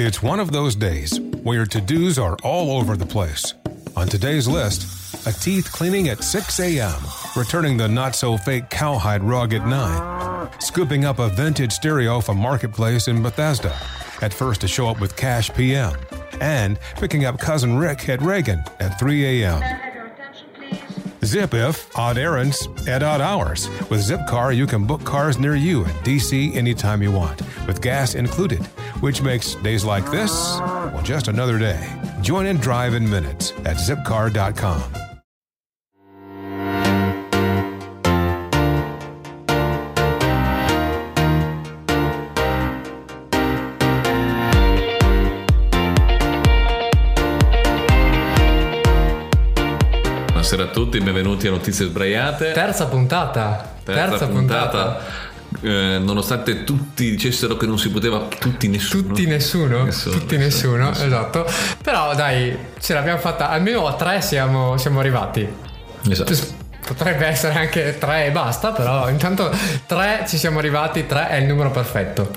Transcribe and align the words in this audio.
It's 0.00 0.22
one 0.22 0.38
of 0.38 0.52
those 0.52 0.76
days 0.76 1.18
where 1.42 1.66
to 1.66 1.80
dos 1.80 2.20
are 2.20 2.36
all 2.44 2.78
over 2.78 2.96
the 2.96 3.04
place. 3.04 3.54
On 3.96 4.06
today's 4.06 4.46
list, 4.46 5.26
a 5.26 5.32
teeth 5.32 5.72
cleaning 5.72 6.08
at 6.08 6.22
6 6.22 6.60
a.m., 6.60 7.02
returning 7.36 7.76
the 7.76 7.88
not 7.88 8.14
so 8.14 8.36
fake 8.36 8.70
cowhide 8.70 9.24
rug 9.24 9.52
at 9.54 9.66
9, 9.66 10.50
scooping 10.60 11.04
up 11.04 11.18
a 11.18 11.28
vintage 11.30 11.72
stereo 11.72 12.20
from 12.20 12.36
Marketplace 12.36 13.08
in 13.08 13.24
Bethesda, 13.24 13.76
at 14.22 14.32
first 14.32 14.60
to 14.60 14.68
show 14.68 14.88
up 14.88 15.00
with 15.00 15.16
cash 15.16 15.52
PM, 15.54 15.98
and 16.40 16.78
picking 16.94 17.24
up 17.24 17.40
cousin 17.40 17.76
Rick 17.76 18.08
at 18.08 18.22
Reagan 18.22 18.62
at 18.78 19.00
3 19.00 19.42
a.m. 19.42 19.88
Zip 21.24 21.52
if 21.52 21.98
odd 21.98 22.18
errands 22.18 22.68
at 22.86 23.02
odd 23.02 23.20
hours. 23.20 23.68
With 23.90 24.08
Zipcar, 24.08 24.56
you 24.56 24.68
can 24.68 24.86
book 24.86 25.02
cars 25.02 25.38
near 25.40 25.56
you 25.56 25.80
in 25.80 25.90
DC 26.04 26.54
anytime 26.54 27.02
you 27.02 27.10
want, 27.10 27.42
with 27.66 27.82
gas 27.82 28.14
included, 28.14 28.64
which 29.00 29.22
makes 29.22 29.54
days 29.56 29.84
like 29.84 30.10
this, 30.10 30.32
well, 30.92 31.02
just 31.02 31.28
another 31.28 31.58
day. 31.58 31.80
Join 32.20 32.46
in 32.46 32.56
drive 32.58 32.94
in 32.94 33.08
minutes 33.08 33.52
at 33.64 33.76
zipcar.com. 33.76 34.82
Buonasera 50.48 50.62
a 50.62 50.70
tutti, 50.70 50.98
benvenuti 50.98 51.46
a 51.46 51.50
Notizie 51.50 51.86
Sbraiate. 51.86 52.52
Terza 52.52 52.86
puntata. 52.86 53.74
Terza, 53.84 54.28
puntata. 54.28 55.00
Eh, 55.62 55.98
nonostante 55.98 56.62
tutti 56.64 57.10
dicessero 57.10 57.56
che 57.56 57.66
non 57.66 57.78
si 57.78 57.90
poteva, 57.90 58.28
tutti 58.38 58.68
nessuno. 58.68 59.08
Tutti 59.08 59.26
nessuno, 59.26 59.84
Nessuno, 59.84 60.14
tutti 60.18 60.36
nessuno, 60.36 60.88
nessuno, 60.88 61.06
esatto. 61.06 61.46
Però 61.82 62.14
dai, 62.14 62.56
ce 62.78 62.94
l'abbiamo 62.94 63.18
fatta, 63.18 63.48
almeno 63.48 63.86
a 63.86 63.94
tre 63.94 64.20
siamo, 64.20 64.76
siamo 64.76 65.00
arrivati. 65.00 65.46
Esatto. 66.08 66.57
Potrebbe 66.88 67.26
essere 67.26 67.54
anche 67.58 67.96
tre 67.98 68.26
e 68.26 68.30
basta, 68.30 68.72
però 68.72 69.08
intanto 69.10 69.50
tre 69.86 70.24
ci 70.26 70.38
siamo 70.38 70.58
arrivati, 70.58 71.06
tre 71.06 71.28
è 71.28 71.36
il 71.36 71.46
numero 71.46 71.70
perfetto. 71.70 72.30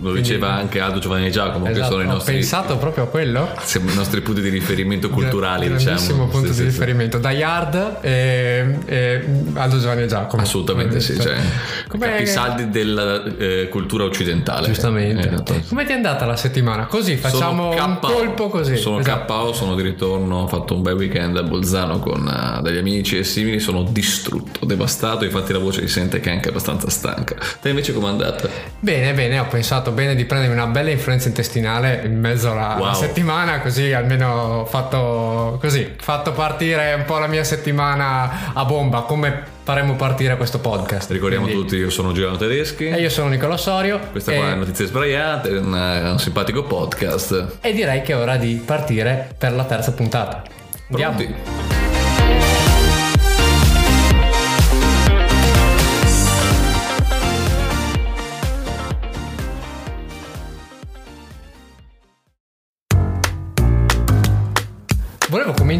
Lo 0.00 0.12
diceva 0.12 0.52
anche 0.54 0.80
Aldo 0.80 1.00
Giovanni 1.00 1.26
e 1.26 1.30
Giacomo, 1.30 1.66
che 1.66 1.72
Esatto, 1.72 1.90
sono 1.90 2.02
i 2.02 2.06
ho 2.06 2.12
nostri, 2.12 2.32
pensato 2.32 2.78
proprio 2.78 3.04
a 3.04 3.06
quello. 3.08 3.50
siamo 3.62 3.90
i 3.90 3.94
nostri 3.94 4.22
punti 4.22 4.40
di 4.40 4.48
riferimento 4.48 5.10
culturali, 5.10 5.66
Grandissimo 5.66 5.96
diciamo. 5.98 6.26
punto 6.28 6.46
Sì, 6.46 6.52
di 6.52 6.54
sì, 6.54 6.60
sì. 6.60 6.64
riferimento. 6.64 7.18
Da 7.18 7.30
Yard 7.30 7.96
e, 8.00 8.78
e 8.86 9.24
Aldo 9.54 9.78
Giovanni 9.78 10.02
e 10.04 10.06
Giacomo. 10.06 10.40
Assolutamente 10.42 11.00
sì, 11.00 11.12
Come- 11.12 11.24
cioè, 11.24 11.36
Come- 11.88 12.06
capisaldi 12.06 12.70
della 12.70 13.22
eh, 13.36 13.68
cultura 13.70 14.04
occidentale. 14.04 14.66
Giustamente. 14.68 15.28
Eh, 15.28 15.32
esatto. 15.34 15.60
Come 15.68 15.84
ti 15.84 15.92
è 15.92 15.94
andata 15.94 16.24
la 16.24 16.36
settimana? 16.36 16.86
Così 16.86 17.16
facciamo 17.16 17.68
un 17.70 17.98
colpo 18.00 18.48
così. 18.48 18.76
Sono 18.78 19.00
Esatto. 19.00 19.30
KO, 19.34 19.52
sono 19.52 19.74
di 19.74 19.82
ritorno, 19.82 20.38
ho 20.38 20.46
fatto 20.46 20.74
un 20.74 20.80
bel 20.82 20.94
weekend 20.94 21.36
a 21.36 21.42
Bolzano 21.42 21.98
con 21.98 22.26
eh, 22.26 22.62
degli 22.62 22.78
amici 22.78 23.18
e 23.18 23.24
simili, 23.24 23.60
sono 23.60 23.79
distrutto, 23.82 24.64
devastato, 24.66 25.24
infatti 25.24 25.52
la 25.52 25.58
voce 25.58 25.80
si 25.82 25.88
sente 25.88 26.20
che 26.20 26.30
è 26.30 26.32
anche 26.32 26.48
abbastanza 26.48 26.88
stanca. 26.90 27.36
Te 27.60 27.68
invece 27.70 27.92
com'è 27.92 28.08
andata? 28.08 28.48
Bene, 28.78 29.12
bene, 29.14 29.38
ho 29.38 29.46
pensato 29.46 29.90
bene 29.90 30.14
di 30.14 30.24
prendermi 30.24 30.54
una 30.54 30.66
bella 30.66 30.90
influenza 30.90 31.28
intestinale 31.28 32.02
in 32.04 32.18
mezzo 32.18 32.50
alla, 32.52 32.74
alla 32.76 32.90
Wow. 32.90 32.94
settimana, 32.94 33.60
così 33.60 33.92
almeno 33.92 34.60
ho 34.60 34.64
fatto 34.64 35.58
così, 35.60 35.94
fatto 35.98 36.32
partire 36.32 36.94
un 36.94 37.04
po' 37.04 37.18
la 37.18 37.26
mia 37.26 37.44
settimana 37.44 38.52
a 38.54 38.64
bomba, 38.64 39.02
come 39.02 39.58
faremo 39.62 39.94
partire 39.94 40.36
questo 40.36 40.58
podcast. 40.58 41.10
Ricordiamo 41.12 41.44
Quindi- 41.44 41.62
tutti, 41.62 41.76
io 41.76 41.90
sono 41.90 42.12
Giuliano 42.12 42.36
Tedeschi. 42.36 42.88
E 42.88 43.00
io 43.00 43.08
sono 43.10 43.28
Nicola 43.28 43.56
Sorio. 43.56 44.00
Questa 44.10 44.32
e, 44.32 44.36
qua 44.36 44.50
è 44.50 44.54
Notizie 44.54 44.86
Sbraiate, 44.86 45.50
un, 45.50 45.74
eh, 45.76 46.10
un 46.10 46.18
simpatico 46.18 46.64
podcast. 46.64 47.58
e 47.60 47.72
direi 47.72 48.02
che 48.02 48.12
è 48.12 48.16
ora 48.16 48.36
di 48.36 48.60
partire 48.64 49.28
per 49.38 49.52
la 49.52 49.64
terza 49.64 49.92
puntata. 49.92 50.42
Andiamo. 50.88 51.14
Pronti? 51.16 51.34
Volevo 51.34 51.69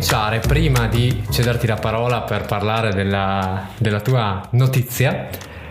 cominciare 0.00 0.38
prima 0.40 0.86
di 0.86 1.22
cederti 1.30 1.66
la 1.66 1.76
parola 1.76 2.22
per 2.22 2.46
parlare 2.46 2.94
della, 2.94 3.68
della 3.76 4.00
tua 4.00 4.40
notizia. 4.52 5.28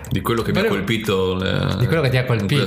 Di 0.08 0.22
quello 0.22 0.42
che 0.42 0.52
Volevo- 0.52 0.74
mi 0.74 0.80
ha 0.80 0.84
colpito 0.84 1.36
le- 1.36 1.76
di 1.78 1.86
quello 1.86 2.02
che 2.02 2.10
ti 2.10 2.18
ha 2.18 2.26
colpito. 2.26 2.66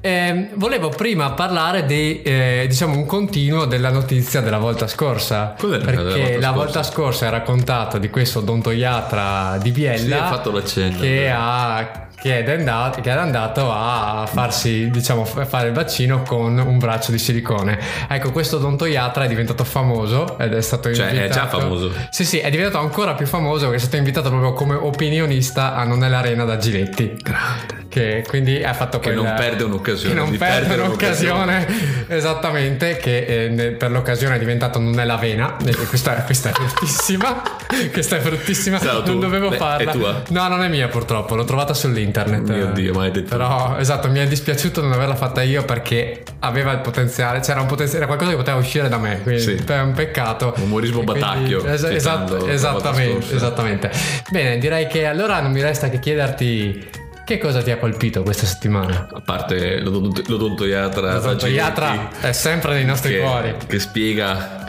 Ehm, 0.00 0.48
volevo 0.54 0.88
prima 0.88 1.32
parlare 1.32 1.84
di 1.84 2.22
eh, 2.22 2.64
diciamo 2.68 2.96
un 2.96 3.04
continuo 3.06 3.66
della 3.66 3.90
notizia 3.90 4.40
della 4.40 4.56
volta 4.58 4.86
scorsa. 4.86 5.54
Cos'era 5.58 5.84
perché 5.84 6.02
volta 6.02 6.18
la 6.18 6.30
scorsa? 6.30 6.50
volta 6.52 6.82
scorsa 6.82 7.24
hai 7.26 7.30
raccontato 7.32 7.98
di 7.98 8.08
questo 8.08 8.38
odontoiatra 8.38 9.58
di 9.60 9.70
Biella 9.72 10.42
Sì, 10.64 10.94
che, 11.00 11.30
ha, 11.30 12.03
che, 12.16 12.44
è 12.44 12.50
andato, 12.50 13.00
che 13.00 13.10
era 13.10 13.22
andato 13.22 13.70
a 13.70 14.28
farsi, 14.30 14.88
diciamo, 14.90 15.24
fare 15.24 15.68
il 15.68 15.74
vaccino 15.74 16.22
con 16.22 16.58
un 16.58 16.78
braccio 16.78 17.10
di 17.10 17.18
silicone. 17.18 17.78
Ecco, 18.08 18.30
questo 18.32 18.56
odontoiatra 18.56 19.24
è 19.24 19.28
diventato 19.28 19.64
famoso 19.64 20.38
ed 20.38 20.54
è 20.54 20.60
stato 20.62 20.92
Cioè, 20.92 21.08
è 21.08 21.14
invitato. 21.14 21.34
già 21.34 21.46
famoso. 21.60 21.92
Sì, 22.10 22.24
sì, 22.24 22.38
è 22.38 22.50
diventato 22.50 22.78
ancora 22.78 23.14
più 23.14 23.26
famoso 23.26 23.62
perché 23.64 23.76
è 23.76 23.80
stato 23.80 23.96
invitato 23.96 24.28
proprio 24.30 24.52
come 24.52 24.74
opinionista 24.74 25.74
a 25.74 25.84
Non 25.84 26.02
è 26.04 26.08
l'arena 26.08 26.44
da 26.44 26.56
Giletti. 26.56 27.14
Grande. 27.22 27.82
Che 27.88 28.24
quindi 28.26 28.62
ha 28.64 28.72
fatto 28.72 28.98
Che 28.98 29.12
non 29.12 29.34
perde 29.36 29.62
un'occasione 29.62 30.14
Che 30.14 30.20
non 30.20 30.36
perde 30.36 30.66
perdere 30.66 30.82
un'occasione. 30.82 31.66
Esattamente, 32.08 32.96
che 32.96 33.44
eh, 33.44 33.70
per 33.72 33.90
l'occasione 33.90 34.36
è 34.36 34.38
diventato 34.38 34.78
Non 34.78 34.98
è 34.98 35.04
l'avena. 35.04 35.56
E 35.64 35.74
questa, 35.86 36.14
questa 36.22 36.50
è 36.50 36.52
bruttissima. 36.52 37.42
questa 37.92 38.16
è 38.16 38.20
bruttissima. 38.20 38.78
Sarà 38.78 38.94
non 38.94 39.04
tu. 39.04 39.18
dovevo 39.18 39.50
farla. 39.52 39.90
è 39.90 39.94
tua? 39.94 40.22
No, 40.28 40.48
non 40.48 40.62
è 40.62 40.68
mia 40.68 40.88
purtroppo, 40.88 41.34
l'ho 41.34 41.44
trovata 41.44 41.74
sull'internet. 42.04 42.48
Mio 42.50 42.66
Dio, 42.72 42.92
maledetto. 42.94 43.28
Però, 43.28 43.76
esatto, 43.78 44.08
mi 44.10 44.18
è 44.18 44.26
dispiaciuto 44.26 44.80
non 44.82 44.92
averla 44.92 45.14
fatta 45.14 45.42
io 45.42 45.64
perché 45.64 46.22
aveva 46.40 46.72
il 46.72 46.80
potenziale, 46.80 47.40
c'era 47.40 47.60
un 47.60 47.66
potenziale, 47.66 48.04
era 48.04 48.06
qualcosa 48.06 48.30
che 48.30 48.36
poteva 48.36 48.56
uscire 48.58 48.88
da 48.88 48.98
me, 48.98 49.20
quindi 49.22 49.40
Sì. 49.40 49.54
è 49.66 49.80
un 49.80 49.92
peccato. 49.92 50.54
Umorismo 50.58 51.02
quindi- 51.02 51.20
batacchio, 51.20 51.64
es- 51.64 51.82
esatto, 51.84 52.46
esattamente, 52.46 53.34
esattamente. 53.34 53.90
Bene, 54.30 54.58
direi 54.58 54.86
che 54.86 55.06
allora 55.06 55.40
non 55.40 55.52
mi 55.52 55.62
resta 55.62 55.88
che 55.88 55.98
chiederti 55.98 57.02
che 57.24 57.38
cosa 57.38 57.62
ti 57.62 57.70
ha 57.70 57.78
colpito 57.78 58.22
questa 58.22 58.44
settimana. 58.44 59.08
A 59.10 59.20
parte 59.24 59.80
l'odont- 59.80 60.26
l'odontoiatra, 60.28 61.14
L'odontoiatra 61.14 62.10
è 62.20 62.32
sempre 62.32 62.74
nei 62.74 62.84
nostri 62.84 63.14
che, 63.14 63.20
cuori. 63.20 63.54
che 63.66 63.78
spiega 63.78 64.63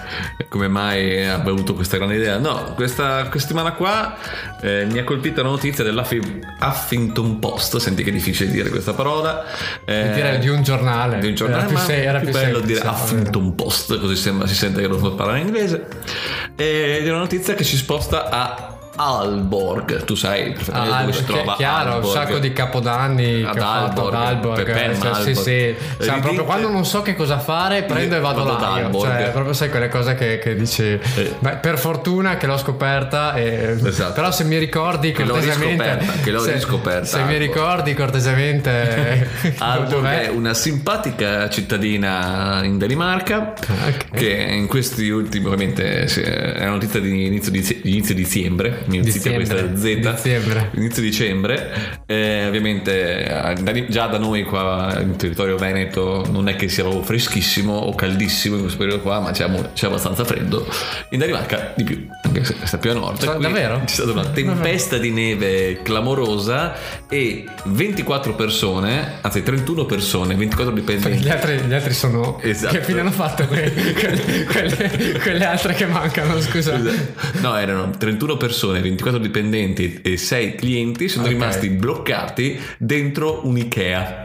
come 0.49 0.67
mai 0.67 1.25
abbia 1.27 1.51
avuto 1.51 1.73
questa 1.73 1.97
grande 1.97 2.15
idea. 2.15 2.37
No, 2.37 2.73
questa, 2.75 3.23
questa 3.29 3.39
settimana 3.47 3.73
qua 3.73 4.15
eh, 4.61 4.85
mi 4.89 4.99
ha 4.99 5.03
colpito 5.03 5.41
la 5.41 5.49
notizia 5.49 5.83
dell'Huffington 5.83 7.39
Post. 7.39 7.77
Senti 7.77 8.03
che 8.03 8.09
è 8.09 8.13
difficile 8.13 8.49
dire 8.49 8.69
questa 8.69 8.93
parola. 8.93 9.43
Eh, 9.85 10.11
Dire 10.13 10.39
di 10.39 10.47
un 10.49 10.63
giornale. 10.63 11.19
di 11.19 11.27
un 11.27 11.35
giornale, 11.35 11.61
Era 11.63 11.67
più 11.69 11.77
ma 11.77 11.83
se- 11.83 12.03
era 12.03 12.19
più 12.19 12.29
più 12.29 12.39
bello 12.39 12.57
semplice, 12.59 12.79
dire 12.81 12.87
Huffington 12.93 13.55
Post, 13.55 13.99
così 13.99 14.15
sembra, 14.15 14.47
si 14.47 14.55
sente 14.55 14.81
che 14.81 14.87
lo 14.87 14.97
so 14.99 15.13
parlare 15.15 15.39
in 15.39 15.47
inglese. 15.47 15.87
Ed 16.55 17.05
è 17.05 17.09
una 17.09 17.19
notizia 17.19 17.53
che 17.53 17.63
si 17.63 17.75
sposta 17.77 18.29
a 18.29 18.74
Alborg. 18.95 20.03
Tu 20.03 20.15
sai 20.15 20.51
perfettamente 20.53 20.93
Ah, 20.95 20.99
dove 21.01 21.13
si 21.13 21.23
trova 21.25 21.55
chiaro, 21.55 21.87
un 21.87 21.93
Aalborg. 21.95 22.13
sacco 22.13 22.37
di 22.39 22.53
capodanni 22.53 23.43
Ad 23.43 23.57
fatto 23.57 24.07
ad 24.07 24.13
Alborg, 24.13 24.15
Alborg. 24.15 24.63
Pepe 24.65 24.83
eh, 24.91 24.95
cioè, 24.95 24.95
sì, 24.95 25.07
Alborg. 25.07 25.31
sì. 25.33 25.51
Eh, 25.51 25.75
Cioè, 25.99 26.19
proprio 26.19 26.43
quando 26.45 26.69
non 26.69 26.85
so 26.85 27.01
che 27.01 27.15
cosa 27.15 27.39
fare, 27.39 27.83
prendo 27.83 28.15
e 28.15 28.19
vado, 28.19 28.43
Vado 28.43 28.55
ad 28.55 28.61
là. 28.61 28.79
io. 28.79 28.85
Alborg. 28.85 29.11
Cioè, 29.11 29.29
proprio 29.31 29.53
sai 29.53 29.69
quelle 29.69 29.89
cose 29.89 30.15
che, 30.15 30.39
che 30.39 30.55
dici. 30.55 30.83
Eh. 30.83 31.35
Beh, 31.39 31.55
per 31.57 31.77
fortuna 31.77 32.37
che 32.37 32.45
l'ho 32.47 32.57
scoperta. 32.57 33.33
e- 33.35 33.77
Esatto. 33.85 34.13
Però 34.13 34.31
se 34.31 34.43
mi 34.43 34.57
ricordi 34.57 35.11
cortesemente. 35.11 35.99
che 36.23 36.31
l'ho 36.31 36.39
se, 36.39 36.53
riscoperta, 36.53 37.05
Se 37.05 37.17
mi 37.17 37.33
Alborg. 37.33 37.39
ricordi 37.41 37.93
cortesemente. 37.93 39.27
Alborg 39.57 40.05
è 40.05 40.27
una 40.29 40.53
simpatica 40.53 41.49
cittadina 41.49 42.63
in 42.63 42.77
Danimarca 42.77 43.53
Ok. 43.85 44.11
che 44.11 44.29
in 44.29 44.67
questi 44.67 45.09
ultimi 45.09 45.45
ovviamente 45.45 46.07
sì, 46.07 46.21
è 46.21 46.61
una 46.61 46.71
notizia 46.71 46.99
di 46.99 47.25
inizio, 47.25 47.51
di 47.51 47.79
inizio 47.83 48.13
dicembre 48.15 48.83
mi 48.87 48.97
inizia 48.97 49.33
questa 49.33 49.75
Z 49.75 49.81
Dicembre. 49.81 50.69
inizio 50.75 51.01
dicembre 51.01 51.71
eh, 52.05 52.45
ovviamente 52.47 53.25
eh, 53.25 53.85
già 53.89 54.07
da 54.07 54.17
noi 54.17 54.43
qua 54.43 54.97
in 55.01 55.15
territorio 55.15 55.55
veneto 55.57 56.25
non 56.31 56.47
è 56.49 56.55
che 56.55 56.67
sia 56.69 56.83
proprio 56.83 57.03
freschissimo 57.03 57.73
o 57.73 57.93
caldissimo 57.95 58.55
in 58.55 58.61
questo 58.61 58.77
periodo 58.79 59.01
qua 59.01 59.19
ma 59.19 59.31
c'è, 59.31 59.49
c'è 59.73 59.87
abbastanza 59.87 60.23
freddo 60.25 60.67
in 61.09 61.19
Danimarca 61.19 61.73
di 61.75 61.83
più 61.83 62.07
anche 62.23 62.43
se 62.43 62.55
sta 62.63 62.77
più 62.77 62.91
a 62.91 62.93
nord 62.93 63.23
Cioè, 63.23 63.37
davvero? 63.37 63.81
c'è 63.85 63.93
stata 63.93 64.11
una 64.11 64.25
tempesta 64.29 64.97
di 64.97 65.11
neve 65.11 65.81
clamorosa 65.83 66.73
e 67.09 67.45
24 67.65 68.35
persone 68.35 69.19
anzi 69.21 69.43
31 69.43 69.85
persone 69.85 70.35
24 70.35 70.73
dipendenti 70.73 71.23
Gli 71.23 71.29
altri, 71.29 71.59
gli 71.59 71.73
altri 71.73 71.93
sono. 71.93 72.39
Esatto. 72.41 72.75
Che 72.75 72.83
fine 72.83 72.99
hanno 72.99 73.11
fatto 73.11 73.45
que- 73.47 73.71
que- 73.71 74.45
quelle, 74.45 75.19
quelle 75.21 75.45
altre 75.45 75.73
che 75.73 75.85
mancano? 75.85 76.39
Scusa. 76.41 76.77
No, 77.41 77.57
erano 77.57 77.89
31 77.97 78.37
persone, 78.37 78.74
24 78.81 79.19
dipendenti 79.19 79.99
e 80.01 80.17
6 80.17 80.55
clienti 80.55 81.07
sono 81.07 81.25
Ok. 81.25 81.31
rimasti 81.31 81.69
bloccati 81.69 82.59
dentro 82.77 83.45
un 83.47 83.57
Ikea. 83.57 84.23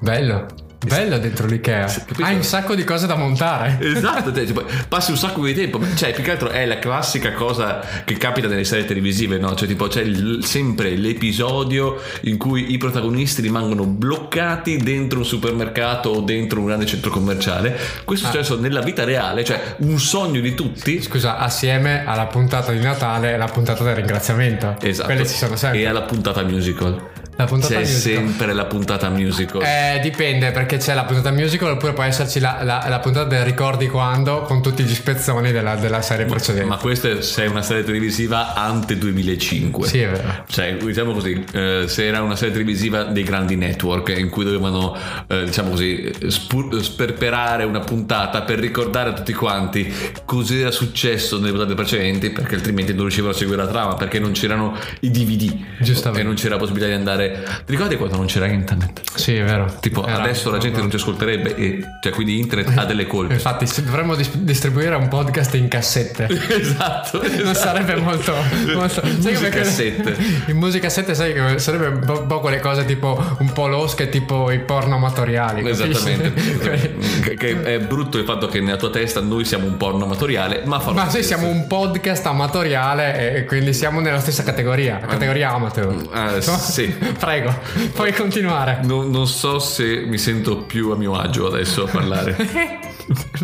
Bello. 0.00 0.46
Bello 0.88 1.18
dentro 1.18 1.46
l'Ikea. 1.46 1.86
capito? 1.86 2.22
Hai 2.22 2.34
un 2.36 2.42
sacco 2.42 2.74
di 2.74 2.84
cose 2.84 3.06
da 3.06 3.14
montare. 3.16 3.78
Esatto, 3.80 4.32
te, 4.32 4.44
tipo, 4.44 4.64
passi 4.88 5.10
un 5.10 5.16
sacco 5.16 5.44
di 5.44 5.54
tempo, 5.54 5.80
cioè 5.94 6.12
più 6.12 6.22
che 6.22 6.32
altro 6.32 6.48
è 6.48 6.64
la 6.66 6.78
classica 6.78 7.32
cosa 7.32 7.80
che 8.04 8.16
capita 8.16 8.46
nelle 8.48 8.64
serie 8.64 8.84
televisive, 8.84 9.38
no? 9.38 9.54
Cioè 9.54 9.66
tipo 9.68 9.86
c'è 9.88 10.02
il- 10.02 10.40
sempre 10.44 10.94
l'episodio 10.96 12.00
in 12.22 12.36
cui 12.36 12.72
i 12.72 12.78
protagonisti 12.78 13.40
rimangono 13.42 13.84
bloccati 13.84 14.76
dentro 14.78 15.18
un 15.18 15.24
supermercato 15.24 16.10
o 16.10 16.20
dentro 16.20 16.60
un 16.60 16.66
grande 16.66 16.86
centro 16.86 17.10
commerciale. 17.10 17.76
Questo 18.04 18.26
è 18.28 18.30
successo 18.30 18.58
nella 18.58 18.80
vita 18.80 19.04
reale, 19.04 19.44
cioè 19.44 19.76
un 19.78 19.98
sogno 19.98 20.40
di 20.40 20.54
tutti. 20.54 21.02
Scusa, 21.02 21.38
assieme 21.38 22.04
alla 22.06 22.26
puntata 22.26 22.72
di 22.72 22.80
Natale 22.80 23.32
e 23.34 23.36
la 23.36 23.46
puntata 23.46 23.82
del 23.84 23.96
ringraziamento. 23.96 24.76
Esatto. 24.80 25.06
Quelle 25.08 25.26
ci 25.26 25.34
sono 25.36 25.56
sempre. 25.56 25.80
E 25.80 25.86
alla 25.86 26.02
puntata 26.02 26.42
musical. 26.42 27.15
La 27.38 27.44
puntata 27.44 27.74
C'è 27.74 27.80
musical. 27.80 28.00
sempre 28.24 28.52
la 28.54 28.64
puntata 28.64 29.08
musical. 29.10 29.62
Eh, 29.62 30.00
dipende 30.02 30.52
perché 30.52 30.78
c'è 30.78 30.94
la 30.94 31.04
puntata 31.04 31.30
musical 31.30 31.72
oppure 31.72 31.92
può 31.92 32.02
esserci 32.02 32.40
la, 32.40 32.60
la- 32.62 32.86
la 32.88 32.98
puntata 32.98 33.28
del 33.28 33.44
ricordi 33.44 33.88
quando 33.88 34.40
con 34.42 34.62
tutti 34.62 34.82
gli 34.82 34.94
spezzoni 34.94 35.52
della, 35.52 35.74
della 35.76 36.00
serie 36.00 36.24
precedente. 36.24 36.66
Ma 36.66 36.76
questa 36.78 37.08
è 37.10 37.46
una 37.46 37.60
serie 37.60 37.84
televisiva 37.84 38.54
ante 38.54 38.96
2005. 38.96 39.86
Sì, 39.86 40.00
è 40.00 40.08
vero. 40.08 40.44
Cioè, 40.48 40.76
diciamo 40.76 41.12
così, 41.12 41.44
eh, 41.52 41.84
se 41.86 42.06
era 42.06 42.22
una 42.22 42.36
serie 42.36 42.54
televisiva 42.54 43.04
dei 43.04 43.22
grandi 43.22 43.56
network 43.56 44.14
in 44.16 44.30
cui 44.30 44.44
dovevano, 44.44 44.96
eh, 45.26 45.44
diciamo 45.44 45.70
così, 45.70 46.10
spur- 46.28 46.80
sperperare 46.80 47.64
una 47.64 47.80
puntata 47.80 48.42
per 48.42 48.58
ricordare 48.58 49.10
a 49.10 49.12
tutti 49.12 49.34
quanti 49.34 49.92
cos'era 50.24 50.70
successo 50.70 51.36
nelle 51.38 51.50
puntate 51.52 51.74
precedenti, 51.74 52.30
perché 52.30 52.54
altrimenti 52.54 52.92
non 52.92 53.02
riuscivano 53.02 53.34
a 53.34 53.36
seguire 53.36 53.62
la 53.62 53.68
trama, 53.68 53.94
perché 53.94 54.18
non 54.18 54.32
c'erano 54.32 54.74
i 55.00 55.10
DVD. 55.10 55.54
Giustamente. 55.80 56.22
E 56.22 56.24
non 56.24 56.34
c'era 56.34 56.56
possibilità 56.56 56.88
di 56.88 56.94
andare. 56.96 57.24
Ti 57.32 57.72
ricordi 57.72 57.96
quando 57.96 58.16
non 58.16 58.26
c'era 58.26 58.46
internet? 58.46 59.00
Sì, 59.14 59.36
è 59.36 59.44
vero. 59.44 59.74
Tipo, 59.80 60.06
Era- 60.06 60.22
adesso 60.22 60.50
la 60.50 60.58
gente 60.58 60.78
non 60.78 60.90
ci 60.90 60.96
ascolterebbe, 60.96 61.54
e, 61.56 61.80
cioè, 62.00 62.12
quindi 62.12 62.38
internet 62.38 62.76
ha 62.76 62.84
delle 62.84 63.06
colpe. 63.06 63.34
Infatti, 63.34 63.66
dovremmo 63.82 64.14
dis- 64.14 64.34
distribuire 64.36 64.94
un 64.94 65.08
podcast 65.08 65.54
in 65.54 65.68
cassette. 65.68 66.26
esatto. 66.48 67.22
Non 67.22 67.32
esatto. 67.32 67.54
sarebbe 67.54 67.96
molto. 67.96 68.34
molto 68.74 69.00
come- 69.00 69.14
Musicassette. 69.16 70.16
In 70.46 70.56
musicassette, 70.56 71.14
sai 71.14 71.32
che 71.32 71.58
sarebbe 71.58 71.86
un 71.86 72.04
po', 72.04 72.22
po' 72.22 72.40
quelle 72.40 72.60
cose 72.60 72.84
tipo 72.84 73.36
un 73.38 73.52
po' 73.52 73.66
losche, 73.66 74.08
tipo 74.08 74.50
i 74.50 74.58
porno 74.60 74.96
amatoriali. 74.96 75.68
Esattamente, 75.68 76.32
che, 77.36 77.62
è 77.62 77.78
brutto 77.80 78.18
il 78.18 78.24
fatto 78.24 78.48
che 78.48 78.60
nella 78.60 78.76
tua 78.76 78.90
testa 78.90 79.20
noi 79.20 79.44
siamo 79.44 79.66
un 79.66 79.76
porno 79.76 80.04
amatoriale, 80.04 80.62
ma 80.64 80.78
farò 80.80 80.94
Ma 80.94 81.04
noi 81.10 81.22
siamo 81.22 81.48
un 81.48 81.66
podcast 81.66 82.26
amatoriale 82.26 83.36
e 83.36 83.44
quindi 83.44 83.72
siamo 83.72 84.00
nella 84.00 84.20
stessa 84.20 84.42
categoria, 84.42 84.98
categoria 84.98 85.50
amateur. 85.50 86.08
Ah, 86.12 86.40
sì. 86.40 86.94
Prego, 87.18 87.54
puoi 87.94 88.12
continuare. 88.12 88.80
Non, 88.82 89.10
non 89.10 89.26
so 89.26 89.58
se 89.58 90.04
mi 90.06 90.18
sento 90.18 90.58
più 90.58 90.90
a 90.90 90.96
mio 90.96 91.14
agio 91.14 91.46
adesso 91.46 91.84
a 91.84 91.90
parlare. 91.90 92.36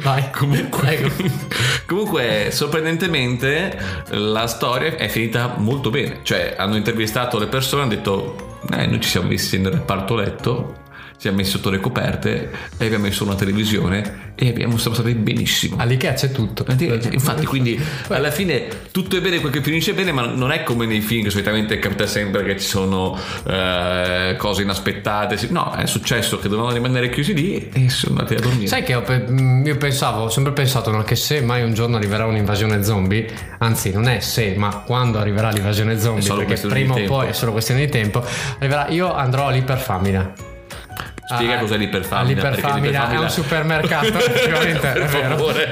Vai. 0.02 0.30
Comunque, 0.30 1.10
comunque, 1.86 2.48
sorprendentemente, 2.50 3.78
la 4.10 4.46
storia 4.46 4.96
è 4.96 5.08
finita 5.08 5.54
molto 5.58 5.90
bene. 5.90 6.20
Cioè, 6.22 6.54
hanno 6.58 6.76
intervistato 6.76 7.38
le 7.38 7.46
persone, 7.46 7.82
hanno 7.82 7.94
detto: 7.94 8.58
eh, 8.72 8.86
Noi 8.86 9.00
ci 9.00 9.08
siamo 9.08 9.28
messi 9.28 9.58
nel 9.58 9.72
reparto 9.72 10.14
letto, 10.14 10.81
ci 11.22 11.28
siamo 11.28 11.36
messi 11.36 11.52
sotto 11.52 11.70
le 11.70 11.78
coperte 11.78 12.50
e 12.76 12.84
abbiamo 12.84 13.04
messo 13.04 13.22
una 13.22 13.36
televisione 13.36 14.32
e 14.34 14.48
abbiamo, 14.48 14.76
siamo 14.76 14.96
stati 14.96 15.14
benissimo. 15.14 15.76
All'Ikea 15.78 16.14
c'è 16.14 16.32
tutto. 16.32 16.66
Infatti, 16.66 17.46
quindi 17.46 17.80
alla 18.08 18.32
fine 18.32 18.66
tutto 18.90 19.16
è 19.16 19.20
bene 19.20 19.38
quel 19.38 19.52
che 19.52 19.62
finisce 19.62 19.94
bene, 19.94 20.10
ma 20.10 20.26
non 20.26 20.50
è 20.50 20.64
come 20.64 20.84
nei 20.84 21.00
film 21.00 21.22
che 21.22 21.30
solitamente 21.30 21.78
capita 21.78 22.08
sempre 22.08 22.42
che 22.42 22.58
ci 22.58 22.66
sono 22.66 23.16
eh, 23.46 24.34
cose 24.36 24.62
inaspettate. 24.62 25.38
No, 25.50 25.72
è 25.76 25.86
successo 25.86 26.40
che 26.40 26.48
dovevano 26.48 26.74
rimanere 26.74 27.08
chiusi 27.08 27.34
lì 27.34 27.68
e 27.72 27.88
sono 27.88 28.18
andati 28.18 28.34
a 28.34 28.40
dormire. 28.40 28.66
Sai 28.66 28.82
che 28.82 29.00
mm, 29.00 29.64
io 29.64 29.76
pensavo, 29.76 30.24
ho 30.24 30.28
sempre 30.28 30.52
pensato 30.52 30.90
no, 30.90 31.04
che 31.04 31.14
se 31.14 31.40
mai 31.40 31.62
un 31.62 31.72
giorno 31.72 31.98
arriverà 31.98 32.26
un'invasione 32.26 32.82
zombie, 32.82 33.28
anzi 33.58 33.92
non 33.92 34.08
è 34.08 34.18
se, 34.18 34.54
ma 34.56 34.82
quando 34.84 35.20
arriverà 35.20 35.50
l'invasione 35.50 36.00
zombie, 36.00 36.34
perché 36.34 36.66
prima 36.66 36.94
o 36.94 37.04
poi 37.04 37.28
è 37.28 37.32
solo 37.32 37.52
questione 37.52 37.84
di 37.84 37.92
tempo, 37.92 38.24
arriverà, 38.58 38.88
io 38.88 39.14
andrò 39.14 39.46
all'iperfamina. 39.46 40.50
Spiega 41.24 41.54
Ah, 41.54 41.58
cos'è 41.60 41.76
l'iperfamina. 41.76 42.34
L'iperfamina 42.42 43.10
è 43.10 43.18
un 43.18 43.30
supermercato, 43.30 44.06
effettivamente, 44.18 44.92
è 44.92 45.06
vero. 45.06 45.36
favore. 45.36 45.70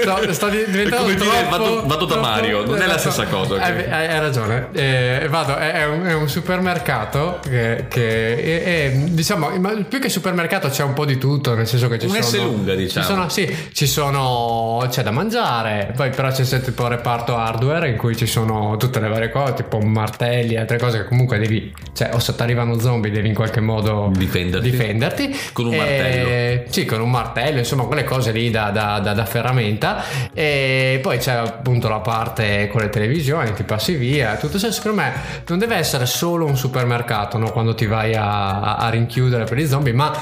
Sto, 0.00 0.32
sto 0.32 0.48
di- 0.48 0.64
diventando 0.66 1.08
È 1.08 1.14
come 1.14 1.14
dire, 1.14 1.46
troppo- 1.48 1.50
vado- 1.50 1.86
vado 1.86 2.04
da 2.06 2.12
troppo- 2.14 2.20
Mario, 2.28 2.64
non 2.64 2.76
è 2.76 2.86
la 2.86 2.94
esatto. 2.96 2.98
stessa 3.10 3.26
cosa, 3.26 3.54
ok? 3.54 3.60
Hai, 3.60 3.90
hai- 3.90 4.06
hai 4.06 4.18
ragione. 4.20 4.68
Eh, 4.72 5.26
vado, 5.28 5.56
è, 5.56 5.72
è 5.72 5.86
un, 5.86 6.04
è 6.06 6.14
un 6.14 6.28
supermercato 6.28 7.40
che, 7.42 7.86
che 7.88 8.62
è, 8.62 8.92
diciamo, 9.10 9.50
più 9.88 9.98
che 9.98 10.08
supermercato 10.08 10.68
c'è 10.68 10.84
un 10.84 10.92
po' 10.92 11.04
di 11.04 11.18
tutto, 11.18 11.54
nel 11.54 11.66
senso 11.66 11.88
che 11.88 11.98
ci 11.98 12.06
Un 12.06 12.22
sono... 12.22 12.44
Lunga, 12.44 12.74
diciamo. 12.74 13.04
Ci 13.06 13.12
sono, 13.12 13.28
sì, 13.28 13.56
ci 13.72 13.86
sono, 13.86 14.86
c'è 14.88 15.02
da 15.02 15.10
mangiare, 15.10 15.92
poi 15.96 16.10
però 16.10 16.30
c'è 16.30 16.44
sempre 16.44 16.70
tipo 16.70 16.84
il 16.84 16.90
reparto 16.90 17.36
hardware 17.36 17.88
in 17.88 17.96
cui 17.96 18.16
ci 18.16 18.26
sono 18.26 18.76
tutte 18.76 19.00
le 19.00 19.08
varie 19.08 19.30
cose, 19.30 19.54
tipo 19.54 19.78
martelli, 19.80 20.56
altre 20.56 20.78
cose 20.78 20.98
che 20.98 21.08
comunque 21.08 21.38
devi, 21.38 21.72
cioè 21.94 22.10
o 22.12 22.18
se 22.20 22.34
ti 22.34 22.42
arrivano 22.42 22.78
zombie 22.78 23.10
devi 23.10 23.28
in 23.28 23.34
qualche 23.34 23.60
modo 23.60 24.10
Difenderti. 24.60 25.26
difenderti. 25.26 25.52
Con 25.52 25.66
un 25.66 25.74
E- 25.74 25.76
martello. 25.76 26.62
Sì, 26.70 26.84
con 26.84 27.00
un 27.00 27.10
martello, 27.10 27.58
insomma, 27.58 27.84
quelle 27.84 28.04
cose 28.04 28.32
lì 28.32 28.50
da, 28.50 28.70
da- 28.70 28.98
da- 29.00 29.12
da 29.14 29.24
ferramenta. 29.24 30.02
E 30.34 30.98
poi 31.02 31.18
c'è 31.18 31.32
appunto 31.32 31.88
la 31.88 32.00
parte 32.00 32.68
con 32.68 32.80
le 32.80 32.88
televisioni, 32.90 33.52
ti 33.54 33.62
passi 33.64 33.94
via. 33.94 34.36
Tutto 34.36 34.58
ciò, 34.58 34.70
secondo 34.70 35.00
me, 35.00 35.12
non 35.46 35.58
deve 35.58 35.76
essere 35.76 36.06
solo 36.06 36.46
un 36.46 36.56
supermercato 36.56 37.38
no? 37.38 37.50
quando 37.50 37.74
ti 37.74 37.86
vai 37.86 38.14
a, 38.14 38.60
a- 38.60 38.76
a 38.76 38.88
rinchiudere 38.90 39.44
per 39.44 39.58
gli 39.58 39.66
zombie, 39.66 39.92
ma 39.92 40.12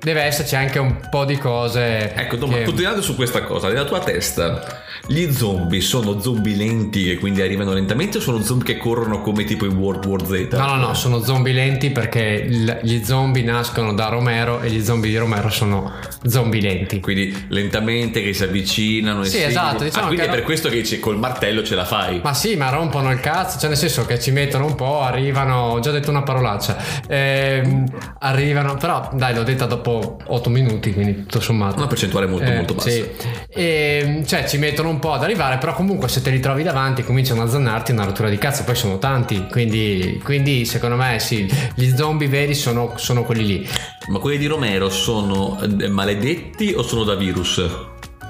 deve 0.00 0.22
esserci 0.22 0.54
anche 0.54 0.78
un 0.78 1.08
po' 1.10 1.24
di 1.24 1.38
cose. 1.38 2.12
Ecco, 2.14 2.36
Tom, 2.36 2.52
che- 2.52 2.64
continuando 2.64 3.00
su 3.02 3.14
questa 3.16 3.42
cosa, 3.42 3.68
nella 3.68 3.84
tua 3.84 4.00
testa, 4.00 4.82
gli 5.06 5.30
zombie 5.32 5.80
sono 5.80 6.20
zombie 6.20 6.54
lenti 6.56 7.04
che 7.04 7.18
quindi 7.18 7.42
arrivano 7.42 7.72
lentamente 7.72 8.18
o 8.18 8.20
sono 8.20 8.40
zombie 8.42 8.74
che 8.74 8.78
corrono 8.78 9.20
come 9.20 9.44
tipo 9.44 9.64
in 9.64 9.76
World 9.76 10.04
War 10.06 10.24
Z? 10.26 10.48
No, 10.52 10.66
no, 10.66 10.76
no, 10.76 10.94
sono 10.94 11.22
zombie 11.22 11.52
lenti 11.52 11.90
perché 11.90 12.44
il- 12.48 12.78
gli 12.82 13.02
zombie 13.04 13.42
nascono 13.42 13.92
da 13.94 14.08
Romero 14.08 14.60
e 14.60 14.70
gli 14.70 14.82
zombie 14.82 15.10
di 15.10 15.16
Romero 15.16 15.48
sono 15.50 15.92
zombie 16.26 16.60
lenti. 16.60 17.00
Quindi 17.00 17.46
lentamente 17.48 18.22
che 18.22 18.32
si 18.32 18.42
avvicinano. 18.44 19.22
e 19.22 19.26
Sì, 19.26 19.42
esatto, 19.42 19.84
diciamo 19.84 20.04
ah, 20.04 20.06
quindi 20.08 20.24
che 20.26 20.30
è 20.30 20.34
per 20.34 20.42
questo 20.44 20.68
che 20.68 20.82
col 21.00 21.18
martello 21.18 21.62
ce 21.62 21.74
la 21.74 21.84
fai. 21.84 22.20
Ma 22.22 22.34
sì, 22.34 22.56
ma 22.56 22.70
rompono 22.70 23.10
il 23.10 23.20
cazzo, 23.20 23.58
cioè 23.58 23.68
nel 23.68 23.78
senso 23.78 24.04
che 24.06 24.18
ci 24.20 24.30
mettono 24.30 24.66
un 24.66 24.74
po', 24.74 25.00
arrivano, 25.00 25.70
ho 25.72 25.80
già 25.80 25.90
detto 25.90 26.10
una 26.10 26.22
parolaccia, 26.22 26.76
Ehm, 27.08 27.84
arrivano, 28.20 28.74
però 28.76 29.10
dai 29.12 29.34
l'ho 29.34 29.42
detta 29.42 29.66
dopo 29.66 30.18
8 30.26 30.50
minuti, 30.50 30.92
quindi 30.92 31.14
tutto 31.22 31.40
sommato. 31.40 31.76
Una 31.76 31.86
percentuale 31.86 32.26
molto, 32.26 32.50
Eh, 32.50 32.54
molto 32.56 32.74
bassa. 32.74 32.90
Sì. 32.90 33.04
Ehm, 33.50 34.24
cioè 34.24 34.46
ci 34.48 34.58
mettono 34.58 34.83
un 34.88 34.98
po' 34.98 35.12
ad 35.12 35.22
arrivare, 35.22 35.58
però 35.58 35.74
comunque 35.74 36.08
se 36.08 36.22
te 36.22 36.30
li 36.30 36.40
trovi 36.40 36.62
davanti 36.62 37.02
cominciano 37.02 37.42
a 37.42 37.48
zannarti 37.48 37.92
una 37.92 38.04
rottura 38.04 38.28
di 38.28 38.38
cazzo, 38.38 38.64
poi 38.64 38.74
sono 38.74 38.98
tanti, 38.98 39.46
quindi, 39.50 40.20
quindi 40.22 40.64
secondo 40.64 40.96
me 40.96 41.18
sì, 41.18 41.50
gli 41.74 41.94
zombie 41.96 42.28
veri 42.28 42.54
sono, 42.54 42.92
sono 42.96 43.24
quelli 43.24 43.46
lì. 43.46 43.68
Ma 44.08 44.18
quelli 44.18 44.38
di 44.38 44.46
Romero 44.46 44.88
sono 44.90 45.58
eh, 45.60 45.88
maledetti 45.88 46.74
o 46.76 46.82
sono 46.82 47.04
da 47.04 47.14
virus? 47.14 47.62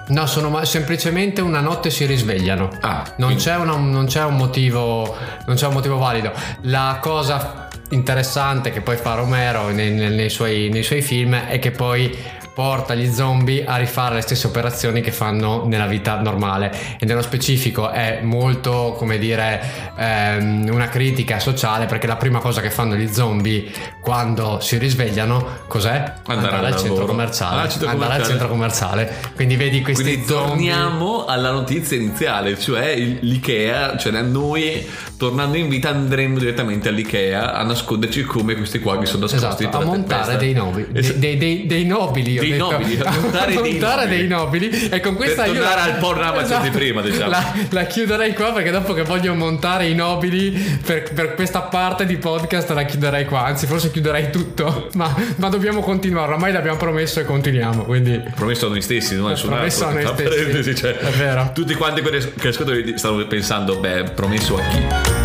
No, 0.06 0.26
sono 0.26 0.62
semplicemente 0.64 1.40
una 1.40 1.60
notte 1.60 1.88
si 1.90 2.04
risvegliano. 2.04 2.68
Ah, 2.82 3.14
non, 3.16 3.36
c'è 3.36 3.56
una- 3.56 3.76
non 3.76 4.04
c'è 4.06 4.22
un 4.24 4.36
motivo, 4.36 5.16
non 5.46 5.56
c'è 5.56 5.66
un 5.66 5.72
motivo 5.72 5.96
valido. 5.96 6.30
La 6.62 6.98
cosa 7.00 7.68
interessante 7.90 8.70
che 8.70 8.82
poi 8.82 8.96
fa 8.96 9.14
Romero 9.14 9.70
nei, 9.70 9.92
nei- 9.92 10.14
nei 10.14 10.28
suoi, 10.28 10.68
nei 10.68 10.82
suoi 10.82 11.00
film 11.00 11.34
è 11.34 11.58
che 11.58 11.70
poi 11.70 12.14
porta 12.54 12.94
gli 12.94 13.10
zombie 13.12 13.64
a 13.64 13.76
rifare 13.76 14.14
le 14.14 14.20
stesse 14.20 14.46
operazioni 14.46 15.00
che 15.00 15.10
fanno 15.10 15.64
nella 15.66 15.86
vita 15.86 16.20
normale. 16.20 16.72
E 16.98 17.04
nello 17.04 17.22
specifico 17.22 17.90
è 17.90 18.20
molto 18.22 18.94
come 18.96 19.18
dire 19.18 19.60
ehm, 19.96 20.68
una 20.70 20.88
critica 20.88 21.40
sociale 21.40 21.86
perché 21.86 22.06
la 22.06 22.16
prima 22.16 22.38
cosa 22.38 22.60
che 22.60 22.70
fanno 22.70 22.94
gli 22.94 23.12
zombie 23.12 23.70
quando 24.00 24.60
si 24.60 24.78
risvegliano 24.78 25.62
cos'è? 25.66 26.12
Andare 26.26 26.56
al 26.56 26.64
al 26.64 26.76
centro 26.78 27.04
commerciale. 27.06 27.60
Ah, 27.62 27.68
centro 27.68 27.88
andare 27.88 28.14
al 28.14 28.24
centro 28.24 28.48
commerciale. 28.48 29.12
Quindi 29.34 29.56
vedi 29.56 29.82
questi 29.82 30.02
Quindi 30.04 30.24
zombie 30.24 30.48
torniamo 30.48 31.24
alla 31.24 31.50
notizia 31.50 31.96
iniziale, 31.96 32.58
cioè 32.58 32.94
l'Ikea, 32.96 33.96
cioè 33.96 34.12
noi 34.22 34.86
tornando 35.16 35.56
in 35.56 35.68
vita 35.68 35.88
andremo 35.90 36.38
direttamente 36.38 36.88
all'Ikea 36.88 37.54
a 37.54 37.62
nasconderci 37.64 38.22
come 38.24 38.54
questi 38.54 38.78
qua 38.78 38.98
che 38.98 39.06
sono 39.06 39.22
nascosti 39.26 39.64
Esatto, 39.64 39.78
a 39.78 39.84
montare 39.84 40.36
dei 40.36 40.52
nobili, 40.52 40.88
Es- 40.92 41.14
dei, 41.14 41.36
dei- 41.36 41.66
dei- 41.66 41.84
nobili, 41.84 42.38
Dei 42.48 42.58
detto. 42.58 42.70
nobili, 42.70 42.98
a 43.02 43.10
montare 43.20 43.52
dei 43.54 43.78
nobili. 43.78 44.08
dei 44.08 44.26
nobili. 44.28 44.88
E 44.90 45.00
con 45.00 45.14
questa 45.14 45.44
io 45.46 45.54
tornare 45.54 45.80
al 45.92 45.96
porno 45.98 46.22
Amazon 46.28 46.62
di 46.62 46.70
prima, 46.70 47.00
diciamo. 47.00 47.30
La, 47.30 47.52
la 47.70 47.84
chiuderei 47.84 48.32
qua 48.34 48.52
perché 48.52 48.70
dopo 48.70 48.92
che 48.92 49.02
voglio 49.02 49.34
montare 49.34 49.86
i 49.86 49.94
nobili 49.94 50.50
per, 50.84 51.12
per 51.12 51.34
questa 51.34 51.62
parte 51.62 52.06
di 52.06 52.16
podcast 52.16 52.70
la 52.70 52.84
chiuderei 52.84 53.24
qua. 53.24 53.44
Anzi, 53.44 53.66
forse 53.66 53.90
chiuderei 53.90 54.30
tutto. 54.30 54.88
Ma, 54.94 55.14
ma 55.36 55.48
dobbiamo 55.48 55.80
continuare. 55.80 56.32
Ormai 56.32 56.52
l'abbiamo 56.52 56.76
promesso 56.78 57.20
e 57.20 57.24
continuiamo. 57.24 57.84
Quindi. 57.84 58.22
Promesso 58.34 58.66
a 58.66 58.68
noi 58.70 58.80
stessi, 58.82 59.16
non 59.16 59.26
a 59.26 59.30
nessun 59.30 59.50
Promesso 59.50 59.86
altro. 59.86 60.10
a 60.10 60.14
noi 60.28 60.62
stessi. 60.62 60.74
cioè, 60.74 60.96
È 60.96 61.10
vero. 61.10 61.50
Tutti 61.54 61.74
quanti 61.74 62.00
quelli 62.00 62.18
che 62.38 62.48
ascoltano 62.48 62.78
stanno 62.96 63.26
pensando, 63.26 63.76
beh, 63.76 64.04
promesso 64.14 64.56
a 64.56 64.60
chi? 64.60 65.23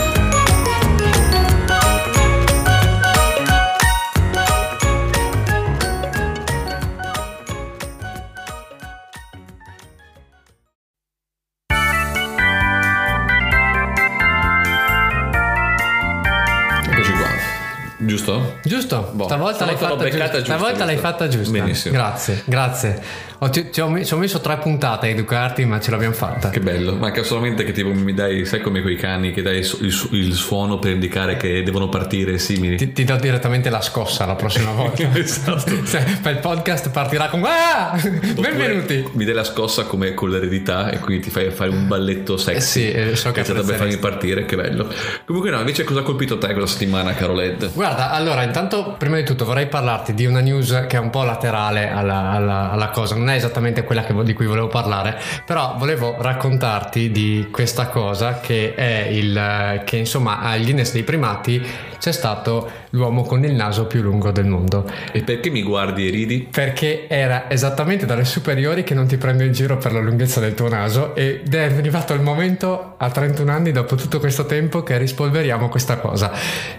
Stavolta, 19.29 19.65
l'hai 19.65 19.75
fatta 19.77 20.03
giusta. 20.09 20.29
giusta, 20.37 20.43
Stavolta 20.43 20.85
l'hai 20.85 20.97
fatta 20.97 21.27
giusta. 21.27 21.51
Benissimo. 21.59 21.93
Grazie, 21.93 22.41
grazie. 22.45 23.27
Ho- 23.41 23.49
ti- 23.49 23.69
ti 23.69 23.79
ho 23.79 24.03
ci 24.03 24.13
ho 24.13 24.17
messo 24.17 24.41
tre 24.41 24.57
puntate 24.57 25.07
a 25.07 25.09
educarti, 25.11 25.63
ma 25.63 25.79
ce 25.79 25.91
l'abbiamo 25.91 26.13
fatta. 26.13 26.49
Che 26.49 26.59
bello, 26.59 26.95
manca 26.95 27.23
solamente 27.23 27.63
che 27.63 27.71
tipo 27.71 27.93
mi 27.93 28.13
dai, 28.13 28.43
sai 28.45 28.59
come 28.59 28.81
quei 28.81 28.97
cani 28.97 29.31
che 29.31 29.41
dai 29.41 29.59
il, 29.59 29.91
su- 29.91 30.09
il 30.13 30.33
suono 30.33 30.77
per 30.77 30.91
indicare 30.91 31.37
che 31.37 31.63
devono 31.63 31.87
partire 31.87 32.37
simili. 32.37 32.75
Ti, 32.75 32.91
ti 32.91 33.03
do 33.05 33.15
direttamente 33.15 33.69
la 33.69 33.79
scossa 33.81 34.25
la 34.25 34.35
prossima 34.35 34.71
volta. 34.73 35.07
Esatto. 35.13 35.71
Il 36.29 36.39
podcast 36.41 36.89
partirà 36.89 37.27
con 37.29 37.43
Ah! 37.45 37.97
Benvenuti. 38.35 39.07
Mi 39.13 39.23
dai 39.25 39.33
la 39.33 39.43
scossa 39.45 39.83
come 39.83 40.13
con 40.13 40.29
l'eredità 40.29 40.89
e 40.89 40.99
quindi 40.99 41.23
ti 41.23 41.29
fai 41.29 41.49
fare 41.51 41.69
un 41.69 41.87
balletto 41.87 42.35
sexy. 42.37 42.57
Eh 42.57 42.61
sì, 42.61 42.91
eh, 42.91 43.15
so 43.15 43.31
che 43.31 43.41
dovrebbe 43.43 43.73
farmi 43.75 43.97
partire, 43.97 44.45
che 44.45 44.55
bello. 44.55 44.87
Comunque 45.25 45.49
no, 45.49 45.59
invece 45.59 45.83
cosa 45.85 46.01
ha 46.01 46.03
colpito 46.03 46.37
te 46.37 46.47
quella 46.51 46.67
settimana, 46.67 47.13
caro 47.13 47.33
Led? 47.33 47.71
Guarda, 47.73 48.11
allora, 48.11 48.43
intanto, 48.43 48.95
prima 48.97 49.18
di 49.19 49.25
tutto 49.25 49.45
vorrei 49.45 49.67
parlarti 49.67 50.13
di 50.13 50.25
una 50.25 50.39
news 50.39 50.85
che 50.87 50.97
è 50.97 50.99
un 50.99 51.09
po' 51.09 51.23
laterale 51.23 51.89
alla, 51.89 52.31
alla- 52.31 52.71
alla 52.71 52.89
cosa, 52.89 53.15
non 53.15 53.29
è 53.29 53.35
esattamente 53.35 53.83
quella 53.83 54.03
che 54.03 54.13
di 54.23 54.33
cui 54.33 54.45
volevo 54.45 54.67
parlare, 54.67 55.17
però 55.45 55.75
volevo 55.77 56.15
raccontarti 56.19 57.11
di 57.11 57.47
questa 57.51 57.87
cosa 57.87 58.39
che 58.39 58.73
è 58.75 59.07
il 59.09 59.81
che 59.85 59.97
insomma 59.97 60.39
al 60.39 60.61
Guinness 60.61 60.91
dei 60.91 61.03
primati 61.03 61.65
c'è 61.99 62.11
stato 62.11 62.69
l'uomo 62.91 63.23
con 63.23 63.43
il 63.43 63.53
naso 63.53 63.85
più 63.85 64.01
lungo 64.01 64.31
del 64.31 64.45
mondo. 64.45 64.89
E 65.11 65.21
perché 65.21 65.49
mi 65.49 65.61
guardi 65.61 66.07
e 66.07 66.11
ridi? 66.11 66.47
Perché 66.49 67.07
era 67.07 67.49
esattamente 67.49 68.05
dalle 68.05 68.25
superiori 68.25 68.83
che 68.83 68.93
non 68.93 69.05
ti 69.07 69.17
prendo 69.17 69.43
in 69.43 69.51
giro 69.51 69.77
per 69.77 69.93
la 69.93 69.99
lunghezza 69.99 70.39
del 70.39 70.53
tuo 70.53 70.69
naso 70.69 71.15
ed 71.15 71.53
è 71.53 71.63
arrivato 71.63 72.13
il 72.13 72.21
momento 72.21 72.95
a 72.97 73.09
31 73.09 73.51
anni 73.51 73.71
dopo 73.71 73.95
tutto 73.95 74.19
questo 74.19 74.45
tempo 74.45 74.81
che 74.81 74.97
rispolveriamo 74.97 75.69
questa 75.69 75.97
cosa. 75.97 76.31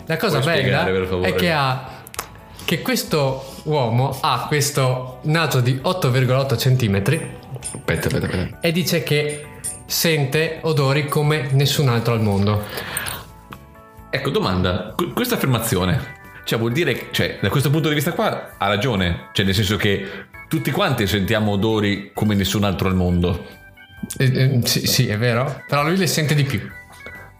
La 0.07 0.17
cosa 0.17 0.41
Puoi 0.41 0.55
bella 0.55 0.81
spiegare, 0.81 1.29
è 1.29 1.35
che 1.35 1.53
ha 1.53 1.99
che 2.65 2.83
questo 2.83 3.57
uomo 3.65 4.17
ha 4.21 4.45
questo 4.49 5.19
naso 5.23 5.61
di 5.61 5.75
8,8 5.75 6.57
cm 6.57 7.39
Aspetta, 7.61 8.07
aspetta, 8.07 8.27
aspetta. 8.27 8.61
e 8.61 8.73
dice 8.73 9.03
che 9.03 9.45
sente 9.87 10.59
odori 10.63 11.07
come 11.07 11.49
nessun 11.53 11.89
altro 11.89 12.15
al 12.15 12.23
mondo. 12.23 12.65
Ecco, 14.09 14.31
domanda, 14.31 14.93
Qu- 14.97 15.13
questa 15.13 15.35
affermazione, 15.35 16.19
cioè 16.45 16.59
vuol 16.59 16.73
dire, 16.73 17.09
cioè, 17.11 17.39
da 17.41 17.49
questo 17.49 17.71
punto 17.71 17.89
di 17.89 17.95
vista 17.95 18.13
qua 18.13 18.55
ha 18.57 18.69
ragione, 18.69 19.29
cioè 19.33 19.45
nel 19.45 19.55
senso 19.55 19.77
che 19.77 20.27
tutti 20.49 20.71
quanti 20.71 21.07
sentiamo 21.07 21.53
odori 21.53 22.11
come 22.15 22.35
nessun 22.35 22.65
altro 22.65 22.89
al 22.89 22.95
mondo. 22.95 23.47
Eh, 24.17 24.25
eh, 24.25 24.61
sì, 24.65 24.87
sì, 24.87 25.09
è 25.09 25.19
vero, 25.19 25.63
però 25.69 25.83
lui 25.83 25.97
li 25.97 26.07
sente 26.07 26.35
di 26.35 26.45
più. 26.45 26.61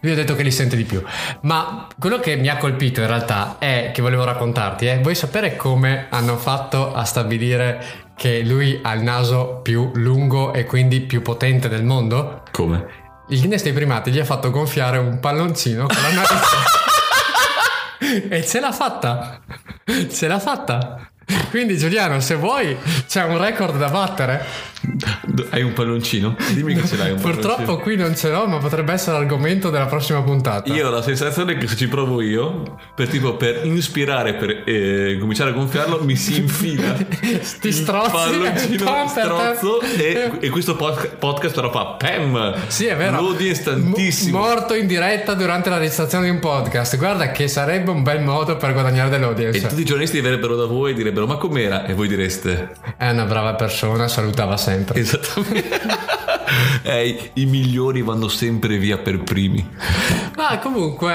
Lui 0.01 0.11
ha 0.11 0.15
detto 0.15 0.35
che 0.35 0.43
li 0.43 0.51
sente 0.51 0.75
di 0.75 0.83
più. 0.83 1.01
Ma 1.41 1.87
quello 1.97 2.19
che 2.19 2.35
mi 2.35 2.49
ha 2.49 2.57
colpito 2.57 3.01
in 3.01 3.07
realtà 3.07 3.57
è 3.59 3.91
che 3.93 4.01
volevo 4.01 4.23
raccontarti, 4.23 4.87
è 4.87 4.99
vuoi 4.99 5.15
sapere 5.15 5.55
come 5.55 6.07
hanno 6.09 6.37
fatto 6.37 6.93
a 6.93 7.03
stabilire 7.03 8.09
che 8.15 8.41
lui 8.41 8.79
ha 8.81 8.93
il 8.93 9.01
naso 9.01 9.59
più 9.63 9.91
lungo 9.95 10.53
e 10.53 10.65
quindi 10.65 11.01
più 11.01 11.21
potente 11.21 11.69
del 11.69 11.83
mondo? 11.83 12.43
Come? 12.51 12.99
Il 13.29 13.39
Guinness 13.39 13.63
dei 13.63 13.73
primati 13.73 14.11
gli 14.11 14.19
ha 14.19 14.25
fatto 14.25 14.49
gonfiare 14.51 14.97
un 14.97 15.19
palloncino 15.19 15.87
con 15.87 15.95
la 16.01 16.11
narice. 16.11 16.55
e 18.29 18.45
ce 18.45 18.59
l'ha 18.59 18.71
fatta. 18.71 19.39
Ce 20.11 20.27
l'ha 20.27 20.39
fatta. 20.39 21.10
Quindi 21.49 21.77
Giuliano, 21.77 22.19
se 22.19 22.35
vuoi, 22.35 22.75
c'è 23.07 23.23
un 23.23 23.37
record 23.39 23.77
da 23.77 23.89
battere. 23.89 24.69
Hai 25.51 25.61
un 25.61 25.73
palloncino? 25.73 26.35
Dimmi 26.53 26.73
che 26.73 26.87
ce 26.87 26.97
l'hai 26.97 27.11
un 27.11 27.19
Purtroppo 27.21 27.55
palloncino. 27.77 27.77
qui 27.83 27.95
non 27.97 28.15
ce 28.15 28.29
l'ho, 28.31 28.47
ma 28.47 28.57
potrebbe 28.57 28.93
essere 28.93 29.17
l'argomento 29.17 29.69
della 29.69 29.85
prossima 29.85 30.21
puntata. 30.23 30.73
Io 30.73 30.87
ho 30.87 30.91
la 30.91 31.03
sensazione 31.03 31.55
che 31.57 31.67
se 31.67 31.75
ci 31.75 31.87
provo 31.87 32.21
io, 32.21 32.77
per 32.95 33.07
tipo 33.07 33.35
per 33.35 33.61
ispirare, 33.65 34.33
per 34.33 34.63
eh, 34.65 35.17
cominciare 35.19 35.51
a 35.51 35.53
gonfiarlo, 35.53 36.03
mi 36.03 36.15
si 36.15 36.37
infila 36.39 36.93
Ti 37.61 37.71
strozzi, 37.71 38.09
palloncino 38.11 38.83
pam, 38.83 39.13
per 39.13 39.27
te. 39.27 39.55
strozzo 39.55 39.81
e, 39.81 40.31
e 40.39 40.49
questo 40.49 40.75
pod- 40.75 41.15
podcast 41.17 41.53
però 41.53 41.71
fa 41.71 41.85
PEM 41.97 42.55
Sì, 42.67 42.85
è 42.87 42.95
vero. 42.95 43.11
l'audience 43.21 43.63
tantissimo 43.63 44.39
Mo- 44.39 44.45
morto 44.47 44.73
in 44.73 44.87
diretta 44.87 45.35
durante 45.35 45.69
la 45.69 45.77
registrazione 45.77 46.25
di 46.25 46.31
un 46.31 46.39
podcast. 46.39 46.97
Guarda 46.97 47.31
che 47.31 47.47
sarebbe 47.47 47.91
un 47.91 48.01
bel 48.01 48.21
modo 48.23 48.57
per 48.57 48.73
guadagnare 48.73 49.07
e 49.07 49.11
dell'audience. 49.11 49.67
tutti 49.67 49.81
i 49.81 49.85
giornalisti 49.85 50.19
verrebbero 50.21 50.55
da 50.55 50.65
voi 50.65 50.91
e 50.91 50.93
direbbero 50.95 51.20
ma 51.25 51.35
com'era? 51.35 51.85
E 51.85 51.93
voi 51.93 52.07
direste 52.07 52.71
È 52.97 53.09
una 53.09 53.25
brava 53.25 53.55
persona, 53.55 54.07
salutava 54.07 54.57
sempre. 54.57 54.99
esattamente 54.99 55.79
Eh, 56.83 57.31
i 57.33 57.45
migliori 57.45 58.01
vanno 58.01 58.27
sempre 58.27 58.77
via 58.77 58.97
per 58.97 59.19
primi 59.19 59.65
Ma 60.35 60.57
comunque 60.59 61.11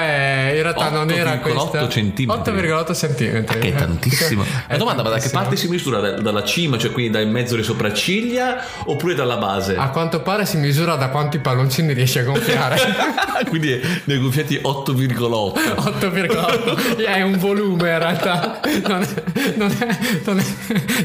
in 0.55 0.61
realtà 0.61 0.89
non 0.89 1.09
era 1.11 1.35
8,8 1.35 1.41
questa 1.41 1.89
centimetri. 1.89 2.51
8,8 2.51 2.95
centimetri. 2.95 3.59
che 3.59 3.67
è 3.69 3.75
tantissimo 3.75 4.43
È 4.67 4.71
la 4.71 4.77
domanda 4.77 5.03
ma 5.03 5.09
da 5.09 5.17
che 5.19 5.29
parte 5.29 5.55
si 5.55 5.67
misura? 5.67 5.99
Da- 5.99 6.19
dalla 6.21 6.43
cima 6.43 6.77
cioè 6.77 6.91
quindi 6.91 7.11
dal 7.11 7.27
mezzo 7.27 7.51
delle 7.53 7.63
sopracciglia 7.65 8.63
oppure 8.85 9.13
dalla 9.15 9.37
base? 9.37 9.75
A 9.75 9.89
quanto 9.89 10.21
pare 10.21 10.45
si 10.45 10.57
misura 10.57 10.95
da 10.95 11.09
quanti 11.09 11.39
palloncini 11.39 11.93
riesce 11.93 12.19
a 12.19 12.23
gonfiare. 12.23 12.77
quindi 13.49 13.79
ne 14.05 14.15
ho 14.15 14.19
gonfiati 14.21 14.55
8,8 14.55 15.53
8,8 15.77 17.05
è 17.05 17.21
un 17.21 17.37
volume 17.37 17.89
in 17.91 17.99
realtà 17.99 18.59
non 18.87 19.01
è, 19.01 19.07
non 19.55 19.71
è- 19.77 19.97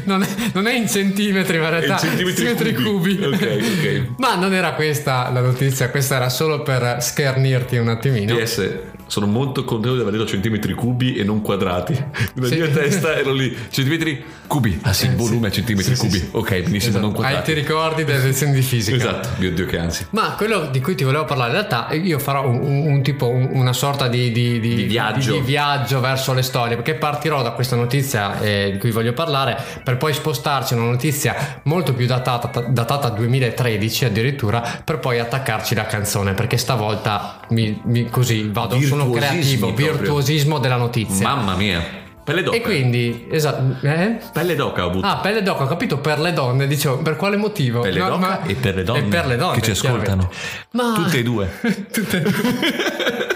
non 0.05 0.21
è- 0.23 0.27
non 0.53 0.67
è- 0.67 0.73
in 0.73 0.87
centimetri 0.87 1.57
ma 1.59 1.65
in 1.65 1.69
realtà 1.79 1.93
In 2.05 2.09
centimetri 2.17 2.73
cubi. 2.73 3.15
cubi. 3.17 3.25
Ok, 3.25 3.41
ok. 3.41 4.01
Ma 4.23 4.35
non 4.35 4.53
era 4.53 4.71
questa 4.73 5.29
la 5.31 5.41
notizia 5.41 5.89
questa 5.89 6.15
era 6.15 6.29
solo 6.29 6.61
per 6.61 6.97
schernirti 7.01 7.75
un 7.75 7.89
attimino 7.89 8.35
PS, 8.37 8.69
sono 9.07 9.25
molto 9.27 9.65
contento 9.65 9.95
di 9.95 10.01
aver 10.01 10.13
detto 10.13 10.25
centimetri 10.25 10.73
cubi 10.73 11.15
e 11.15 11.23
non 11.25 11.41
quadrati. 11.41 11.93
Nella 12.35 12.47
Sì. 12.47 12.55
mia 12.55 12.69
testa 12.69 13.13
ero 13.19 13.33
lì, 13.33 13.55
centimetri 13.69 14.23
cubi. 14.53 14.79
Ah 14.83 14.93
sì, 14.93 15.07
Eh, 15.07 15.15
volume 15.15 15.39
sì. 15.41 15.45
a 15.47 15.51
centimetri 15.51 15.95
Sì, 15.95 15.99
cubi. 16.01 16.17
sì. 16.19 16.27
Ok, 16.31 16.49
benissimo, 16.49 16.75
Esatto. 16.77 16.99
non 16.99 17.11
quadrati. 17.13 17.53
ti 17.53 17.59
ricordi 17.59 18.03
delle 18.03 18.23
lezioni 18.23 18.53
di 18.53 18.61
fisica 18.61 18.95
Esatto, 18.95 19.29
mio 19.37 19.51
Dio 19.51 19.65
che 19.65 19.77
ansia. 19.79 20.05
Ma 20.11 20.33
quello 20.37 20.67
di 20.67 20.79
cui 20.79 20.93
ti 20.95 21.03
volevo 21.03 21.25
parlare, 21.25 21.49
in 21.51 21.55
realtà 21.57 21.87
io 21.93 22.19
farò 22.19 22.47
un, 22.47 22.59
un- 22.61 22.85
un 22.93 23.01
tipo, 23.01 23.27
un- 23.29 23.49
una 23.53 23.73
sorta 23.73 24.07
di, 24.07 24.31
di- 24.31 24.59
di- 24.59 24.75
Di 24.75 24.83
viaggio. 24.83 25.33
di 25.33 25.39
viaggio 25.41 25.99
verso 25.99 26.33
le 26.33 26.43
storie, 26.43 26.75
perché 26.75 26.93
partirò 26.93 27.41
da 27.41 27.51
questa 27.51 27.75
notizia 27.75 28.39
eh, 28.39 28.69
di 28.73 28.77
cui 28.77 28.91
voglio 28.91 29.13
parlare, 29.13 29.57
per 29.83 29.97
poi 29.97 30.13
spostarci 30.13 30.73
a 30.73 30.77
una 30.77 30.85
notizia 30.91 31.59
molto 31.63 31.93
più 31.93 32.05
datata, 32.05 32.61
datata 32.67 33.09
2013 33.09 34.05
addirittura, 34.05 34.81
per 34.83 34.99
poi 34.99 35.17
attaccarci 35.19 35.73
la 35.73 35.85
canzone, 35.85 36.33
perché 36.33 36.57
stavolta 36.57 37.39
mi, 37.49 37.81
mi- 37.85 38.09
così 38.09 38.49
vado, 38.51 38.79
sono 38.81 39.09
creativo, 39.09 39.67
proprio. 39.67 39.93
virtuosismo 39.93 40.59
della 40.59 40.75
notizia. 40.77 41.27
Mamma 41.27 41.55
mia. 41.55 42.01
Pelle 42.23 42.41
d'oca. 42.43 42.55
e 42.55 42.61
quindi, 42.61 43.27
esatto, 43.29 43.85
eh? 43.85 44.17
Pelle 44.31 44.55
d'oca 44.55 44.85
ho 44.85 44.89
avuto. 44.89 45.05
Ah, 45.05 45.17
pelle 45.17 45.41
d'oca, 45.43 45.63
ho 45.63 45.67
capito 45.67 45.97
per 45.97 46.19
le 46.19 46.31
donne, 46.33 46.67
dicevo, 46.67 46.97
per 46.99 47.15
quale 47.17 47.35
motivo? 47.37 47.81
Pelle 47.81 47.99
No, 47.99 48.09
d'oca 48.09 48.19
ma- 48.19 48.43
e 48.43 48.55
per 48.55 48.75
le 48.75 48.83
donne 48.83 48.99
E 48.99 49.03
per 49.03 49.25
le 49.27 49.35
donne, 49.35 49.55
che 49.55 49.61
ci 49.61 49.71
ascoltano. 49.71 50.29
Ma... 50.71 50.93
Tutte 50.95 51.19
e 51.19 51.23
due. 51.23 51.49
Tutte 51.91 52.17
e 52.17 52.21
due. 52.21 52.33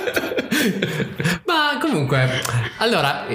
Ma 1.45 1.77
comunque, 1.79 2.41
allora, 2.77 3.25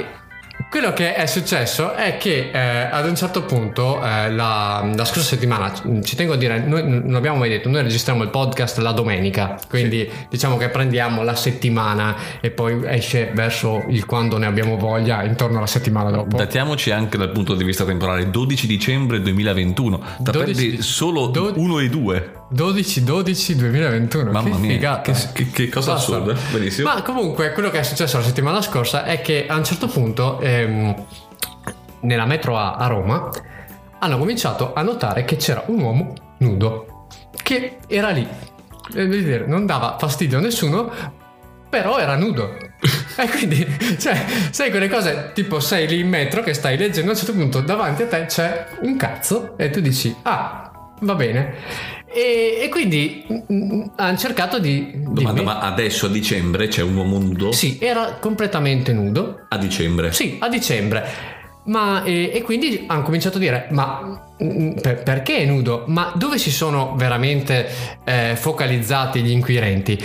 quello 0.73 0.95
che 0.95 1.13
è 1.13 1.27
successo 1.27 1.93
è 1.93 2.17
che 2.17 2.49
eh, 2.51 2.59
ad 2.59 3.07
un 3.07 3.15
certo 3.15 3.43
punto, 3.43 4.03
eh, 4.03 4.31
la, 4.31 4.83
la 4.97 5.05
scorsa 5.05 5.29
settimana, 5.29 5.71
ci 6.03 6.17
tengo 6.17 6.33
a 6.33 6.37
dire, 6.39 6.61
noi 6.61 6.83
non 6.89 7.15
abbiamo 7.15 7.37
mai 7.37 7.51
detto, 7.51 7.69
noi 7.69 7.83
registriamo 7.83 8.23
il 8.23 8.31
podcast 8.31 8.79
la 8.79 8.93
domenica, 8.93 9.59
quindi 9.69 10.11
diciamo 10.31 10.57
che 10.57 10.71
prendiamo 10.71 11.25
la 11.25 11.35
settimana 11.37 12.17
e 12.41 12.51
poi 12.51 12.81
esce 12.87 13.33
verso 13.35 13.85
il 13.91 14.07
quando 14.07 14.39
ne 14.39 14.47
abbiamo 14.47 14.79
voglia, 14.79 15.23
intorno 15.25 15.59
alla 15.59 15.67
settimana 15.67 16.11
dopo. 16.11 16.39
Datiamoci 16.39 16.91
anche 16.91 17.19
dal 17.19 17.33
punto 17.33 17.55
di 17.55 17.65
vista 17.65 17.85
temporale, 17.85 18.31
12 18.31 18.67
dicembre 18.67 19.21
2021. 19.21 20.03
Da 20.21 20.31
12 20.31 20.69
perdi 20.69 20.83
solo 20.83 21.27
do- 21.27 21.53
1 21.55 21.81
e 21.81 21.89
2. 21.91 22.33
12-12-2021 22.55 24.31
Mamma 24.31 24.43
che 24.43 24.57
mia, 24.59 24.71
figata. 24.73 25.13
che- 25.13 25.29
che- 25.33 25.51
che 25.51 25.69
cosa 25.69 25.93
Basta. 25.93 26.13
assurda. 26.17 26.35
Benissimo. 26.53 26.93
ma 26.93 27.03
comunque 27.03 27.53
quello 27.53 27.71
che 27.71 27.79
è 27.81 27.83
successo 27.83 28.19
la 28.19 28.25
settimana 28.25 28.61
scorsa 28.63 29.05
è 29.05 29.21
che 29.21 29.47
a 29.49 29.57
un 29.57 29.65
certo 29.65 29.87
punto 29.89 30.39
ehm, 30.41 30.95
nella 32.01 32.27
metro 32.27 32.59
A 32.59 32.75
a 32.75 32.87
Roma 32.87 33.31
hanno 33.99 34.19
cominciato 34.19 34.73
a 34.75 34.83
notare 34.83 35.25
che 35.25 35.37
c'era 35.37 35.63
un 35.67 35.81
uomo 35.81 36.13
nudo 36.39 37.07
che 37.43 37.79
era 37.87 38.11
lì 38.11 38.27
Eh, 38.95 39.45
non 39.47 39.65
dava 39.65 39.97
fastidio 39.99 40.39
a 40.39 40.41
nessuno 40.41 40.91
però 41.71 41.99
era 41.99 42.17
nudo 42.17 42.57
e 43.17 43.29
quindi 43.29 43.65
cioè 43.99 44.25
sai 44.51 44.71
quelle 44.71 44.89
cose 44.89 45.31
tipo 45.35 45.61
sei 45.61 45.87
lì 45.87 46.01
in 46.01 46.09
metro 46.09 46.43
che 46.43 46.53
stai 46.53 46.77
leggendo 46.77 47.11
a 47.11 47.15
un 47.15 47.19
certo 47.19 47.33
punto 47.33 47.61
davanti 47.61 48.03
a 48.03 48.07
te 48.09 48.27
c'è 48.27 48.67
un 48.83 48.97
cazzo 48.97 49.57
e 49.57 49.71
tu 49.71 49.81
dici 49.81 50.15
ah 50.23 50.71
va 51.01 51.15
bene 51.15 51.55
e, 52.15 52.59
e 52.63 52.69
quindi 52.69 53.25
mm, 53.53 53.83
hanno 53.97 54.17
cercato 54.17 54.59
di 54.59 54.91
Domanda, 54.95 55.33
dimmi. 55.33 55.45
ma 55.45 55.59
adesso 55.61 56.07
a 56.07 56.09
dicembre 56.09 56.69
c'è 56.69 56.83
un 56.83 56.97
uomo 56.97 57.19
nudo? 57.19 57.53
sì 57.53 57.79
era 57.81 58.15
completamente 58.21 58.93
nudo 58.93 59.47
A 59.49 59.57
dicembre. 59.59 60.13
sì 60.13 60.37
a 60.41 60.49
dicembre 60.49 61.05
ma 61.65 62.03
e, 62.03 62.31
e 62.35 62.43
quindi 62.43 62.85
hanno 62.89 63.03
cominciato 63.03 63.37
a 63.37 63.41
dire 63.41 63.69
ma 63.71 64.21
mm, 64.43 64.73
per- 64.81 65.03
perché 65.05 65.37
è 65.39 65.45
nudo 65.45 65.85
ma 65.87 66.13
dove 66.17 66.39
si 66.39 66.51
sono 66.51 66.95
veramente 66.97 67.69
eh, 68.05 68.35
focalizzati 68.37 69.21
gli 69.23 69.31
inquirenti 69.31 69.99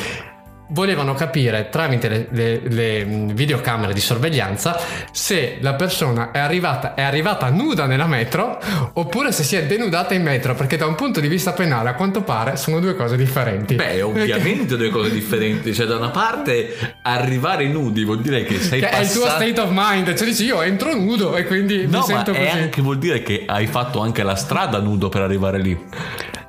volevano 0.70 1.14
capire 1.14 1.70
tramite 1.70 2.08
le, 2.10 2.28
le- 2.32 2.62
le, 2.68 3.06
videocamere 3.06 3.94
di 3.94 4.02
sorveglianza 4.02 4.78
se 5.12 5.58
la 5.62 5.76
persona 5.76 6.32
è 6.32 6.40
arrivata, 6.40 6.94
è 6.94 7.02
arrivata 7.02 7.50
nuda 7.50 7.86
nella 7.86 8.06
metro 8.08 8.60
oppure 8.94 9.32
se 9.32 9.44
si 9.44 9.56
è 9.56 9.66
denudata 9.66 10.14
in 10.14 10.24
metro, 10.24 10.56
perché 10.56 10.78
da 10.78 10.86
un 10.86 10.96
punto 10.96 11.20
di 11.20 11.28
vista 11.28 11.54
penale 11.54 11.90
a 11.90 11.94
quanto 11.94 12.22
pare 12.22 12.58
sono 12.58 12.80
due 12.80 12.96
cose 12.96 13.16
differenti. 13.16 13.76
Beh, 13.76 14.02
ovviamente 14.02 14.76
due 14.78 14.90
cose 14.90 15.12
differenti. 15.12 15.74
Cioè, 15.74 15.86
da 15.86 15.96
una 15.98 16.10
parte 16.10 16.76
arrivare 17.04 17.68
nudi 17.68 18.04
vuol 18.04 18.22
dire 18.22 18.44
che 18.44 18.60
sei 18.60 18.80
Che 18.82 18.90
è 18.90 19.00
il 19.02 19.12
tuo 19.12 19.22
passato. 19.24 19.44
state 19.44 19.62
of 19.62 19.70
mind, 19.72 20.16
cioè 20.16 20.28
dici 20.28 20.46
io 20.46 20.62
entro 20.62 20.94
nudo 20.96 21.36
e 21.36 21.46
quindi 21.46 21.78
mi 21.78 21.88
No, 21.88 22.00
ma 22.00 22.04
sento 22.04 22.32
così. 22.34 22.48
anche, 22.48 22.82
vuol 22.82 22.98
dire 22.98 23.22
che 23.24 23.44
hai 23.46 23.68
fatto 23.68 24.00
anche 24.02 24.24
la 24.24 24.36
strada 24.36 24.80
nudo 24.80 25.10
per 25.10 25.22
arrivare 25.22 25.60
lì. 25.60 25.78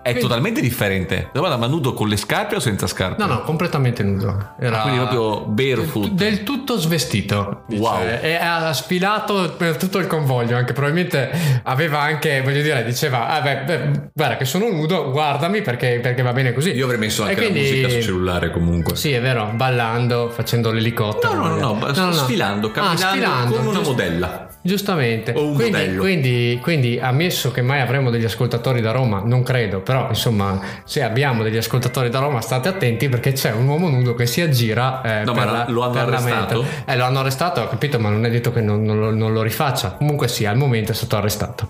È 0.08 0.12
Quindi- 0.12 0.28
totalmente 0.28 0.60
differente. 0.62 1.28
Domanda, 1.32 1.56
ma 1.58 1.66
nudo 1.66 1.92
con 1.92 2.08
le 2.08 2.16
scarpe 2.16 2.56
o 2.56 2.60
senza 2.60 2.86
scarpe? 2.86 3.22
No, 3.22 3.28
no, 3.28 3.42
completamente 3.42 4.02
nudo. 4.02 4.54
Era 4.58 4.78
Ah, 4.78 4.82
quindi 4.82 4.98
proprio 5.00 5.40
barefoot. 5.46 6.08
Del 6.10 6.42
tutto 6.44 6.78
svestito. 6.78 7.62
dice. 7.66 7.80
Wow. 7.82 7.98
E 8.22 8.34
ha 8.34 8.72
sfilato 8.72 9.54
per 9.56 9.76
tutto 9.76 9.98
il 9.98 10.06
convoglio. 10.06 10.56
Anche 10.56 10.72
probabilmente 10.72 11.30
aveva 11.64 12.00
anche, 12.00 12.40
voglio 12.42 12.62
dire, 12.62 12.84
diceva: 12.84 13.28
ah, 13.28 13.40
beh, 13.42 13.56
beh, 13.66 13.90
guarda 14.14 14.36
che 14.36 14.44
sono 14.44 14.68
nudo, 14.70 15.10
guardami 15.10 15.60
perché, 15.62 15.98
perché 16.02 16.22
va 16.22 16.32
bene 16.32 16.52
così. 16.54 16.70
Io 16.72 16.84
avrei 16.84 16.98
messo 16.98 17.22
anche 17.24 17.34
E 17.34 17.36
quindi- 17.36 17.60
la 17.60 17.66
musica 17.68 17.88
sul 17.90 18.02
cellulare 18.02 18.50
comunque. 18.50 18.96
Sì, 18.96 19.12
è 19.12 19.20
vero, 19.20 19.50
ballando, 19.54 20.30
facendo 20.30 20.70
l'elicottero. 20.72 21.34
No, 21.34 21.48
no, 21.48 21.54
no, 21.54 21.60
no, 21.60 21.74
magari. 21.74 22.14
sfilando, 22.14 22.68
Ah, 22.68 22.70
camminando 22.70 23.06
sfilando, 23.06 23.50
come 23.56 23.68
una 23.68 23.72
giusto- 23.78 23.90
modella. 23.90 24.46
Giustamente. 24.60 25.32
O 25.36 25.44
un 25.46 25.54
quindi, 25.54 25.72
modello. 25.72 26.00
quindi, 26.00 26.58
quindi, 26.60 26.98
ammesso 27.00 27.50
che 27.52 27.62
mai 27.62 27.80
avremo 27.80 28.10
degli 28.10 28.24
ascoltatori 28.24 28.80
da 28.80 28.90
Roma, 28.90 29.22
non 29.24 29.42
credo, 29.42 29.80
però 29.80 29.97
insomma, 30.08 30.60
se 30.84 31.02
abbiamo 31.02 31.42
degli 31.42 31.56
ascoltatori 31.56 32.08
da 32.10 32.20
Roma, 32.20 32.40
state 32.40 32.68
attenti 32.68 33.08
perché 33.08 33.32
c'è 33.32 33.52
un 33.52 33.66
uomo 33.66 33.88
nudo 33.88 34.14
che 34.14 34.26
si 34.26 34.40
aggira. 34.40 35.00
eh, 35.02 35.24
No, 35.24 35.32
per 35.32 35.44
ma 35.46 35.50
la- 35.52 35.64
lo 35.68 35.82
hanno 35.82 35.98
arrestato? 35.98 36.64
Eh, 36.84 36.96
lo 36.96 37.04
hanno 37.04 37.18
arrestato, 37.20 37.60
ho 37.62 37.68
capito, 37.68 37.98
ma 37.98 38.08
non 38.10 38.24
è 38.24 38.30
detto 38.30 38.52
che 38.52 38.60
non, 38.60 38.82
non 38.82 38.98
lo, 38.98 39.10
non 39.14 39.32
lo 39.32 39.42
rifaccia. 39.42 39.92
Comunque 39.92 40.28
sì, 40.28 40.44
al 40.46 40.56
momento 40.56 40.92
è 40.92 40.94
stato 40.94 41.16
arrestato. 41.16 41.68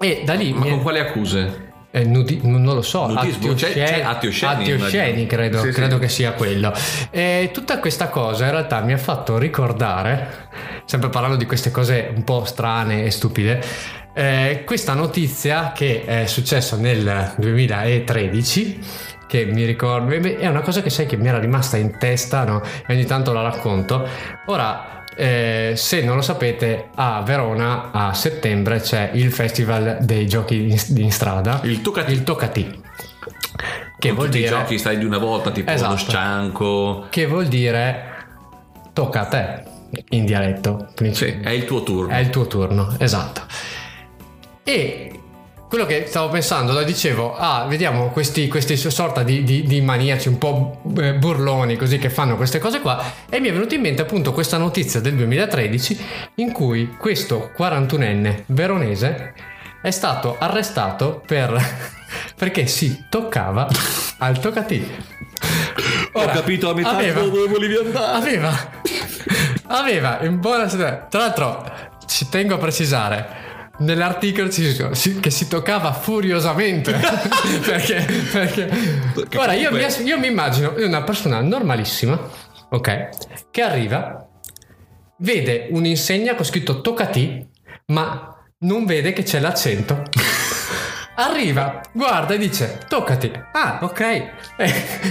E 0.00 0.22
da 0.24 0.34
lì 0.34 0.52
Ma 0.52 0.64
mi 0.64 0.70
con 0.70 0.82
quali 0.82 0.98
accuse? 0.98 1.72
Eh, 1.96 2.04
nudi- 2.04 2.40
non 2.42 2.64
lo 2.64 2.82
so, 2.82 3.06
Nudismo? 3.06 3.52
atti 3.52 3.64
osceni, 3.64 4.00
atti 4.02 4.26
osceni, 4.26 4.52
atti 4.52 4.70
immagino. 4.70 4.84
osceni, 4.86 5.26
credo, 5.26 5.58
Sì, 5.60 5.66
sì. 5.68 5.72
credo 5.72 5.98
che 5.98 6.08
sia 6.08 6.32
quello. 6.32 6.72
E 7.10 7.50
tutta 7.52 7.78
questa 7.78 8.08
cosa 8.08 8.46
in 8.46 8.50
realtà 8.50 8.80
mi 8.80 8.92
ha 8.92 8.98
fatto 8.98 9.38
ricordare, 9.38 10.48
sempre 10.86 11.08
parlando 11.08 11.36
di 11.36 11.46
queste 11.46 11.70
cose 11.70 12.10
un 12.12 12.24
po' 12.24 12.44
strane 12.44 13.04
e 13.04 13.10
stupide, 13.12 13.62
eh, 14.12 14.62
questa 14.66 14.94
notizia 14.94 15.70
che 15.72 16.04
è 16.04 16.26
successa 16.26 16.76
nel 16.76 17.34
2013 17.38 18.80
che 19.26 19.44
mi 19.46 19.64
ricordo 19.64 20.12
è 20.14 20.46
una 20.46 20.60
cosa 20.60 20.82
che 20.82 20.90
sai 20.90 21.06
che 21.06 21.16
mi 21.16 21.28
era 21.28 21.38
rimasta 21.38 21.76
in 21.76 21.96
testa 21.98 22.44
no? 22.44 22.60
e 22.86 22.92
ogni 22.92 23.04
tanto 23.04 23.32
la 23.32 23.42
racconto 23.42 24.06
ora 24.46 25.03
eh, 25.16 25.72
se 25.76 26.02
non 26.02 26.16
lo 26.16 26.22
sapete 26.22 26.88
a 26.94 27.22
Verona 27.22 27.90
a 27.92 28.12
settembre 28.14 28.80
c'è 28.80 29.10
il 29.14 29.32
festival 29.32 29.98
dei 30.00 30.26
giochi 30.26 30.70
in, 30.70 30.78
in 30.96 31.12
strada 31.12 31.60
Il 31.64 31.80
Tocati. 31.82 32.12
il 32.12 32.22
Tocati 32.22 32.82
che 33.98 34.08
Con 34.08 34.16
vuol 34.18 34.28
dire 34.28 34.46
i 34.46 34.48
giochi 34.48 34.76
stai 34.78 34.98
di 34.98 35.04
una 35.04 35.18
volta, 35.18 35.50
tipo 35.50 35.70
Esatto. 35.70 35.92
lo 35.92 35.96
scianco. 35.98 37.06
che 37.10 37.26
vuol 37.26 37.46
dire 37.46 38.12
tocca 38.92 39.20
a 39.22 39.26
te 39.26 39.62
in 40.10 40.24
dialetto 40.26 40.88
Sì, 41.12 41.38
è 41.42 41.50
il 41.50 41.64
tuo 41.64 41.82
turno. 41.82 42.12
è 42.12 42.18
il 42.18 42.28
tuo 42.30 42.46
turno, 42.46 42.94
esatto. 42.98 43.42
E 44.64 45.13
quello 45.74 45.88
che 45.88 46.04
stavo 46.06 46.28
pensando, 46.28 46.72
lo 46.72 46.84
dicevo, 46.84 47.36
ah, 47.36 47.66
vediamo 47.66 48.10
questi, 48.10 48.46
questi 48.46 48.76
sorta 48.76 49.24
di, 49.24 49.42
di- 49.42 49.64
di 49.64 49.80
maniaci 49.80 50.28
un 50.28 50.38
po' 50.38 50.80
eh, 50.98 51.14
burloni 51.14 51.74
così 51.74 51.98
che 51.98 52.10
fanno 52.10 52.36
queste 52.36 52.60
cose 52.60 52.80
qua 52.80 53.02
e 53.28 53.40
mi 53.40 53.48
è 53.48 53.52
venuto 53.52 53.74
in 53.74 53.80
mente 53.80 54.00
appunto 54.00 54.32
questa 54.32 54.56
notizia 54.56 55.00
del 55.00 55.16
2013 55.16 56.04
in 56.36 56.52
cui 56.52 56.94
questo 56.96 57.50
41enne 57.58 58.44
veronese 58.46 59.34
è 59.82 59.90
stato 59.90 60.36
arrestato 60.38 61.20
per, 61.26 61.60
perché 62.38 62.68
si 62.68 63.06
toccava 63.10 63.66
al 64.18 64.38
toccati. 64.38 64.88
Ho 66.12 66.26
capito 66.26 66.70
a 66.70 66.74
metà 66.74 66.90
aveva- 66.90 67.20
dove 67.20 67.48
volevi 67.48 67.74
andare. 67.74 68.12
aveva 68.12 68.70
aveva 69.66 70.18
in 70.22 70.38
buona 70.38 70.66
tra 70.66 71.08
l'altro 71.18 71.68
ci 72.06 72.28
tengo 72.28 72.54
a 72.54 72.58
precisare 72.58 73.43
nell'articolo 73.78 74.50
ci 74.50 74.62
dice 74.62 74.94
si- 74.94 75.20
che 75.20 75.30
si 75.30 75.48
toccava 75.48 75.92
furiosamente. 75.92 76.92
Perché, 77.64 78.06
perché? 78.32 78.70
Perché 79.14 79.38
ora 79.38 79.52
io 79.54 79.70
mi, 79.72 79.84
io 80.04 80.18
mi 80.18 80.26
immagino 80.26 80.74
una 80.76 81.02
persona 81.02 81.40
normalissima 81.40 82.18
ok 82.70 83.08
che 83.50 83.62
arriva 83.62 84.26
vede 85.18 85.68
un'insegna 85.70 86.34
con 86.34 86.44
scritto 86.44 86.80
toccati 86.80 87.46
ma 87.86 88.34
non 88.60 88.84
vede 88.86 89.12
che 89.12 89.22
c'è 89.22 89.38
l'accento 89.40 90.02
Arriva, 91.16 91.80
guarda 91.92 92.34
e 92.34 92.38
dice 92.38 92.80
toccati. 92.88 93.30
Ah, 93.52 93.78
ok. 93.82 94.00
E, 94.00 94.32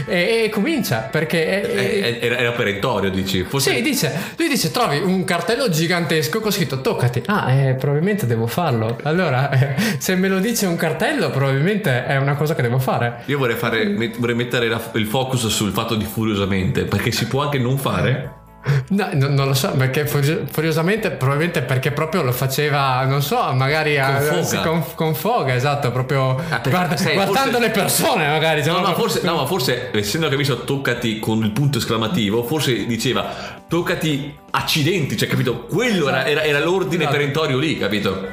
e- 0.05 0.43
e 0.45 0.49
comincia 0.49 1.07
perché... 1.09 1.61
è- 1.61 1.65
Eh, 1.65 2.19
Era, 2.21 2.37
era 2.37 2.51
perentorio, 2.51 3.09
dici. 3.09 3.43
Forse 3.43 3.73
sì, 3.75 3.81
dice, 3.81 4.11
lui 4.37 4.49
dice 4.49 4.69
trovi 4.71 4.97
un 4.97 5.23
cartello 5.23 5.69
gigantesco 5.69 6.41
con 6.41 6.51
scritto 6.51 6.81
toccati. 6.81 7.23
Ah, 7.27 7.51
eh, 7.53 7.73
probabilmente 7.75 8.25
devo 8.25 8.47
farlo. 8.47 8.97
Allora, 9.03 9.49
eh, 9.49 9.75
se 9.99 10.15
me 10.15 10.27
lo 10.27 10.39
dice 10.39 10.65
un 10.65 10.75
cartello, 10.75 11.29
probabilmente 11.29 12.05
è 12.05 12.17
una 12.17 12.35
cosa 12.35 12.53
che 12.53 12.61
devo 12.61 12.79
fare. 12.79 13.21
Io 13.27 13.37
vorrei, 13.37 13.55
fare, 13.55 13.85
met- 13.85 14.17
vorrei 14.19 14.35
mettere 14.35 14.67
la- 14.67 14.91
il 14.95 15.07
focus 15.07 15.47
sul 15.47 15.71
fatto 15.71 15.95
di 15.95 16.03
furiosamente, 16.05 16.83
perché 16.83 17.11
si 17.11 17.27
può 17.27 17.43
anche 17.43 17.59
non 17.59 17.77
fare. 17.77 18.41
No, 18.89 19.10
no- 19.13 19.28
non 19.28 19.47
lo 19.47 19.54
so, 19.54 19.71
perché 19.71 20.08
furio- 20.08 20.43
furiosamente, 20.49 21.12
probabilmente 21.12 21.62
perché 21.63 21.91
proprio 21.91 22.21
lo 22.21 22.32
faceva, 22.32 23.04
non 23.06 23.21
so, 23.21 23.52
magari 23.54 23.97
a- 23.97 24.17
Con 24.19 24.43
foga. 24.45 24.62
con, 24.62 24.84
con 24.95 25.15
foga, 25.15 25.54
esatto, 25.56 25.91
proprio 25.91 26.36
perché- 26.36 26.69
guarda- 26.69 26.95
sai, 26.95 27.13
guardando 27.15 27.52
forse- 27.52 27.60
le 27.60 27.69
persone, 27.71 28.28
magari. 28.28 28.63
cioè, 28.63 28.71
No, 28.73 28.80
ma 28.82 28.93
forse, 28.93 29.19
no, 29.23 29.36
ma 29.36 29.45
forse, 29.45 29.89
essendo 29.93 30.30
che 30.30 30.36
ha 30.36 30.38
visto 30.38 30.63
toccati 30.63 31.19
con 31.19 31.43
il 31.43 31.52
punto 31.52 31.78
esclamativo, 31.80 32.43
forse 32.43 32.86
diceva 32.86 33.62
toccati 33.67 34.34
accidenti, 34.52 35.17
cioè 35.17 35.28
capito? 35.28 35.65
Quello 35.65 36.08
era, 36.08 36.26
era- 36.26 36.43
era 36.43 36.60
l'ordine 36.60 37.04
Esatto. 37.04 37.17
perentorio 37.17 37.58
lì, 37.58 37.78
capito? 37.78 38.28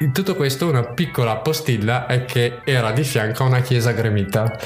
In 0.00 0.12
tutto 0.12 0.34
questo, 0.34 0.66
una 0.68 0.82
piccola 0.82 1.36
postilla 1.36 2.06
è 2.06 2.24
che 2.24 2.60
era 2.64 2.90
di 2.90 3.04
fianco 3.04 3.44
a 3.44 3.46
una 3.46 3.60
chiesa 3.60 3.92
gremita. 3.92 4.58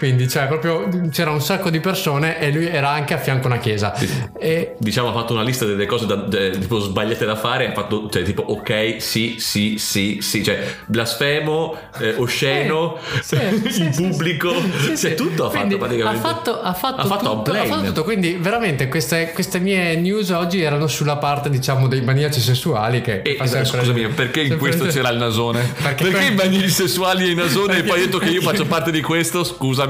Quindi, 0.00 0.28
cioè, 0.30 0.46
proprio 0.46 0.88
c'era 1.12 1.30
un 1.30 1.42
sacco 1.42 1.68
di 1.68 1.78
persone 1.78 2.40
e 2.40 2.50
lui 2.50 2.66
era 2.66 2.88
anche 2.88 3.12
a 3.12 3.18
fianco 3.18 3.48
a 3.48 3.50
una 3.50 3.58
chiesa. 3.58 3.92
E 4.38 4.76
Diciamo 4.78 5.10
ha 5.10 5.12
fatto 5.12 5.34
una 5.34 5.42
lista 5.42 5.66
delle 5.66 5.84
cose 5.84 6.06
da- 6.06 6.14
de- 6.14 6.56
tipo 6.58 6.78
sbagliate 6.78 7.26
da 7.26 7.36
fare, 7.36 7.68
ha 7.68 7.72
fatto 7.74 8.08
cioè 8.08 8.22
tipo 8.22 8.40
ok, 8.40 8.96
sì, 8.96 9.34
sì, 9.38 9.76
sì, 9.76 10.20
sì, 10.22 10.42
cioè 10.42 10.58
blasfemo, 10.86 11.76
eh, 11.98 12.14
osceno, 12.16 12.96
Sì, 13.20 13.36
sì, 13.68 13.82
in 13.84 13.90
pubblico, 13.94 14.54
cioè 14.96 15.14
tutto 15.14 15.44
ha 15.44 15.50
Quindi 15.50 15.74
fatto 15.74 15.84
praticamente. 15.84 16.26
Ha 16.26 16.30
fatto, 16.30 16.60
ha 16.62 16.72
fatto 16.72 17.00
Ha 17.02 17.04
fatto 17.04 17.30
tutto, 17.42 17.52
ha 17.52 17.64
fatto 17.66 17.86
tutto. 17.88 18.02
Quindi, 18.04 18.38
veramente, 18.40 18.88
queste, 18.88 19.32
queste 19.34 19.58
mie 19.58 19.96
news 19.96 20.30
oggi 20.30 20.62
erano 20.62 20.86
sulla 20.86 21.18
parte, 21.18 21.50
diciamo, 21.50 21.88
dei 21.88 22.00
maniaci 22.00 22.40
sessuali. 22.40 23.02
Che 23.02 23.20
E, 23.20 23.36
fa 23.36 23.44
sempre- 23.44 23.80
scusami, 23.80 24.08
perché 24.08 24.40
in 24.40 24.56
questo 24.56 24.86
c'era 24.86 25.10
il 25.10 25.18
nasone? 25.18 25.74
Perché 25.82 26.04
Perché, 26.08 26.24
i 26.24 26.30
bagnini 26.34 26.68
sessuali 26.68 27.24
e 27.26 27.30
i 27.32 27.34
nasone 27.34 27.80
e 27.80 27.82
poi 27.82 27.98
hai 27.98 28.04
detto 28.06 28.16
che 28.16 28.30
io 28.30 28.40
faccio 28.40 28.64
parte 28.66 28.90
di 28.90 29.02
questo? 29.02 29.44
Scusami. 29.44 29.88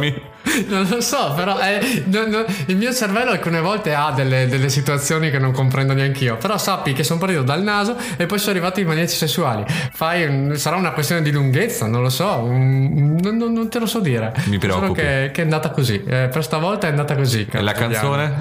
Non 0.69 0.87
lo 0.89 1.01
so, 1.01 1.33
però 1.37 1.59
eh, 1.61 2.03
no, 2.07 2.27
no, 2.27 2.45
il 2.67 2.77
mio 2.77 2.93
cervello 2.93 3.31
alcune 3.31 3.61
volte 3.61 3.95
ha 3.95 4.11
delle, 4.11 4.49
delle 4.49 4.69
situazioni 4.69 5.31
che 5.31 5.39
non 5.39 5.53
comprendo 5.53 5.93
neanche 5.93 6.25
io. 6.25 6.37
Però 6.39 6.57
sappi 6.59 6.93
che 6.93 7.05
sono 7.05 7.21
partito 7.21 7.43
dal 7.43 7.63
naso 7.63 7.97
e 8.17 8.27
poi 8.27 8.39
sono 8.39 8.53
arrivato 8.53 8.81
ai 8.81 8.87
maniaci 8.87 9.15
sessuali. 9.17 9.65
Fai 9.93 10.57
sarà 10.57 10.77
una 10.77 10.93
questione 10.93 11.23
di 11.23 11.31
lunghezza, 11.31 11.87
non 11.87 12.03
lo 12.03 12.09
so, 12.09 12.39
un- 12.39 13.17
non, 13.21 13.37
non- 13.37 13.69
te 13.69 13.79
lo 13.79 13.87
so 13.87 14.01
dire. 14.01 14.33
Mi 14.47 14.59
Solo 14.61 14.77
preoccupi. 14.79 15.01
che, 15.01 15.31
che 15.33 15.41
è 15.41 15.45
andata 15.45 15.71
così. 15.71 16.03
Eh, 16.07 16.29
per 16.33 16.43
stavolta 16.43 16.87
è 16.87 16.91
andata 16.91 17.15
così. 17.15 17.47
caro 17.47 17.63
la 17.65 17.73
canzone? 17.73 18.35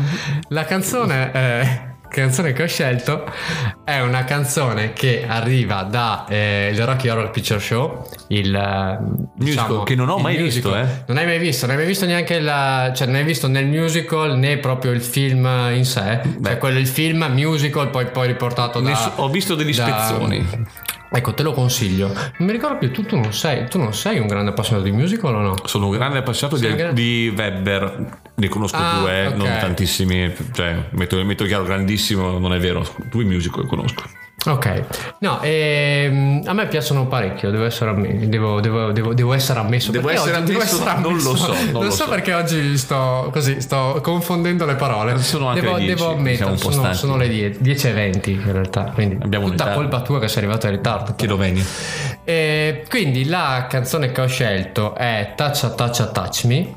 La 0.48 0.66
canzone. 0.66 1.32
eh, 1.34 1.89
canzone 2.10 2.54
che 2.54 2.64
ho 2.64 2.68
scelto 2.68 3.24
è 3.84 4.00
una 4.02 4.24
canzone 4.24 4.94
che 4.94 5.26
arriva 5.28 5.84
da 5.84 6.26
eh, 6.28 6.70
il 6.74 6.86
Rocky 6.86 7.08
Horror 7.10 7.30
Picture 7.32 7.60
Show 7.60 8.08
il 8.30 8.54
eh, 8.54 8.98
Musical 9.38 9.84
che 9.84 9.96
non 9.96 10.10
ho 10.10 10.18
mai 10.18 10.36
visto, 10.38 10.70
musical. 10.70 10.86
eh. 10.88 11.04
non 11.08 11.18
hai 11.18 11.26
mai 11.26 11.40
visto 11.40 11.66
non 11.66 11.76
hai 11.76 11.82
mai 11.82 11.88
visto 11.90 12.06
neanche 12.06 12.34
il 12.36 12.92
cioè 12.96 13.08
non 13.08 13.16
hai 13.16 13.24
visto 13.24 13.48
né 13.48 13.60
il 13.60 13.68
musical 13.68 14.38
né 14.38 14.58
proprio 14.58 14.92
il 14.92 15.02
film 15.02 15.48
in 15.74 15.86
sé 15.86 16.22
Beh. 16.38 16.50
cioè 16.50 16.58
quello 16.58 16.80
il 16.80 16.88
film 16.88 17.26
musical 17.34 17.90
poi 17.90 18.08
poi 18.08 18.28
riportato 18.28 18.80
da 18.80 18.90
Ness- 18.90 19.12
ho 19.16 19.30
visto 19.30 19.56
degli 19.56 19.76
da- 19.76 19.86
spezzoni. 19.86 20.48
ecco 21.12 21.34
te 21.34 21.44
lo 21.44 21.54
consiglio 21.54 22.08
non 22.08 22.48
mi 22.48 22.52
ricordo 22.52 22.78
più 22.78 22.92
tu, 22.92 23.04
tu 23.06 23.16
non 23.18 23.34
sei 23.34 23.68
tu 23.68 23.78
non 23.80 23.94
sei 23.94 24.20
un 24.20 24.28
grande 24.28 24.50
appassionato 24.52 24.86
di 24.86 24.92
musical 24.92 25.36
o 25.36 25.40
no? 25.42 25.56
Sono 25.66 25.86
un 25.88 25.92
grande 25.92 26.20
appassionato 26.20 26.60
di, 26.60 26.66
un 26.68 26.76
grande- 26.76 26.94
di 27.02 27.34
Webber, 27.36 28.20
ne 28.40 28.48
conosco 28.48 28.78
Ah, 28.78 29.00
due, 29.00 29.28
ok. 29.28 29.36
non 29.36 29.48
tantissimi, 29.60 30.34
cioè 30.54 30.76
metto, 30.92 31.24
metto 31.24 31.46
chiaro 31.46 31.64
grandissimo, 31.64 32.40
non 32.40 32.54
è 32.54 32.60
vero, 32.60 32.86
due 33.10 33.24
musical 33.24 33.66
conosco. 33.68 34.04
Ok, 34.46 34.84
no, 35.20 35.42
ehm, 35.42 36.44
a 36.46 36.54
me 36.54 36.66
piacciono 36.68 37.08
parecchio, 37.08 37.52
devo 37.52 37.66
essere, 37.66 37.90
amm- 37.90 38.24
devo, 38.24 38.62
devo, 38.62 38.94
devo, 38.94 39.14
devo 39.14 39.34
essere 39.34 39.60
ammesso. 39.60 39.92
Devo 39.92 40.08
essere 40.10 40.38
oggi- 40.38 40.46
devo 40.54 40.60
ammesso? 40.60 40.76
essere 40.78 41.00
Non 41.02 41.18
lo 41.18 41.30
ammesso. 41.32 41.36
so, 41.36 41.54
non 41.54 41.72
Non 41.74 41.84
lo 41.84 41.90
so 41.92 42.04
so. 42.06 42.10
perché 42.10 42.34
oggi 42.34 42.78
sto 42.78 43.30
così, 43.34 43.60
sto 43.60 44.00
confondendo 44.02 44.66
le 44.66 44.76
parole. 44.76 45.18
Sono 45.22 45.50
anche 45.50 45.60
devo, 45.60 45.74
le 45.74 45.80
10, 45.80 45.94
devo 45.94 46.08
siamo 46.08 46.20
ammettere, 46.22 46.50
un 46.52 46.56
po' 46.56 46.72
sono, 46.72 46.74
stanchi. 46.84 46.98
sono 46.98 47.18
le 47.18 47.28
10, 47.28 47.58
10 47.60 47.88
e 47.90 47.92
20 47.92 48.32
in 48.32 48.52
realtà, 48.54 48.84
quindi 48.94 49.18
Abbiamo 49.22 49.50
tutta 49.50 49.64
un'età. 49.66 49.76
colpa 49.78 50.02
tua 50.04 50.20
che 50.22 50.28
sei 50.30 50.38
arrivato 50.44 50.68
in 50.68 50.72
ritardo. 50.72 51.14
Chiedo 51.18 51.36
bene. 51.36 51.62
Eh, 52.24 52.86
quindi 52.90 53.26
la 53.26 53.68
canzone 53.70 54.14
che 54.14 54.22
ho 54.22 54.28
scelto 54.28 54.96
è 54.96 55.34
Touch 55.36 55.76
Touch 55.76 56.12
Touch 56.14 56.44
Me, 56.46 56.76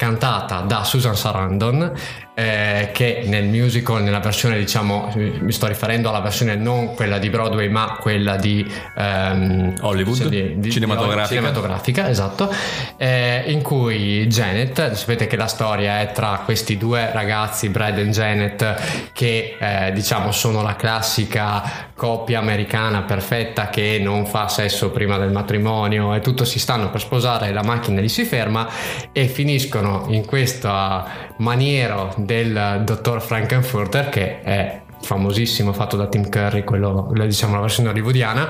cantata 0.00 0.64
da 0.64 0.82
Susan 0.82 1.14
Sarandon, 1.14 1.92
eh, 2.40 2.88
che 2.92 3.22
nel 3.26 3.44
musical, 3.44 4.02
nella 4.02 4.20
versione 4.20 4.56
diciamo, 4.56 5.12
mi 5.14 5.52
sto 5.52 5.66
riferendo 5.66 6.08
alla 6.08 6.20
versione 6.20 6.54
non 6.56 6.94
quella 6.94 7.18
di 7.18 7.28
Broadway, 7.28 7.68
ma 7.68 7.98
quella 8.00 8.36
di 8.36 8.66
ehm, 8.96 9.74
Hollywood, 9.80 10.14
sì, 10.14 10.28
di- 10.30 10.58
di- 10.58 10.70
cinematografica. 10.70 11.26
cinematografica, 11.26 12.08
esatto, 12.08 12.50
eh, 12.96 13.44
in 13.48 13.60
cui 13.60 14.26
Janet, 14.26 14.92
sapete 14.92 15.26
che 15.26 15.36
la 15.36 15.48
storia 15.48 16.00
è 16.00 16.12
tra 16.12 16.40
questi 16.42 16.78
due 16.78 17.10
ragazzi, 17.12 17.68
Brad 17.68 17.98
e 17.98 18.08
Janet, 18.08 19.10
che 19.12 19.56
eh, 19.58 19.92
diciamo 19.92 20.32
sono 20.32 20.62
la 20.62 20.76
classica 20.76 21.88
coppia 21.94 22.38
americana 22.38 23.02
perfetta 23.02 23.68
che 23.68 23.98
non 24.00 24.24
fa 24.24 24.48
sesso 24.48 24.90
prima 24.90 25.18
del 25.18 25.30
matrimonio 25.30 26.14
e 26.14 26.20
tutto 26.20 26.46
si 26.46 26.58
stanno 26.58 26.88
per 26.88 27.00
sposare, 27.00 27.52
la 27.52 27.62
macchina 27.62 28.00
li 28.00 28.08
si 28.08 28.24
ferma 28.24 28.66
e 29.12 29.26
finiscono 29.26 30.06
in 30.08 30.24
questa 30.24 31.28
maniera 31.40 32.12
del 32.16 32.82
dottor 32.84 33.20
Frankenfurter 33.20 34.08
che 34.08 34.40
è 34.42 34.80
famosissimo 35.02 35.72
fatto 35.72 35.96
da 35.96 36.06
Tim 36.06 36.28
Curry, 36.28 36.64
quello 36.64 37.10
diciamo 37.12 37.54
la 37.54 37.60
versione 37.60 37.88
hollywoodiana 37.88 38.48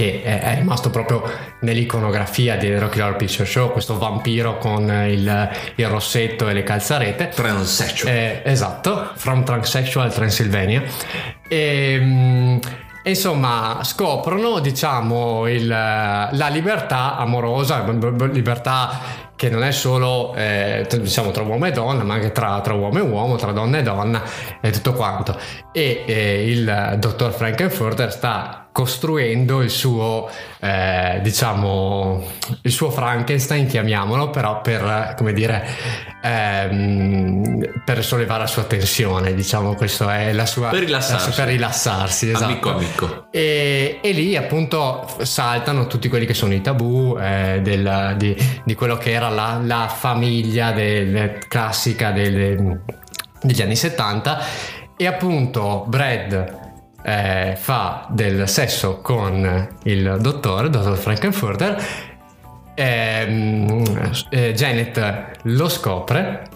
che 0.00 0.22
è, 0.22 0.54
rimasto 0.56 0.88
proprio 0.88 1.22
nell'iconografia 1.60 2.56
di 2.56 2.74
Rocky 2.78 3.00
Horror 3.00 3.16
Picture 3.16 3.44
Show, 3.44 3.70
questo 3.70 3.98
vampiro 3.98 4.56
con 4.56 4.84
il, 4.84 5.50
il 5.74 5.88
rossetto 5.88 6.48
e 6.48 6.54
le 6.54 6.62
calzarete. 6.62 7.28
Transsexual. 7.28 8.14
Eh, 8.14 8.42
esatto, 8.44 9.10
From 9.16 9.44
Transsexual 9.44 10.10
Transylvania. 10.10 10.82
E, 11.46 11.98
mm, 12.00 12.56
e 13.02 13.10
insomma, 13.10 13.80
scoprono, 13.82 14.60
diciamo, 14.60 15.46
il- 15.46 15.68
la 15.68 16.48
libertà 16.50 17.18
amorosa, 17.18 17.84
libertà 18.30 19.00
che 19.40 19.48
non 19.48 19.64
è 19.64 19.72
solo 19.72 20.34
eh, 20.34 20.86
diciamo 21.00 21.30
tra 21.30 21.42
uomo 21.42 21.64
e 21.64 21.70
donna, 21.70 22.02
ma 22.02 22.12
anche 22.12 22.30
tra, 22.30 22.60
tra 22.60 22.74
uomo 22.74 22.98
e 22.98 23.00
uomo, 23.00 23.36
tra 23.36 23.52
donna 23.52 23.78
e 23.78 23.82
donna 23.82 24.22
e 24.60 24.70
tutto 24.70 24.92
quanto. 24.92 25.34
E 25.72 26.04
eh, 26.06 26.46
il 26.46 26.96
dottor 26.98 27.32
Frankenfurter 27.32 28.12
sta 28.12 28.68
costruendo 28.72 29.62
il 29.62 29.70
suo, 29.70 30.28
eh, 30.60 31.18
diciamo, 31.22 32.22
il 32.62 32.70
suo 32.70 32.90
Frankenstein, 32.90 33.66
chiamiamolo, 33.66 34.30
però 34.30 34.60
per, 34.60 35.14
come 35.16 35.32
dire, 35.32 35.66
ehm, 36.22 37.82
per 37.84 38.04
sollevare 38.04 38.40
la 38.40 38.46
sua 38.46 38.64
tensione, 38.64 39.34
diciamo, 39.34 39.74
questo 39.74 40.08
è 40.08 40.32
la 40.32 40.46
sua... 40.46 40.68
Per 40.68 40.80
rilassarsi. 40.80 41.26
la 41.26 41.32
sua- 41.32 41.44
per 41.44 41.52
rilassarsi, 41.52 42.28
esatto. 42.30 42.44
Amico, 42.44 42.70
amico. 42.70 43.26
E, 43.30 43.98
e 44.02 44.12
lì 44.12 44.36
appunto 44.36 45.06
saltano 45.22 45.86
tutti 45.86 46.08
quelli 46.08 46.26
che 46.26 46.34
sono 46.34 46.54
i 46.54 46.60
tabù 46.60 47.16
eh, 47.20 47.60
del- 47.62 48.14
di, 48.16 48.36
di 48.64 48.74
quello 48.74 48.96
che 48.96 49.10
era 49.12 49.28
la, 49.28 49.60
la 49.62 49.88
famiglia 49.88 50.72
del- 50.72 51.38
classica 51.48 52.10
del- 52.12 52.80
degli 53.42 53.62
anni 53.62 53.76
70 53.76 54.38
e 54.96 55.06
appunto 55.06 55.84
Brad 55.88 56.59
eh, 57.02 57.56
fa 57.58 58.06
del 58.10 58.48
sesso 58.48 59.00
con 59.00 59.68
il 59.84 60.16
dottore, 60.20 60.70
dottor 60.70 60.96
Frankenfurter 60.96 62.08
ehm, 62.74 63.82
eh, 64.30 64.52
Janet 64.54 65.30
lo 65.42 65.68
scopre 65.68 66.48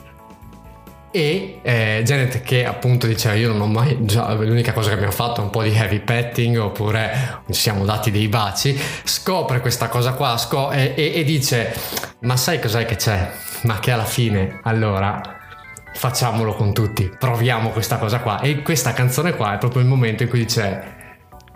e 1.11 1.61
eh, 1.63 2.03
Janet 2.05 2.43
che 2.43 2.65
appunto 2.65 3.07
diceva 3.07 3.35
io 3.35 3.53
non 3.53 3.61
ho 3.61 3.67
mai 3.67 3.99
già 4.05 4.33
l'unica 4.33 4.73
cosa 4.73 4.89
che 4.89 4.95
abbiamo 4.95 5.13
fatto 5.13 5.41
è 5.41 5.45
un 5.45 5.51
po' 5.51 5.63
di 5.63 5.73
heavy 5.73 6.01
petting 6.01 6.59
oppure 6.59 7.43
ci 7.51 7.61
siamo 7.61 7.85
dati 7.85 8.11
dei 8.11 8.27
baci 8.27 8.77
scopre 9.05 9.61
questa 9.61 9.89
cosa 9.89 10.15
qua 10.15 10.37
sco- 10.37 10.73
e, 10.73 10.95
e- 10.97 11.13
e 11.15 11.25
dice 11.25 11.73
ma 12.21 12.37
sai 12.37 12.59
cos'è 12.59 12.85
che 12.85 12.97
c'è? 12.97 13.31
Ma 13.63 13.79
che 13.79 13.93
alla 13.93 14.05
fine 14.05 14.61
allora 14.65 15.21
facciamolo 15.95 16.55
con 16.55 16.73
tutti 16.73 17.11
proviamo 17.19 17.71
questa 17.71 17.99
cosa 17.99 18.19
qua 18.21 18.41
e 18.41 18.63
questa 18.63 18.93
canzone 18.93 19.35
qua 19.35 19.55
è 19.55 19.59
proprio 19.59 19.83
il 19.83 19.89
momento 19.89 20.23
in 20.25 20.29
cui 20.29 20.41
dice 20.45 21.03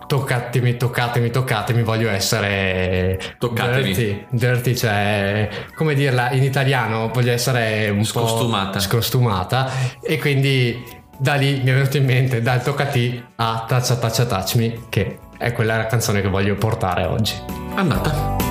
toccatemi 0.07 0.75
toccatemi 0.77 1.29
toccatemi 1.29 1.83
voglio 1.83 2.09
essere 2.09 3.19
Toccatemi. 3.37 3.93
dirty, 3.93 4.25
dirty 4.31 4.75
cioè 4.75 5.47
come 5.75 5.93
dirla 5.93 6.31
in 6.31 6.41
italiano 6.43 7.09
voglio 7.13 7.31
essere 7.31 7.89
un 7.89 8.03
Scostumata. 8.03 8.71
po' 8.71 8.79
scostumata 8.79 9.69
e 10.01 10.17
quindi 10.17 10.83
da 11.17 11.35
lì 11.35 11.61
mi 11.63 11.69
è 11.69 11.73
venuto 11.73 11.97
in 11.97 12.05
mente 12.05 12.41
dal 12.41 12.63
toccati 12.63 13.23
a 13.35 13.65
Taccia 13.67 13.97
Taccia 13.97 14.25
Touch 14.25 14.55
Me 14.55 14.79
che 14.89 15.19
è 15.37 15.51
quella 15.51 15.85
canzone 15.85 16.21
che 16.21 16.27
voglio 16.27 16.55
portare 16.55 17.03
oggi 17.05 17.35
Andata. 17.75 18.48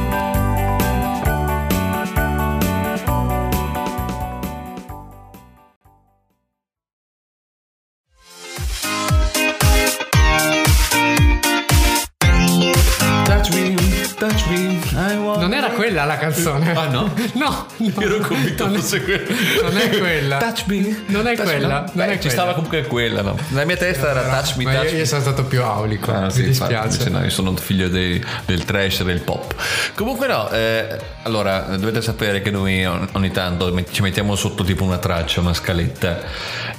Touch 14.18 14.50
me, 14.50 14.66
I 14.66 14.68
want... 14.68 14.77
non 15.06 15.52
era 15.52 15.68
quella 15.70 16.04
la 16.04 16.16
canzone 16.18 16.72
Ah, 16.74 16.88
no? 16.88 17.12
no, 17.34 17.66
no. 17.76 17.92
Ero 18.00 18.18
convinto 18.18 18.66
non 18.66 18.74
è- 18.74 18.78
fosse 18.78 19.02
quella. 19.02 19.24
non 19.62 19.76
è 19.78 19.88
quella 19.98 20.36
Touch 20.38 20.64
me. 20.66 21.02
Non 21.06 21.26
è 21.26 21.34
touch 21.36 21.46
quella, 21.48 21.68
No. 21.68 21.74
non 21.74 21.90
Beh, 21.92 22.04
è 22.06 22.12
ci 22.12 22.16
quella. 22.18 22.30
stava 22.30 22.52
comunque 22.54 22.82
quella, 22.86 23.22
no? 23.22 23.36
Nella 23.48 23.64
mia 23.64 23.76
testa 23.76 24.10
era 24.10 24.22
touch 24.22 24.56
me, 24.56 24.64
io, 24.64 24.70
touch 24.70 24.90
io 24.92 24.98
me. 24.98 25.04
sono 25.04 25.20
stato 25.20 25.44
più 25.44 25.62
aulico 25.62 26.10
Ah, 26.10 26.20
mi 26.24 26.30
sì, 26.30 26.44
infatti, 26.44 26.48
dispiace 26.72 26.86
invece 26.98 27.10
no, 27.10 27.22
io 27.24 27.30
sono 27.30 27.56
figlio 27.56 27.88
dei- 27.88 28.22
del 28.46 28.64
trash 28.64 29.00
e 29.00 29.04
del 29.04 29.20
pop. 29.20 29.54
Comunque 29.94 30.26
no, 30.26 30.50
eh, 30.50 30.98
allora 31.22 31.60
dovete 31.78 32.00
sapere 32.02 32.40
che 32.42 32.50
noi 32.50 32.84
ogni 32.84 33.30
tanto 33.30 33.72
ci 33.90 34.02
mettiamo 34.02 34.34
sotto 34.36 34.64
tipo 34.64 34.84
una 34.84 34.98
traccia, 34.98 35.40
una 35.40 35.54
scaletta. 35.54 36.20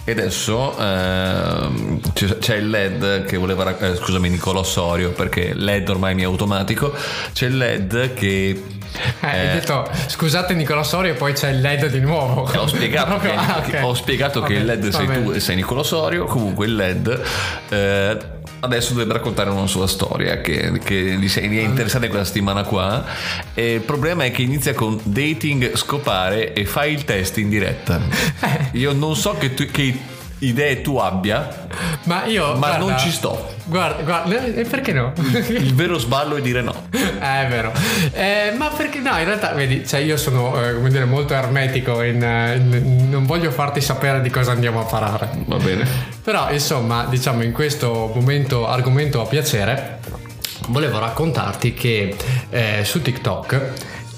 E 0.04 0.12
adesso 0.12 0.76
ehm, 0.80 2.00
c'è 2.40 2.56
il 2.56 2.70
LED 2.70 3.26
che 3.26 3.38
voleva, 3.38 3.78
eh, 3.78 3.96
scusami 3.96 4.30
Nicolò 4.30 4.64
Sorio, 4.64 5.12
perché 5.12 5.54
LED 5.54 5.90
ormai 5.90 6.16
mi 6.16 6.22
è 6.22 6.26
automatico. 6.26 6.94
C'è 7.34 7.46
il 7.48 7.58
LED 7.58 8.09
che... 8.14 8.64
Eh, 9.22 9.28
hai 9.28 9.50
eh, 9.50 9.54
detto 9.54 9.88
scusate 10.08 10.56
Nicola 10.56 10.84
Sorio 10.84 11.14
e 11.14 11.16
poi 11.16 11.34
c'è 11.34 11.50
il 11.50 11.62
LED 11.62 11.90
di 11.90 12.00
nuovo 12.00 12.42
ho 12.42 12.66
spiegato, 12.68 13.20
che, 13.20 13.32
ah, 13.32 13.64
ok. 13.64 13.80
ho 13.84 13.94
spiegato 13.94 14.42
Va 14.42 14.48
che 14.48 14.54
il 14.54 14.66
LED 14.66 14.90
sei 14.90 15.06
tu 15.06 15.32
e 15.32 15.40
sei 15.40 15.56
Nicolò 15.56 15.84
Sorio. 15.84 16.26
Comunque 16.26 16.66
il 16.66 16.76
LED 16.76 17.22
eh, 17.70 18.18
adesso 18.62 18.92
dovrebbe 18.94 19.14
raccontare 19.14 19.50
una 19.50 19.68
sua 19.68 19.88
storia 19.88 20.42
che, 20.42 20.80
che 20.84 20.96
gli 20.96 21.30
è 21.30 21.62
interessata 21.62 22.06
in 22.06 22.12
questa 22.12 22.28
settimana 22.28 22.64
qua. 22.64 23.06
E 23.54 23.76
il 23.76 23.82
problema 23.82 24.24
è 24.24 24.32
che 24.32 24.42
inizia 24.42 24.74
con 24.74 25.00
dating, 25.04 25.76
scopare 25.76 26.54
e 26.54 26.66
fai 26.66 26.94
il 26.94 27.06
test 27.06 27.38
in 27.38 27.50
diretta. 27.50 28.02
Io 28.74 28.94
non 28.94 29.16
so 29.16 29.36
che, 29.38 29.54
tu- 29.54 29.70
che 29.70 30.18
idee 30.40 30.82
tu 30.82 30.98
abbia, 30.98 31.68
ma 32.04 32.26
io 32.26 32.54
ma 32.54 32.68
guarda, 32.68 32.78
non 32.78 32.98
ci 32.98 33.12
sto. 33.12 33.56
guarda, 33.66 34.02
guarda 34.04 34.46
e 34.46 34.64
perché 34.64 34.94
no? 34.94 35.12
Il 35.48 35.74
vero 35.76 35.98
sballo 35.98 36.36
è 36.36 36.42
dire 36.42 36.62
no. 36.62 36.88
Eh, 37.20 37.46
è 37.46 37.48
vero. 37.50 37.74
Eh, 38.14 38.54
ma 38.58 38.68
perché 38.70 39.00
no, 39.00 39.18
in 39.18 39.26
realtà, 39.26 39.52
vedi, 39.52 39.86
cioè 39.86 40.00
io 40.00 40.16
sono, 40.16 40.60
eh, 40.64 40.74
come 40.74 40.90
dire, 40.90 41.04
molto 41.04 41.34
ermetico 41.34 42.02
in, 42.02 42.24
eh, 42.24 42.56
in- 42.56 43.10
non 43.10 43.26
voglio 43.26 43.52
farti 43.52 43.82
sapere 43.82 44.22
di 44.22 44.30
cosa 44.30 44.52
andiamo 44.54 44.80
a 44.80 44.86
parlare. 44.86 45.30
Va 45.46 45.58
bene. 45.58 45.86
Però, 46.24 46.50
insomma, 46.50 47.06
diciamo, 47.10 47.44
in 47.44 47.52
questo 47.52 48.10
momento, 48.16 48.68
argomento 48.70 49.22
a 49.22 49.26
piacere, 49.26 50.00
volevo 50.70 51.00
raccontarti 51.00 51.74
che 51.74 52.16
eh, 52.50 52.82
su 52.86 53.02
TikTok 53.02 53.62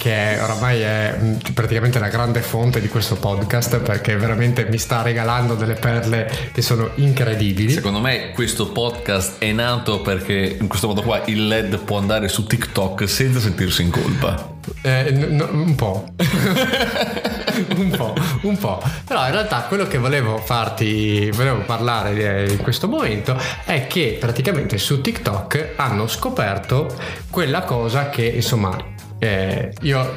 che 0.02 0.40
oramai 0.42 0.82
è 0.82 1.16
praticamente 1.54 2.00
la 2.00 2.08
grande 2.08 2.42
fonte 2.42 2.82
di 2.82 2.88
questo 2.88 3.18
podcast 3.18 3.78
perché 3.82 4.16
veramente 4.16 4.66
mi 4.66 4.80
sta 4.80 5.04
regalando 5.04 5.54
delle 5.54 5.76
perle 5.76 6.50
che 6.52 6.64
sono 6.64 6.90
incredibili. 6.96 7.72
Secondo 7.72 8.00
me 8.00 8.32
questo 8.32 8.72
podcast 8.72 9.36
è 9.38 9.52
nato 9.52 10.02
perché 10.02 10.58
in 10.60 10.68
questo 10.68 10.88
modo 10.88 11.04
qua 11.04 11.22
il 11.26 11.48
LED 11.48 11.78
può 11.82 12.00
andare 12.00 12.30
su 12.30 12.48
TikTok 12.48 13.08
senza 13.08 13.40
sentirsi 13.40 13.84
in 13.84 13.92
colpa. 13.92 14.56
Eh, 14.82 15.12
n- 15.12 15.36
n- 15.36 15.50
un 15.52 15.76
po'. 15.76 16.14
un 17.78 17.94
po', 17.96 18.16
un 18.42 18.58
po'. 18.58 18.82
Però 19.06 19.24
in 19.28 19.32
realtà 19.34 19.66
quello 19.68 19.86
che 19.86 20.00
volevo 20.00 20.38
farti, 20.40 21.30
volevo 21.30 21.60
parlare 21.60 22.46
eh, 22.46 22.52
in 22.52 22.58
questo 22.58 22.88
momento 22.88 23.40
è 23.66 23.86
che 23.86 24.18
praticamente 24.20 24.80
su 24.80 25.00
TikTok 25.00 25.74
hanno 25.76 26.08
scoperto 26.08 26.92
quella 27.30 27.62
cosa 27.62 28.10
che 28.10 28.26
insomma 28.26 28.90
eh, 29.24 29.72
io 29.82 30.16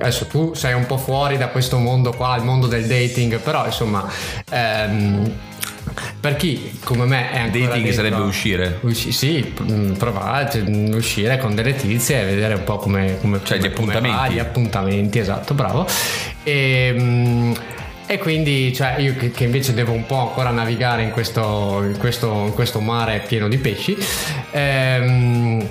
adesso 0.00 0.26
tu 0.26 0.52
sei 0.54 0.74
un 0.74 0.84
po' 0.86 0.98
fuori 0.98 1.38
da 1.38 1.48
questo 1.48 1.78
mondo 1.78 2.12
qua, 2.12 2.36
il 2.36 2.42
mondo 2.44 2.66
del 2.66 2.84
dating, 2.86 3.38
però 3.38 3.64
insomma 3.64 4.06
ehm, 4.50 5.32
per 6.20 6.36
chi 6.36 6.78
come 6.84 7.04
me 7.06 7.30
è 7.30 7.38
ancora 7.38 7.66
Dating 7.66 7.84
dentro- 7.84 7.92
sarebbe 7.92 8.20
uscire. 8.22 8.78
Usci- 8.82 9.12
sì, 9.12 9.54
mh, 9.58 9.92
provare, 9.92 10.50
cioè, 10.50 10.62
mh, 10.62 10.94
uscire 10.94 11.38
con 11.38 11.54
delle 11.54 11.74
tizie 11.74 12.20
e 12.22 12.24
vedere 12.24 12.54
un 12.54 12.64
po' 12.64 12.76
come, 12.76 13.18
come 13.20 13.40
Cioè, 13.42 13.58
come- 13.58 13.68
gli 13.68 13.72
appuntamenti. 13.72 14.16
va, 14.16 14.28
gli 14.28 14.38
appuntamenti, 14.38 15.18
esatto, 15.18 15.54
bravo. 15.54 15.86
E, 16.42 16.92
mh, 16.92 17.54
e 18.06 18.18
quindi, 18.18 18.74
cioè, 18.74 18.96
io 18.98 19.14
che, 19.16 19.30
che 19.30 19.44
invece 19.44 19.72
devo 19.74 19.92
un 19.92 20.04
po' 20.06 20.18
ancora 20.28 20.50
navigare 20.50 21.02
in 21.02 21.10
questo, 21.10 21.80
in 21.82 21.96
questo, 21.98 22.30
in 22.46 22.52
questo 22.54 22.80
mare 22.80 23.22
pieno 23.26 23.48
di 23.48 23.56
pesci. 23.58 23.96
ehm, 24.50 25.68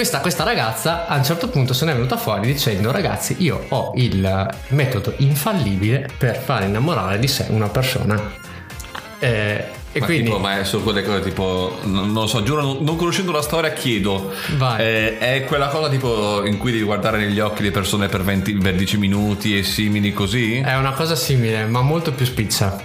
questa, 0.00 0.20
questa 0.20 0.44
ragazza 0.44 1.06
a 1.06 1.16
un 1.16 1.24
certo 1.24 1.48
punto 1.48 1.74
se 1.74 1.84
ne 1.84 1.90
è 1.92 1.94
venuta 1.94 2.16
fuori 2.16 2.46
dicendo 2.46 2.90
ragazzi 2.90 3.36
io 3.40 3.66
ho 3.68 3.92
il 3.96 4.48
metodo 4.68 5.12
infallibile 5.18 6.08
per 6.16 6.38
fare 6.38 6.64
innamorare 6.64 7.18
di 7.18 7.28
sé 7.28 7.48
una 7.50 7.68
persona 7.68 8.18
Eh, 9.18 9.64
e 9.92 9.98
ma, 9.98 10.06
quindi 10.06 10.24
tipo, 10.24 10.38
ma 10.38 10.58
è 10.58 10.64
solo 10.64 10.84
quelle 10.84 11.02
cose 11.02 11.20
tipo, 11.20 11.80
non, 11.82 12.12
lo 12.14 12.26
so, 12.26 12.42
giuro, 12.42 12.62
non, 12.62 12.78
non 12.80 12.96
conoscendo 12.96 13.32
la 13.32 13.42
storia 13.42 13.72
chiedo. 13.72 14.32
Eh, 14.78 15.18
è 15.18 15.44
quella 15.44 15.66
cosa 15.66 15.88
tipo 15.88 16.46
in 16.46 16.58
cui 16.58 16.70
devi 16.70 16.84
guardare 16.84 17.18
negli 17.18 17.40
occhi 17.40 17.64
le 17.64 17.72
persone 17.72 18.06
per 18.06 18.22
20, 18.22 18.54
per 18.54 18.76
10 18.76 18.96
minuti 18.98 19.58
e 19.58 19.64
simili 19.64 20.12
così? 20.12 20.58
È 20.58 20.76
una 20.76 20.92
cosa 20.92 21.16
simile, 21.16 21.66
ma 21.66 21.82
molto 21.82 22.12
più 22.12 22.24
spiccia. 22.24 22.80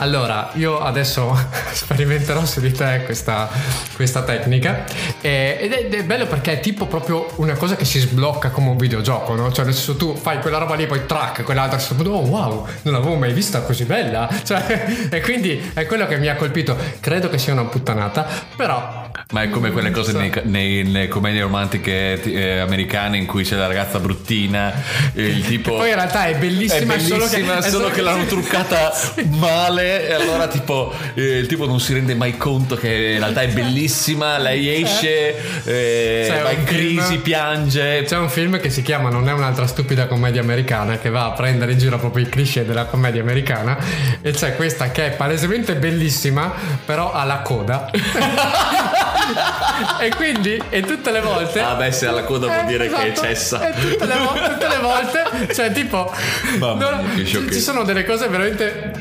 Allora, 0.00 0.50
io 0.54 0.78
adesso 0.78 1.36
sperimenterò 1.72 2.44
su 2.44 2.60
di 2.60 2.70
te 2.70 3.02
questa, 3.04 3.48
questa 3.96 4.22
tecnica. 4.22 4.84
eh, 5.20 5.58
ed, 5.60 5.72
è, 5.72 5.78
ed 5.86 5.94
è 5.94 6.04
bello 6.04 6.26
perché 6.26 6.52
è 6.52 6.60
tipo 6.60 6.86
proprio 6.86 7.28
una 7.36 7.54
cosa 7.54 7.74
che 7.74 7.84
si 7.84 7.98
sblocca 7.98 8.50
come 8.50 8.68
un 8.68 8.76
videogioco, 8.76 9.34
no? 9.34 9.50
Cioè, 9.50 9.64
nel 9.64 9.74
senso, 9.74 9.96
tu 9.96 10.14
fai 10.14 10.40
quella 10.40 10.58
roba 10.58 10.76
lì, 10.76 10.86
poi 10.86 11.04
track, 11.04 11.42
quell'altra, 11.42 11.80
oh 12.10 12.20
wow, 12.20 12.66
non 12.82 12.94
l'avevo 12.94 13.16
mai 13.16 13.32
vista 13.32 13.62
così 13.62 13.84
bella. 13.84 14.28
Cioè, 14.48 15.08
e 15.10 15.20
quindi 15.20 15.70
è 15.74 15.84
quello 15.84 16.06
che 16.06 16.16
mi 16.16 16.28
ha 16.28 16.36
colpito. 16.36 16.76
Credo 17.00 17.28
che 17.28 17.38
sia 17.38 17.52
una 17.52 17.64
puttanata, 17.64 18.26
però. 18.56 18.97
Ma 19.32 19.42
è 19.42 19.50
come 19.50 19.70
quelle 19.72 19.90
cose 19.90 20.12
nei, 20.12 20.30
nei- 20.44 20.82
nelle 20.84 21.08
commedie 21.08 21.42
romantiche 21.42 22.20
eh, 22.22 22.58
americane 22.58 23.16
in 23.18 23.26
cui 23.26 23.44
c'è 23.44 23.56
la 23.56 23.66
ragazza 23.66 23.98
bruttina, 23.98 24.72
e 25.14 25.22
il 25.26 25.44
tipo... 25.46 25.76
Poi 25.76 25.88
in 25.90 25.94
realtà 25.94 26.26
è 26.26 26.34
bellissima, 26.36 26.94
è 26.94 26.96
è 26.96 27.00
solo 27.00 27.24
che- 27.26 27.30
bellissima, 27.36 27.60
solo 27.60 27.70
solo 27.70 27.88
che 27.88 27.94
che- 27.94 28.00
l'hanno 28.02 28.24
truccata 28.24 28.92
male 29.38 30.08
e 30.08 30.12
allora 30.14 30.46
tipo 30.48 30.92
eh, 31.14 31.38
il 31.38 31.46
tipo 31.46 31.66
non 31.66 31.80
si 31.80 31.92
rende 31.92 32.14
mai 32.14 32.36
conto 32.36 32.76
che 32.76 32.88
in 32.88 33.18
realtà 33.18 33.42
è 33.42 33.48
bellissima, 33.48 34.38
lei 34.38 34.82
esce, 34.82 35.64
eh, 35.64 36.40
va 36.42 36.50
in 36.50 36.64
crisi, 36.64 37.02
film- 37.02 37.22
piange. 37.22 38.02
C'è 38.04 38.16
un 38.16 38.28
film 38.30 38.58
che 38.60 38.70
si 38.70 38.82
chiama 38.82 39.10
Non 39.10 39.28
è 39.28 39.32
un'altra 39.32 39.66
stupida 39.66 40.06
commedia 40.06 40.40
americana 40.40 40.98
che 40.98 41.10
va 41.10 41.26
a 41.26 41.32
prendere 41.32 41.72
in 41.72 41.78
giro 41.78 41.98
proprio 41.98 42.24
i 42.24 42.28
cliché 42.28 42.64
della 42.64 42.84
commedia 42.86 43.20
americana 43.22 43.76
e 44.22 44.30
c'è 44.32 44.56
questa 44.56 44.90
che 44.90 45.06
è 45.06 45.10
palesemente 45.10 45.74
bellissima 45.76 46.52
però 46.84 47.12
ha 47.12 47.24
la 47.24 47.38
coda 47.40 47.90
e 50.00 50.14
quindi 50.14 50.60
e 50.68 50.82
tutte 50.82 51.10
le 51.10 51.20
volte 51.20 51.60
Ah 51.60 51.74
beh, 51.74 51.90
se 51.92 52.06
ha 52.06 52.12
la 52.12 52.22
coda 52.24 52.46
vuol 52.46 52.58
Eh, 52.60 52.64
dire 52.66 52.88
che 52.88 52.94
è 52.96 53.06
esatto. 53.10 53.26
cessa. 53.26 53.68
E 53.68 53.72
tutte 53.80 54.06
le, 54.06 54.14
vo- 54.16 54.32
tutte 54.48 54.68
le 54.68 54.78
volte, 54.78 55.54
cioè, 55.54 55.72
tipo, 55.72 56.12
Mamma 56.58 56.90
non- 56.90 57.12
ci 57.24 57.60
sono 57.60 57.84
delle 57.84 58.04
cose 58.04 58.26
veramente. 58.28 58.97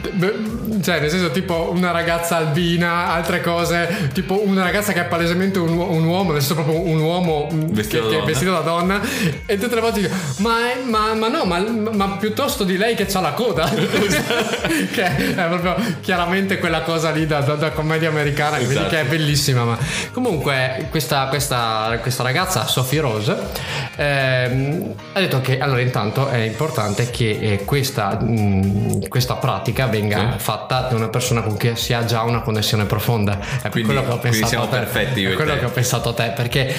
Cioè, 0.83 0.99
nel 0.99 1.09
senso, 1.09 1.31
tipo 1.31 1.71
una 1.73 1.91
ragazza 1.91 2.37
albina, 2.37 3.07
altre 3.13 3.41
cose, 3.41 4.09
tipo 4.13 4.41
una 4.45 4.63
ragazza 4.63 4.93
che 4.93 5.01
è 5.01 5.05
palesemente 5.05 5.59
un, 5.59 5.77
un 5.77 6.03
uomo, 6.05 6.31
nel 6.31 6.41
senso 6.41 6.55
proprio 6.63 6.79
un 6.79 6.99
uomo 6.99 7.47
Vestito 7.51 8.03
che, 8.03 8.03
da 8.03 8.09
che 8.09 8.15
donna. 8.15 8.25
vestito 8.25 8.51
da 8.51 8.59
donna, 8.59 9.01
e 9.45 9.57
tutte 9.57 9.75
le 9.75 9.81
volte 9.81 10.01
dico, 10.01 10.13
ma, 10.37 10.71
è- 10.71 10.81
ma, 10.83 11.13
ma 11.13 11.27
no, 11.27 11.45
ma, 11.45 11.59
ma 11.59 12.17
piuttosto 12.17 12.63
di 12.63 12.77
lei 12.77 12.95
che 12.95 13.07
ha 13.11 13.19
la 13.19 13.31
coda, 13.31 13.67
che 14.91 15.03
è 15.03 15.33
proprio 15.47 15.75
chiaramente 16.01 16.59
quella 16.59 16.81
cosa 16.81 17.11
lì 17.11 17.25
da, 17.25 17.39
da- 17.41 17.55
da 17.55 17.71
commedia 17.71 18.09
americana, 18.09 18.59
Esatto. 18.59 18.89
che 18.89 19.01
è 19.01 19.05
bellissima. 19.05 19.63
Ma 19.63 19.77
comunque, 20.11 20.87
questa, 20.89 21.25
questa, 21.27 21.97
questa 22.01 22.23
ragazza, 22.23 22.67
Sophie 22.67 23.01
Rose, 23.01 23.35
ehm, 23.97 24.93
ha 25.13 25.19
detto 25.19 25.41
che 25.41 25.59
allora 25.59 25.81
intanto 25.81 26.29
è 26.29 26.37
importante 26.37 27.09
che 27.09 27.37
eh, 27.41 27.65
questa, 27.65 28.17
mh, 28.19 29.07
questa 29.07 29.35
pratica 29.35 29.87
venga 29.87 30.33
Sì. 30.33 30.39
fatta 30.39 30.87
da 30.89 30.95
una 30.95 31.09
persona 31.09 31.41
con 31.41 31.57
cui 31.57 31.75
si 31.75 31.93
ha 31.93 32.05
già 32.05 32.21
una 32.23 32.41
connessione 32.41 32.85
profonda. 32.85 33.39
È 33.61 33.69
Quindi- 33.69 33.91
quello 33.91 34.05
che 34.07 34.13
ho 34.13 34.17
pensato 34.19 34.47
siamo 34.47 34.63
a 34.65 34.67
te. 34.67 34.77
perfetti 34.77 35.23
È 35.23 35.33
quello 35.33 35.53
te. 35.53 35.59
che 35.59 35.65
ho 35.65 35.69
pensato 35.69 36.09
a 36.09 36.13
te, 36.13 36.31
perché 36.35 36.73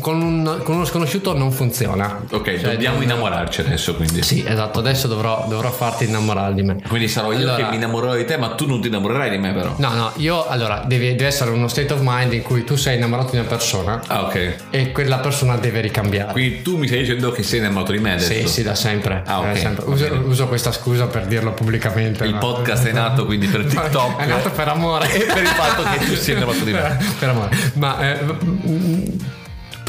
con, 0.00 0.20
un- 0.20 0.60
con 0.62 0.74
uno 0.76 0.84
sconosciuto 0.84 1.36
non 1.36 1.50
funziona. 1.50 2.20
Ok, 2.30 2.58
Cioè, 2.60 2.72
dobbiamo 2.72 3.00
innamorarci 3.02 3.60
adesso 3.62 3.94
quindi. 3.96 4.22
Sì, 4.22 4.44
esatto, 4.46 4.78
adesso 4.78 5.08
dovrò, 5.08 5.46
dovrò 5.48 5.70
farti 5.70 6.04
innamorare 6.04 6.54
di 6.54 6.62
me. 6.62 6.76
Quindi 6.86 7.08
sarò 7.08 7.32
io 7.32 7.38
Allora- 7.38 7.56
che 7.56 7.62
mi 7.70 7.76
innamorerò 7.76 8.14
di 8.14 8.24
te, 8.24 8.36
ma 8.36 8.48
tu 8.50 8.66
non 8.66 8.80
ti 8.80 8.88
innamorerai 8.88 9.30
di 9.30 9.38
me 9.38 9.52
però. 9.52 9.74
No, 9.78 9.94
no, 9.94 10.12
io 10.16 10.46
allora 10.46 10.82
devi, 10.86 11.08
deve 11.14 11.26
essere 11.26 11.50
uno 11.50 11.68
state 11.68 11.92
of 11.92 12.00
mind 12.02 12.32
in 12.34 12.42
cui 12.42 12.64
tu 12.64 12.76
sei 12.76 12.96
innamorato 12.96 13.30
di 13.32 13.38
una 13.38 13.48
persona 13.48 14.00
Ah, 14.06 14.22
ok. 14.24 14.54
e 14.70 14.92
quella 14.92 15.18
persona 15.18 15.56
deve 15.56 15.80
ricambiare. 15.80 16.32
Quindi 16.32 16.57
tu 16.62 16.76
mi 16.76 16.86
stai 16.86 17.00
dicendo 17.00 17.30
che 17.30 17.42
sei 17.42 17.58
innamorato 17.58 17.92
di 17.92 17.98
me 17.98 18.12
adesso? 18.12 18.32
Sì, 18.32 18.46
sì, 18.46 18.62
da 18.62 18.74
sempre. 18.74 19.22
Ah, 19.26 19.40
ok, 19.40 19.46
Da 19.46 19.56
sempre. 19.56 19.84
Uso, 19.86 20.22
uso 20.26 20.48
questa 20.48 20.72
scusa 20.72 21.06
per 21.06 21.26
dirlo 21.26 21.52
pubblicamente. 21.52 22.24
Il 22.24 22.34
no? 22.34 22.38
podcast 22.38 22.86
è 22.86 22.92
nato 22.92 23.24
quindi 23.24 23.46
per 23.46 23.64
TikTok. 23.66 24.20
È 24.20 24.26
nato 24.26 24.50
per 24.50 24.68
amore. 24.68 25.06
E 25.18 25.24
per 25.24 25.42
il 25.42 25.48
fatto 25.48 25.82
che 25.82 26.04
tu 26.04 26.14
sia 26.14 26.34
innamorato 26.34 26.64
di 26.64 26.72
me. 26.72 26.98
Per, 27.18 27.28
amore. 27.28 27.56
Ma 27.74 27.98
eh, 28.00 28.18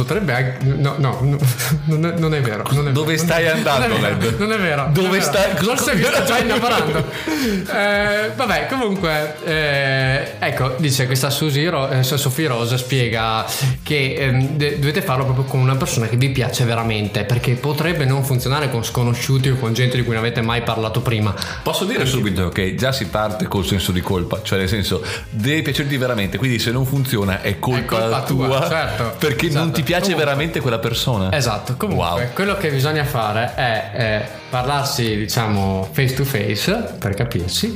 potrebbe 0.03 0.33
anche. 0.33 0.57
No, 0.65 0.95
no, 0.97 1.17
no, 1.21 1.37
non, 1.85 2.05
è, 2.05 2.13
non 2.17 2.33
è 2.33 2.41
vero. 2.41 2.63
non 2.71 2.87
è 2.87 2.91
Dove 2.91 3.13
vero. 3.15 3.23
stai 3.25 3.43
Non 3.43 3.51
è 3.53 3.57
andando, 3.57 3.95
vero, 3.99 4.17
Led? 4.19 4.39
Non 4.39 4.51
è 4.53 4.57
vero. 4.57 4.89
Dove 4.91 5.07
non 5.07 5.15
è 5.15 5.19
vero. 5.19 5.31
stai- 5.31 5.55
Forse 5.63 5.95
mi 5.95 6.03
sto 6.03 6.23
già 6.23 6.37
innamorando. 6.39 7.05
Eh, 7.69 8.31
vabbè, 8.35 8.67
comunque, 8.69 9.35
eh, 9.45 10.33
ecco, 10.39 10.75
dice 10.77 11.05
questa 11.05 11.29
Susie 11.29 11.69
Ro- 11.69 11.89
eh, 11.89 12.03
Sophie 12.03 12.47
Rose 12.47 12.77
spiega 12.77 13.45
che 13.83 14.15
ehm, 14.15 14.49
de- 14.57 14.77
dovete 14.79 15.01
farlo 15.01 15.23
proprio 15.23 15.45
con 15.45 15.59
una 15.59 15.75
persona 15.75 16.07
che 16.07 16.15
vi 16.17 16.29
piace 16.29 16.65
veramente, 16.65 17.23
perché 17.23 17.53
potrebbe 17.53 18.05
non 18.05 18.23
funzionare 18.23 18.69
con 18.69 18.83
sconosciuti 18.83 19.49
o 19.49 19.55
con 19.55 19.73
gente 19.73 19.95
di 19.97 20.03
cui 20.03 20.13
non 20.13 20.23
avete 20.23 20.41
mai 20.41 20.61
parlato 20.63 21.01
prima. 21.01 21.33
Posso 21.63 21.85
dire 21.85 22.05
subito 22.05 22.49
che 22.49 22.75
già 22.75 22.91
si 22.91 23.05
parte 23.05 23.47
col 23.47 23.65
senso 23.65 23.91
di 23.91 24.01
colpa, 24.01 24.41
cioè 24.43 24.59
nel 24.59 24.67
senso 24.69 25.01
devi 25.29 25.61
piacerti 25.61 25.95
veramente, 25.97 26.37
quindi 26.37 26.59
se 26.59 26.71
non 26.71 26.85
funziona 26.85 27.41
è 27.41 27.57
colpa, 27.59 27.79
È 27.79 27.85
colpa 27.85 28.21
tua, 28.23 28.67
certo. 28.67 29.15
perché 29.17 29.47
non 29.47 29.63
Esatto. 29.63 29.71
ti 29.71 29.83
piace 29.89 30.01
Comunque- 30.11 30.25
veramente 30.25 30.59
quella 30.59 30.77
persona. 30.79 31.31
Esatto, 31.33 31.75
comunque 31.77 32.05
Wow. 32.05 32.33
quello 32.33 32.55
che 32.57 32.69
bisogna 32.69 33.03
fare 33.05 33.53
è, 33.55 33.89
eh, 33.93 34.25
parlarsi, 34.49 35.15
diciamo, 35.15 35.89
face 35.91 36.13
to 36.13 36.23
face 36.23 36.93
per 36.99 37.15
capirsi. 37.15 37.75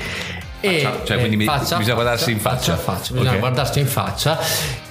E, 0.66 0.80
Faccia- 0.80 1.04
cioè, 1.04 1.18
quindi 1.20 1.44
faccia 1.44 1.76
bisogna 1.76 1.96
guardarsi 1.96 2.32
in 2.32 2.40
faccia. 2.40 2.74
a 2.74 2.78
faccia, 2.78 3.12
bisogna 3.14 3.32
Ok. 3.32 3.40
guardarsi 3.40 3.80
in 3.80 3.88
faccia 3.88 4.40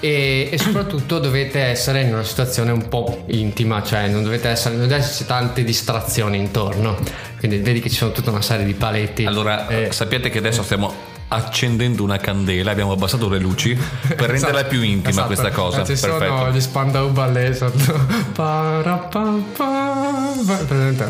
e, 0.01 0.51
e 0.53 0.59
soprattutto 0.59 1.19
dovete 1.19 1.61
essere 1.61 2.03
in 2.03 2.13
una 2.13 2.25
situazione 2.25 2.73
un 2.73 2.89
po' 2.89 3.23
intima, 3.29 3.83
cioè 3.83 4.07
non 4.09 4.23
dovete 4.23 4.51
essere, 4.51 4.75
non 4.75 4.93
esserci 4.93 5.25
tante 5.25 5.65
distrazioni 5.65 6.37
intorno. 6.37 6.99
Quindi 7.39 7.59
vedi 7.59 7.81
che 7.81 7.89
ci 7.89 7.97
sono 7.97 8.13
tutta 8.13 8.31
una 8.31 8.43
serie 8.43 8.67
di 8.67 8.75
paletti. 8.75 9.25
Allora, 9.25 9.67
Eh, 9.69 9.91
sappiate 9.93 10.29
che 10.29 10.39
adesso 10.39 10.63
stiamo 10.63 10.93
accendendo 11.33 12.03
una 12.03 12.18
candela, 12.18 12.71
abbiamo 12.71 12.92
abbassato 12.92 13.29
le 13.29 13.38
luci 13.38 13.75
per 13.75 14.31
renderla 14.31 14.61
Esatto, 14.61 14.68
più 14.68 14.83
intima 14.83 15.09
esatto. 15.11 15.27
questa 15.27 15.51
cosa. 15.51 15.85
Ci 15.85 15.97
sono 15.97 16.18
Perfetto. 16.18 16.51
gli 16.51 16.61
Spandau 16.61 17.11
Ballet 17.11 17.55
sotto. 17.55 18.01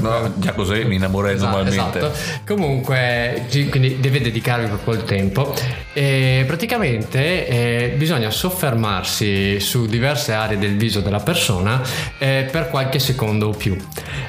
No, 0.00 0.32
già 0.36 0.52
così 0.52 0.84
mi 0.84 0.96
innamorerei 0.96 1.36
Esatto, 1.36 1.56
normalmente. 1.56 1.98
esatto. 1.98 2.44
Comunque, 2.46 3.46
quindi 3.70 4.00
deve 4.00 4.20
dedicarvi 4.20 4.66
proprio 4.66 4.94
il 4.94 5.04
tempo. 5.04 5.54
E 5.94 6.44
praticamente 6.46 7.46
eh, 7.46 7.94
bisogna 7.96 8.30
soffermarsi 8.30 9.60
su 9.60 9.86
diverse 9.86 10.32
aree 10.32 10.58
del 10.58 10.76
viso 10.76 11.00
della 11.00 11.20
persona 11.20 11.80
eh, 12.18 12.48
per 12.50 12.68
qualche 12.70 12.98
secondo 12.98 13.48
o 13.48 13.50
più. 13.50 13.76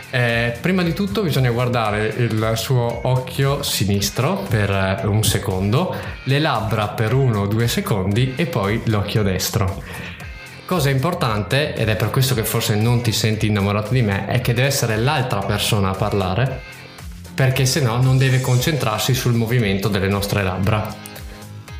Eh, 0.10 0.56
prima 0.62 0.84
di 0.84 0.94
tutto 0.94 1.22
bisogna 1.24 1.50
guardare 1.52 2.14
il 2.18 2.52
suo 2.56 3.00
occhio 3.08 3.64
sinistro 3.64 4.46
per 4.48 4.70
eh, 4.70 5.08
un 5.08 5.24
secondo, 5.24 5.83
le 6.24 6.40
labbra 6.40 6.88
per 6.90 7.14
uno 7.14 7.42
o 7.42 7.48
due 7.48 7.68
secondi 7.68 8.34
e 8.36 8.46
poi 8.46 8.82
l'occhio 8.86 9.24
destro. 9.24 9.82
Cosa 10.66 10.90
importante, 10.90 11.74
ed 11.76 11.90
è 11.90 11.96
per 11.96 12.10
questo 12.10 12.34
che 12.34 12.44
forse 12.44 12.76
non 12.76 13.02
ti 13.02 13.12
senti 13.12 13.48
innamorato 13.48 13.92
di 13.94 14.02
me, 14.02 14.28
è 14.28 14.42
che 14.42 14.54
deve 14.54 14.68
essere 14.68 14.98
l'altra 14.98 15.40
persona 15.40 15.90
a 15.90 15.94
parlare, 15.96 16.62
perché 17.34 17.66
se 17.66 17.82
no 17.82 18.02
non 18.02 18.18
deve 18.18 18.40
concentrarsi 18.42 19.14
sul 19.14 19.34
movimento 19.34 19.88
delle 19.88 20.08
nostre 20.08 20.42
labbra. 20.44 21.12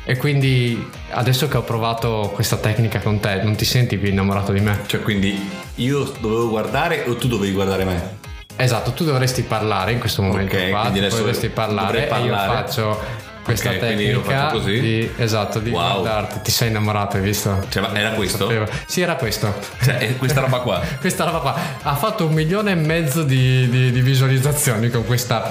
E 0.06 0.16
quindi 0.18 0.86
adesso 1.12 1.48
che 1.48 1.56
ho 1.56 1.62
provato 1.62 2.30
questa 2.34 2.56
tecnica 2.56 2.98
con 3.00 3.20
te, 3.20 3.42
non 3.42 3.54
ti 3.54 3.64
senti 3.64 3.96
più 3.96 4.08
innamorato 4.10 4.52
di 4.52 4.60
me? 4.60 4.80
Cioè, 4.86 5.00
quindi 5.00 5.48
io 5.76 6.12
dovevo 6.20 6.50
guardare 6.50 7.04
o 7.06 7.16
tu 7.16 7.26
dovevi 7.26 7.52
guardare 7.52 7.84
me? 7.84 8.18
Esatto, 8.56 8.92
tu 8.92 9.04
dovresti 9.04 9.42
parlare 9.42 9.92
in 9.92 9.98
questo 9.98 10.20
momento 10.22 10.56
Ok, 10.56 10.68
qua, 10.68 10.88
quindi 10.90 11.08
tu 11.08 11.16
dovresti 11.16 11.48
parlare, 11.48 11.86
dovrei 11.86 12.04
e 12.04 12.06
parlare. 12.06 12.46
io 12.46 12.66
faccio 12.66 13.00
questa 13.44 13.70
Ok, 13.70 13.78
quindi 13.78 14.04
io 14.06 14.20
tecnica 14.22 14.58
di, 14.58 15.12
esatto, 15.16 15.58
di 15.60 15.70
Wow. 15.70 16.00
guardarti, 16.00 16.40
ti 16.42 16.50
sei 16.50 16.68
innamorato, 16.68 17.16
hai 17.18 17.22
visto? 17.22 17.64
Cioè, 17.68 17.88
era 17.94 18.10
questo? 18.10 18.38
Sapevo. 18.38 18.66
Sì, 18.86 19.00
era 19.02 19.14
questo. 19.16 19.54
Cioè, 19.82 20.16
questa 20.16 20.40
roba 20.40 20.58
qua. 20.58 20.80
questa 20.98 21.24
roba 21.24 21.38
qua 21.38 21.54
ha 21.82 21.94
fatto 21.94 22.26
un 22.26 22.32
milione 22.32 22.72
e 22.72 22.74
mezzo 22.74 23.22
di, 23.22 23.68
di- 23.68 23.92
di 23.92 24.00
visualizzazioni 24.00 24.88
con 24.90 25.04
questa 25.04 25.46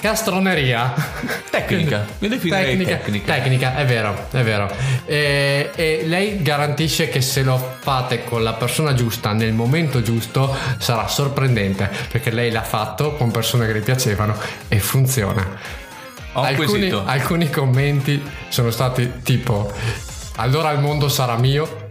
castroneria. 0.00 0.92
Tecnica, 1.50 2.04
tecnica, 2.18 2.96
tecnica. 2.96 3.32
tecnica, 3.32 3.76
è 3.76 3.86
vero, 3.86 4.26
è 4.32 4.42
vero. 4.42 4.68
E, 5.06 5.70
e 5.74 6.02
lei 6.06 6.42
garantisce 6.42 7.08
che 7.08 7.20
se 7.20 7.42
lo 7.42 7.76
fate 7.80 8.24
con 8.24 8.42
la 8.42 8.52
persona 8.54 8.92
giusta 8.92 9.32
nel 9.32 9.52
momento 9.52 10.02
giusto 10.02 10.54
sarà 10.78 11.06
sorprendente 11.08 11.88
perché 12.10 12.30
lei 12.30 12.50
l'ha 12.50 12.62
fatto 12.62 13.14
con 13.14 13.30
persone 13.30 13.66
che 13.66 13.72
le 13.72 13.80
piacevano 13.80 14.36
e 14.68 14.78
funziona. 14.78 15.82
Alcuni, 16.34 16.90
alcuni 16.90 17.50
commenti 17.50 18.22
sono 18.48 18.70
stati 18.70 19.20
tipo 19.22 19.72
allora 20.36 20.72
il 20.72 20.80
mondo 20.80 21.08
sarà 21.08 21.36
mio 21.36 21.83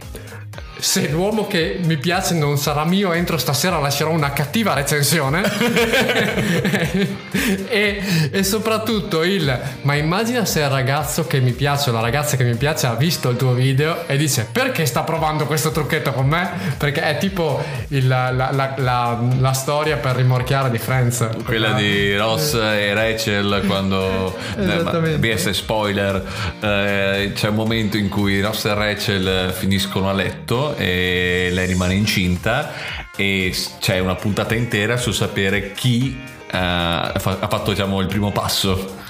se 0.78 1.08
l'uomo 1.08 1.46
che 1.46 1.78
mi 1.84 1.96
piace 1.96 2.34
non 2.34 2.58
sarà 2.58 2.84
mio 2.84 3.12
entro 3.12 3.38
stasera 3.38 3.78
lascerò 3.78 4.10
una 4.10 4.32
cattiva 4.32 4.74
recensione. 4.74 5.42
E, 7.66 8.02
e 8.30 8.42
soprattutto 8.44 9.22
il 9.24 9.58
ma 9.82 9.94
immagina 9.94 10.44
se 10.44 10.60
il 10.60 10.68
ragazzo 10.68 11.26
che 11.26 11.40
mi 11.40 11.52
piace 11.52 11.90
o 11.90 11.92
la 11.92 12.00
ragazza 12.00 12.36
che 12.36 12.44
mi 12.44 12.54
piace 12.54 12.86
ha 12.86 12.94
visto 12.94 13.28
il 13.28 13.36
tuo 13.36 13.52
video 13.52 14.06
e 14.06 14.16
dice 14.16 14.46
perché 14.50 14.86
sta 14.86 15.02
provando 15.02 15.44
questo 15.46 15.70
trucchetto 15.72 16.12
con 16.12 16.26
me 16.26 16.48
perché 16.78 17.02
è 17.02 17.18
tipo 17.18 17.62
il- 17.88 18.06
la, 18.06 18.30
la- 18.30 18.74
la- 18.76 19.18
la 19.38 19.52
storia 19.52 19.96
per 19.96 20.14
rimorchiare 20.16 20.70
di 20.70 20.78
Friends. 20.78 21.28
Quella 21.44 21.72
di 21.72 22.16
Ross 22.16 22.54
e 22.54 22.94
Rachel 22.94 23.62
quando 23.66 24.34
Esattamente. 24.56 25.18
BS 25.34 25.50
spoiler 25.50 26.24
eh, 26.60 27.32
c'è 27.34 27.48
un 27.48 27.54
momento 27.54 27.96
in 27.96 28.08
cui 28.08 28.40
Ross 28.40 28.64
e 28.66 28.74
Rachel 28.74 29.52
finiscono 29.56 30.08
a 30.08 30.12
letto 30.12 30.63
e 30.72 31.50
lei 31.52 31.66
rimane 31.66 31.94
incinta 31.94 32.72
e 33.16 33.54
c'è 33.78 33.98
una 33.98 34.14
puntata 34.14 34.54
intera 34.54 34.96
su 34.96 35.10
sapere 35.10 35.72
chi 35.72 36.18
fa- 36.48 37.18
ha 37.18 37.48
fatto 37.48 37.70
diciamo 37.70 38.00
il 38.00 38.06
primo 38.06 38.30
passo 38.32 39.02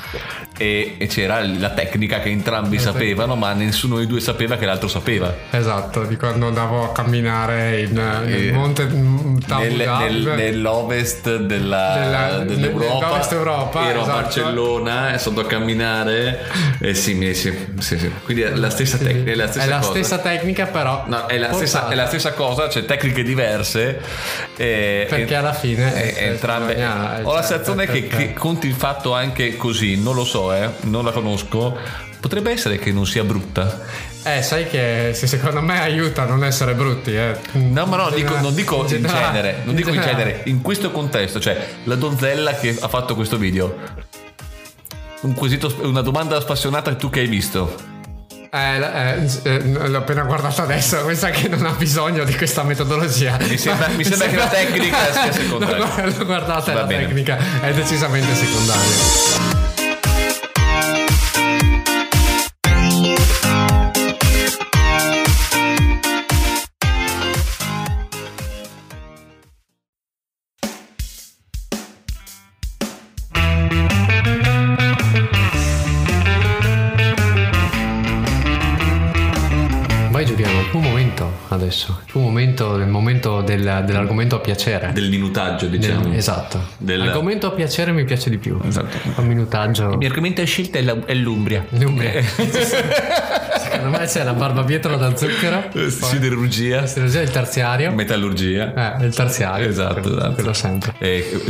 e, 0.56 0.94
e 0.98 1.06
c'era 1.06 1.40
la 1.44 1.70
tecnica 1.70 2.20
che 2.20 2.28
entrambi 2.30 2.78
sapevano 2.78 3.34
ma 3.36 3.52
nessuno 3.52 3.96
dei 3.96 4.06
due 4.06 4.20
sapeva 4.20 4.56
che 4.56 4.66
l'altro 4.66 4.88
sapeva 4.88 5.32
Esatto, 5.50 6.04
di 6.04 6.16
quando 6.16 6.46
andavo 6.46 6.84
a 6.84 6.92
camminare 6.92 7.80
in, 7.80 7.92
nel 7.94 8.48
Eh, 8.48 8.52
monte 8.52 8.84
mm, 8.84 9.38
Tabu 9.46 9.62
Nel- 9.62 9.88
nel- 9.98 10.32
nell'ovest 10.36 11.36
della- 11.38 11.94
Della- 11.94 12.38
dell'Europa, 12.44 13.28
Europa, 13.30 13.88
ero 13.88 14.00
esatto. 14.02 14.16
a 14.18 14.20
Barcellona 14.22 15.14
e 15.14 15.18
sono 15.18 15.36
andato 15.38 15.54
a 15.54 15.58
camminare 15.58 16.46
e 16.80 16.94
sì, 16.94 17.14
sì, 17.34 17.52
sì, 17.78 17.98
sì. 17.98 18.10
quindi 18.24 18.42
è 18.42 18.54
la 18.54 18.70
stessa 18.70 18.96
tecnica 18.98 19.30
è 19.30 19.34
la 19.34 19.46
stessa 19.48 19.64
È 19.64 19.68
la 19.68 19.80
stessa 19.82 20.18
tecnica, 20.18 20.66
però. 20.66 21.04
No, 21.06 21.26
è 21.26 21.38
la, 21.38 21.52
stessa, 21.52 21.88
è 21.88 21.94
la 21.94 22.06
stessa 22.06 22.32
cosa, 22.32 22.68
c'è 22.68 22.84
tecniche 22.84 23.22
diverse. 23.22 24.00
e- 24.56 25.06
Perché 25.08 25.34
alla 25.34 25.52
fine 25.52 26.14
e- 26.14 26.26
entrambe. 26.26 26.74
Ho 26.74 27.32
la 27.32 27.40
cioè, 27.40 27.42
sensazione 27.42 27.86
che, 27.86 28.06
che 28.06 28.32
conti 28.34 28.66
il 28.66 28.74
fatto 28.74 29.14
anche 29.14 29.56
così, 29.56 30.00
non 30.00 30.14
lo 30.14 30.24
so, 30.24 30.43
eh, 30.52 30.68
non 30.82 31.04
la 31.04 31.12
conosco. 31.12 31.76
Potrebbe 32.20 32.50
essere 32.50 32.78
che 32.78 32.90
non 32.90 33.06
sia 33.06 33.22
brutta. 33.22 33.80
Eh, 34.24 34.40
sai 34.42 34.66
che 34.66 35.10
se 35.12 35.26
secondo 35.26 35.60
me 35.60 35.78
aiuta 35.80 36.22
a 36.22 36.24
non 36.24 36.42
essere 36.42 36.72
brutti, 36.74 37.14
eh. 37.14 37.36
No, 37.52 37.84
ma 37.84 37.96
no, 37.96 38.10
dico- 38.10 38.38
non 38.40 38.54
dico 38.54 38.86
in 38.88 39.04
genere, 39.06 39.60
non 39.64 39.74
dico 39.74 39.90
in 39.92 40.00
genere, 40.00 40.40
in 40.44 40.62
questo 40.62 40.90
contesto, 40.90 41.38
cioè 41.38 41.62
la 41.84 41.94
donzella 41.96 42.54
che 42.54 42.74
ha 42.80 42.88
fatto 42.88 43.14
questo 43.14 43.36
video. 43.36 43.76
Un 45.20 45.34
quesito, 45.34 45.72
una 45.82 46.00
domanda 46.00 46.40
spassionata 46.40 46.94
tu 46.94 47.10
che 47.10 47.20
hai 47.20 47.26
visto. 47.26 47.92
Eh, 48.50 48.76
eh, 48.78 49.30
eh, 49.42 49.88
l'ho 49.88 49.98
appena 49.98 50.22
guardata 50.22 50.62
adesso, 50.62 51.02
sa 51.14 51.28
che 51.30 51.48
non 51.48 51.66
ha 51.66 51.72
bisogno 51.72 52.24
di 52.24 52.34
questa 52.36 52.62
metodologia. 52.62 53.36
Mi 53.40 53.58
sembra- 53.58 53.88
mi 53.88 54.04
sembra 54.04 54.28
che 54.28 54.36
la 54.36 54.48
tecnica 54.48 55.12
sia 55.12 55.32
secondaria. 55.32 55.76
No, 55.84 55.92
no, 55.96 56.06
l'ho 56.16 56.24
guardata 56.24 56.72
Va 56.72 56.80
la 56.80 56.86
bene. 56.86 57.06
tecnica 57.06 57.36
è 57.60 57.72
decisamente 57.74 58.34
secondaria. 58.34 59.63
Giuliano, 80.34 80.60
il 80.62 80.70
tuo 80.70 80.80
momento 80.80 81.32
adesso, 81.48 81.98
il 82.04 82.10
tuo 82.10 82.20
momento, 82.22 82.74
il 82.76 82.88
momento 82.88 83.40
del- 83.42 83.82
dell'argomento 83.86 84.34
a 84.36 84.40
piacere. 84.40 84.90
Del 84.92 85.08
minutaggio, 85.08 85.66
diciamo. 85.66 86.02
Del- 86.08 86.14
esatto. 86.16 86.60
Del- 86.78 86.98
L'argomento 86.98 87.46
a 87.46 87.50
piacere 87.52 87.92
mi 87.92 88.04
piace 88.04 88.30
di 88.30 88.38
più. 88.38 88.58
Esatto. 88.66 88.96
Un 89.16 89.26
minutaggio. 89.28 89.90
Il 89.92 89.98
mio 89.98 90.08
argomento 90.08 90.40
a 90.42 90.44
scelta 90.44 90.78
è, 90.78 90.82
la- 90.82 90.96
è 91.04 91.14
l'Umbria. 91.14 91.64
L'Umbria. 91.70 92.20
Secondo 93.58 93.90
me 93.98 94.06
c'è 94.06 94.24
la 94.24 94.32
barbabietola 94.32 94.96
da 94.96 95.14
zucchero. 95.16 95.70
Eh, 95.84 95.90
Siderurgia, 95.90 96.80
La 96.80 96.86
siderurgia, 96.86 97.20
il 97.20 97.30
terziario. 97.30 97.92
metallurgia. 97.92 98.98
Eh, 98.98 99.04
il 99.06 99.14
terziario. 99.14 99.68
Esatto, 99.68 100.00
quello, 100.00 100.16
esatto. 100.16 100.34
quello 100.34 100.52
sempre. 100.52 100.94
E, 100.98 101.40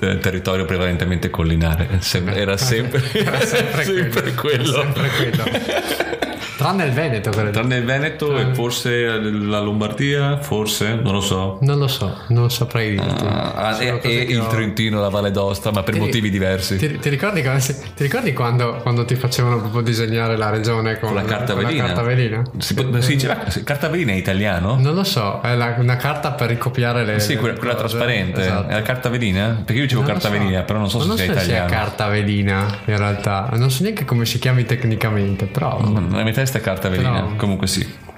eh, 0.00 0.18
territorio 0.18 0.64
prevalentemente 0.66 1.30
collinare. 1.30 1.88
Era 2.34 2.56
sempre, 2.58 3.02
Era 3.12 3.40
sempre, 3.40 3.84
sempre 3.84 4.34
quello. 4.34 4.64
Sempre 4.72 5.08
quello. 5.08 6.22
Tranne 6.56 6.84
il 6.84 6.92
Veneto, 6.92 7.30
credo. 7.30 7.50
Tranne 7.50 7.76
il 7.76 7.84
Veneto 7.84 8.36
e 8.36 8.54
forse 8.54 9.06
la 9.20 9.60
Lombardia, 9.60 10.38
forse, 10.38 10.94
non 10.94 11.12
lo 11.12 11.20
so. 11.20 11.58
Non 11.62 11.78
lo 11.78 11.88
so, 11.88 12.16
non 12.28 12.50
saprei 12.50 12.90
dirti. 12.92 13.24
Ah, 13.26 13.72
Sono 13.74 14.00
e 14.02 14.08
e 14.08 14.14
il 14.28 14.46
Trentino, 14.48 15.00
la 15.00 15.08
Valle 15.08 15.30
d'Aosta, 15.30 15.70
ma 15.72 15.82
per 15.82 15.94
Ti- 15.94 16.00
motivi 16.00 16.30
diversi. 16.30 16.76
Ti, 16.76 16.98
ti 16.98 17.08
ricordi, 17.08 17.42
quando, 17.42 17.62
ti 17.64 18.02
ricordi 18.02 18.32
quando, 18.32 18.74
quando 18.82 19.04
ti 19.04 19.14
facevano 19.14 19.58
proprio 19.60 19.82
disegnare 19.82 20.36
la 20.36 20.50
regione 20.50 20.98
con, 20.98 21.10
Con 21.12 21.18
la 21.18 21.24
carta 21.24 21.54
velina. 21.54 21.84
carta 21.86 22.02
velina? 22.02 22.42
Si, 22.58 22.74
po- 22.74 23.00
si 23.00 23.12
diceva 23.14 23.36
carta 23.64 23.88
velina 23.88 24.12
è 24.12 24.16
italiano? 24.16 24.76
Non 24.78 24.94
lo 24.94 25.04
so, 25.04 25.40
è 25.42 25.54
la- 25.54 25.74
una 25.78 25.96
carta 25.96 26.32
per 26.32 26.48
ricopiare 26.48 27.04
le. 27.04 27.20
Sì, 27.20 27.36
quella, 27.36 27.56
quella 27.58 27.74
trasparente. 27.74 28.40
Esatto. 28.40 28.68
È 28.68 28.74
la 28.74 28.82
carta 28.82 29.08
velina? 29.08 29.62
Perché 29.64 29.74
io 29.74 29.82
dicevo 29.82 30.02
Non 30.02 30.10
carta 30.10 30.28
so. 30.28 30.34
velina, 30.38 30.62
però 30.62 30.78
non 30.78 30.88
so 30.90 30.98
Ma 30.98 31.16
se 31.16 31.24
sia 31.24 31.26
so 31.26 31.32
italiano. 31.32 31.68
carta 31.70 32.08
velina 32.08 32.66
in 32.86 32.96
realtà. 32.96 33.48
Non 33.54 33.70
so 33.70 33.82
neanche 33.82 34.04
come 34.04 34.24
si 34.26 34.38
chiami 34.38 34.64
tecnicamente, 34.64 35.46
però. 35.46 35.80
Nella 35.80 36.22
mia 36.24 36.32
testa 36.32 36.58
è 36.58 36.60
carta 36.60 36.88
velina. 36.88 37.10
Però- 37.22 37.36
Comunque 37.36 37.66
sì. 37.66 38.12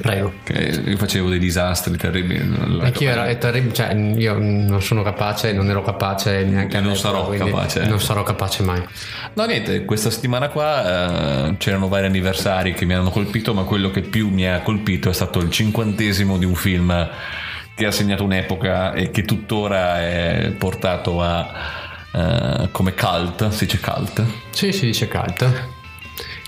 Prego. 0.00 0.32
Io 0.86 0.96
facevo 0.96 1.28
dei 1.28 1.38
disastri 1.38 1.96
terribili. 1.98 2.40
Anch'io 2.80 3.10
ero, 3.10 3.24
è 3.24 3.36
terribile, 3.36 3.74
cioè 3.74 3.92
io 3.94 4.38
non 4.38 4.80
sono 4.80 5.02
capace, 5.02 5.52
non 5.52 5.68
ero 5.68 5.82
capace 5.82 6.44
neanche 6.44 6.78
E 6.78 6.80
non 6.80 6.96
sarò 6.96 7.26
quindi 7.26 7.50
capace. 7.50 7.84
Non 7.84 8.00
sarò 8.00 8.22
capace 8.22 8.62
mai. 8.62 8.82
No, 9.34 9.44
niente, 9.44 9.84
questa 9.84 10.10
settimana 10.10 10.48
qua 10.48 11.48
eh, 11.48 11.56
c'erano 11.58 11.88
vari 11.88 12.06
anniversari 12.06 12.72
che 12.72 12.86
mi 12.86 12.94
hanno 12.94 13.10
colpito, 13.10 13.52
ma 13.52 13.64
quello 13.64 13.90
che 13.90 14.00
più 14.00 14.30
mi 14.30 14.48
ha 14.48 14.60
colpito 14.60 15.10
è 15.10 15.12
stato 15.14 15.40
il 15.40 15.50
cinquantesimo 15.50 16.38
di 16.38 16.46
un 16.46 16.54
film 16.54 17.08
che 17.74 17.84
ha 17.84 17.90
segnato 17.90 18.24
un'epoca 18.24 18.94
e 18.94 19.10
che 19.10 19.24
tuttora 19.24 20.00
è 20.00 20.54
portato 20.56 21.20
a 21.20 21.52
eh, 22.12 22.68
come 22.70 22.94
cult, 22.94 23.48
si 23.50 23.66
dice 23.66 23.78
cult, 23.80 24.24
Sì, 24.50 24.72
si 24.72 24.86
dice 24.86 25.06
cult. 25.06 25.74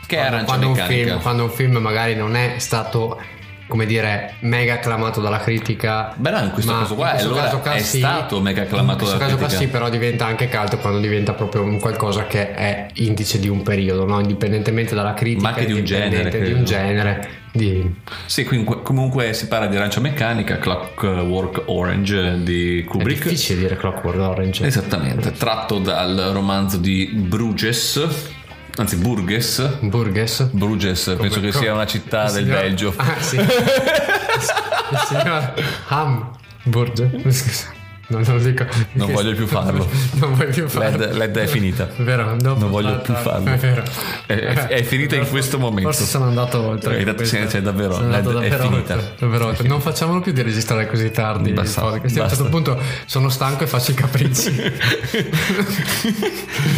Che 0.08 0.16
è 0.16 0.20
Arancia 0.20 0.44
quando 0.46 0.66
un, 0.68 0.72
Meccanica. 0.72 1.04
film, 1.04 1.20
quando 1.20 1.42
un 1.44 1.50
film 1.50 1.76
magari 1.76 2.14
non 2.14 2.34
è 2.34 2.54
stato, 2.56 3.20
come 3.66 3.84
dire, 3.84 4.36
mega 4.40 4.74
acclamato 4.74 5.20
dalla 5.20 5.38
critica. 5.38 6.14
Beh, 6.16 6.30
no, 6.30 6.38
in 6.44 6.50
questo 6.50 6.72
caso 6.72 6.94
qua, 6.94 7.10
questo 7.10 7.28
allora, 7.28 7.42
caso 7.42 7.58
qua 7.58 7.72
è 7.74 7.78
sì. 7.80 7.98
stato 7.98 8.40
mega 8.40 8.62
acclamato 8.62 8.92
In 8.92 8.96
questo 8.96 9.16
dalla 9.18 9.24
caso 9.26 9.36
qua 9.36 9.46
critica. 9.48 9.66
sì, 9.66 9.70
però 9.70 9.90
diventa 9.90 10.24
anche 10.24 10.48
cult 10.48 10.78
quando 10.78 10.98
diventa 10.98 11.34
proprio 11.34 11.62
un 11.62 11.78
qualcosa 11.78 12.26
che 12.26 12.54
è 12.54 12.86
indice 12.94 13.38
di 13.38 13.48
un 13.48 13.62
periodo, 13.62 14.06
no? 14.06 14.18
indipendentemente 14.18 14.94
dalla 14.94 15.12
critica, 15.12 15.42
Ma 15.42 15.48
anche 15.50 15.66
di 15.66 15.72
un 15.74 15.84
genere, 15.84 16.30
di 16.30 16.36
un 16.36 16.42
credo. 16.42 16.62
genere. 16.62 17.30
Di... 17.52 17.94
Sì, 18.24 18.44
quindi, 18.44 18.76
comunque 18.82 19.34
si 19.34 19.46
parla 19.46 19.66
di 19.66 19.76
Arancia 19.76 20.00
Meccanica, 20.00 20.56
Clockwork 20.58 21.64
Orange 21.66 22.42
di 22.42 22.80
È 22.80 22.84
Kubrick. 22.84 23.24
difficile 23.24 23.58
dire 23.60 23.76
Clockwork 23.76 24.18
Orange. 24.18 24.64
Esattamente, 24.66 25.32
tratto 25.32 25.78
dal 25.78 26.30
romanzo 26.32 26.78
di 26.78 27.10
Bruges, 27.12 28.36
anzi 28.80 28.96
Burgess. 28.96 29.78
Burgess. 29.80 30.42
Bruges, 30.50 31.14
penso 31.18 31.40
che 31.40 31.50
come- 31.50 31.62
sia 31.64 31.72
una 31.72 31.86
città 31.86 32.26
il 32.26 32.32
del 32.32 32.42
signor- 32.44 32.60
Belgio. 32.60 32.94
Ah, 32.96 33.14
sì. 33.20 33.36
il 33.38 34.98
signor 35.06 35.52
Hamburg. 35.88 37.76
Non 38.10 38.22
lo 38.26 38.38
dico. 38.38 38.64
Non 38.92 39.12
voglio 39.12 39.34
più 39.34 39.46
farlo. 39.46 39.86
Non 40.18 40.34
voglio 40.34 40.50
più 40.50 40.66
farlo. 40.68 40.96
Led, 40.98 41.12
Led 41.14 41.36
è 41.36 41.46
finita. 41.46 41.88
Vero, 41.98 42.34
dopo 42.38 42.58
Non 42.60 42.70
voglio 42.70 42.98
più 43.00 43.12
farlo. 43.14 43.50
È 43.52 43.56
vero. 43.58 43.82
È, 44.26 44.32
è- 44.32 44.66
è 44.68 44.82
finita 44.82 45.14
in 45.16 45.28
questo 45.28 45.58
momento. 45.58 45.90
Forse 45.90 46.06
sono 46.06 46.24
andato 46.24 46.58
oltre. 46.60 46.96
Hai 46.96 47.04
detto, 47.04 47.24
sì, 47.24 47.36
questo. 47.36 47.50
cioè, 47.52 47.60
davvero, 47.62 47.92
Sono 47.92 48.06
andato 48.06 48.30
è 48.30 48.32
davvero 48.48 48.62
finita. 48.62 48.94
oltre, 48.94 49.14
davvero 49.18 49.46
oltre. 49.46 49.68
Non 49.68 49.80
facciamolo 49.82 50.20
più 50.20 50.32
di 50.32 50.40
registrare 50.42 50.86
così 50.86 51.10
tardi. 51.10 51.52
Basta, 51.52 51.82
podcast. 51.82 52.16
A 52.18 52.22
un 52.22 52.28
certo 52.28 52.44
basta. 52.44 52.56
punto 52.56 52.80
sono 53.04 53.28
stanco 53.28 53.64
e 53.64 53.66
faccio 53.66 53.90
i 53.90 53.94
capricci. 53.94 54.62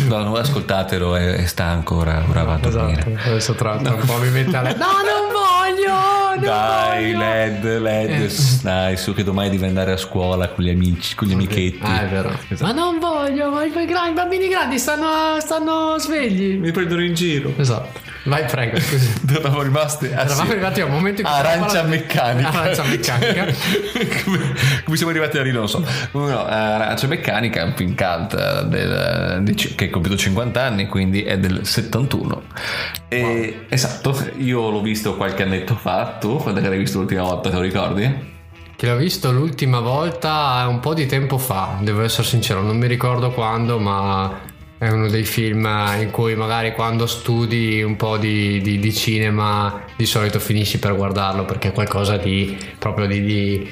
No, 0.08 0.22
non 0.22 0.36
ascoltatelo, 0.36 1.16
è, 1.16 1.34
è 1.36 1.46
stanco 1.46 1.96
ora, 1.96 2.22
ora 2.28 2.44
va 2.44 2.54
a 2.54 2.58
dormire. 2.58 3.04
esatto. 3.12 3.28
Adesso 3.30 3.54
tra, 3.54 3.76
tra 3.76 3.94
un 3.94 4.04
po' 4.04 4.16
mi 4.18 4.30
mette 4.30 4.56
a 4.56 4.62
letto. 4.62 4.78
No, 4.78 4.86
non 4.86 5.32
voglio! 5.32 6.34
non 6.34 6.40
Dai, 6.44 7.12
voglio. 7.12 7.18
LED, 7.18 7.64
LED, 7.80 8.10
Eh. 8.22 8.30
dai, 8.62 8.96
su 8.96 9.14
che 9.14 9.24
domani 9.24 9.50
devi 9.50 9.64
andare 9.64 9.92
a 9.92 9.96
scuola 9.96 10.48
con 10.48 10.64
gli 10.64 10.70
amici, 10.70 11.14
con 11.20 11.28
gli 11.28 11.32
amichetti. 11.34 11.78
Ah, 11.82 12.02
è 12.02 12.08
vero. 12.08 12.30
Esatto. 12.48 12.64
Ma 12.64 12.72
non 12.72 12.98
voglio, 12.98 13.50
ma 13.50 13.62
i, 13.64 13.70
grandi- 13.70 14.10
i 14.10 14.14
bambini 14.14 14.48
grandi 14.48 14.78
stanno, 14.78 15.38
stanno 15.38 15.96
svegli. 15.98 16.56
Mi 16.56 16.72
prendono 16.72 17.02
in 17.04 17.12
giro. 17.12 17.52
Esatto. 17.58 18.00
Vai, 18.24 18.44
prego. 18.46 18.78
Dove 19.22 19.38
eravamo 19.40 19.62
rimasti? 19.62 20.06
Ah, 20.06 20.20
Eravamo 20.22 20.44
sì. 20.46 20.50
arrivati 20.52 20.80
a 20.80 20.84
un 20.86 20.92
momento 20.92 21.20
in 21.20 21.26
cui 21.26 21.36
Arancia 21.36 21.82
meccanica. 21.82 22.48
Arancia 22.50 22.82
meccanica. 22.84 23.44
come, 24.24 24.54
come 24.84 24.96
siamo 24.96 25.10
arrivati 25.10 25.36
a 25.38 25.42
lì 25.42 25.52
non 25.52 25.62
lo 25.62 25.66
so. 25.66 25.84
No, 26.12 26.44
Arancia 26.46 27.06
meccanica 27.06 27.60
è 27.60 27.64
un 27.64 27.74
film 27.74 27.94
cult 27.94 28.34
eh, 28.34 28.64
del- 28.66 29.40
di- 29.42 29.54
che 29.74 29.84
ha 29.86 29.90
compiuto 29.90 30.16
50 30.16 30.62
anni, 30.62 30.86
quindi 30.86 31.22
è 31.22 31.38
del 31.38 31.66
71. 31.66 32.42
E, 33.08 33.66
Esatto, 33.68 34.16
io 34.38 34.70
l'ho 34.70 34.80
visto 34.80 35.16
qualche 35.16 35.42
annetto 35.42 35.74
fa. 35.74 36.16
Tu 36.18 36.36
quando 36.38 36.60
l'hai 36.60 36.78
visto 36.78 36.98
l'ultima 36.98 37.22
volta, 37.22 37.50
te 37.50 37.56
lo 37.56 37.62
ricordi? 37.62 38.38
Che 38.80 38.86
l'ho 38.86 38.96
visto 38.96 39.30
l'ultima 39.30 39.80
volta 39.80 40.66
un 40.66 40.80
po' 40.80 40.94
di 40.94 41.04
tempo 41.04 41.36
fa, 41.36 41.76
devo 41.82 42.00
essere 42.00 42.26
sincero, 42.26 42.62
non 42.62 42.78
mi 42.78 42.86
ricordo 42.86 43.30
quando, 43.30 43.78
ma 43.78 44.40
è 44.78 44.88
uno 44.88 45.06
dei 45.06 45.24
film 45.24 45.68
in 46.00 46.10
cui 46.10 46.34
magari 46.34 46.72
quando 46.72 47.06
studi 47.06 47.82
un 47.82 47.96
po' 47.96 48.16
di, 48.16 48.62
di- 48.62 48.78
di 48.78 48.92
cinema 48.94 49.84
di 49.94 50.06
solito 50.06 50.40
finisci 50.40 50.78
per 50.78 50.96
guardarlo 50.96 51.44
perché 51.44 51.68
è 51.68 51.72
qualcosa 51.72 52.16
di 52.16 52.56
proprio 52.78 53.06
di... 53.06 53.22
di- 53.22 53.68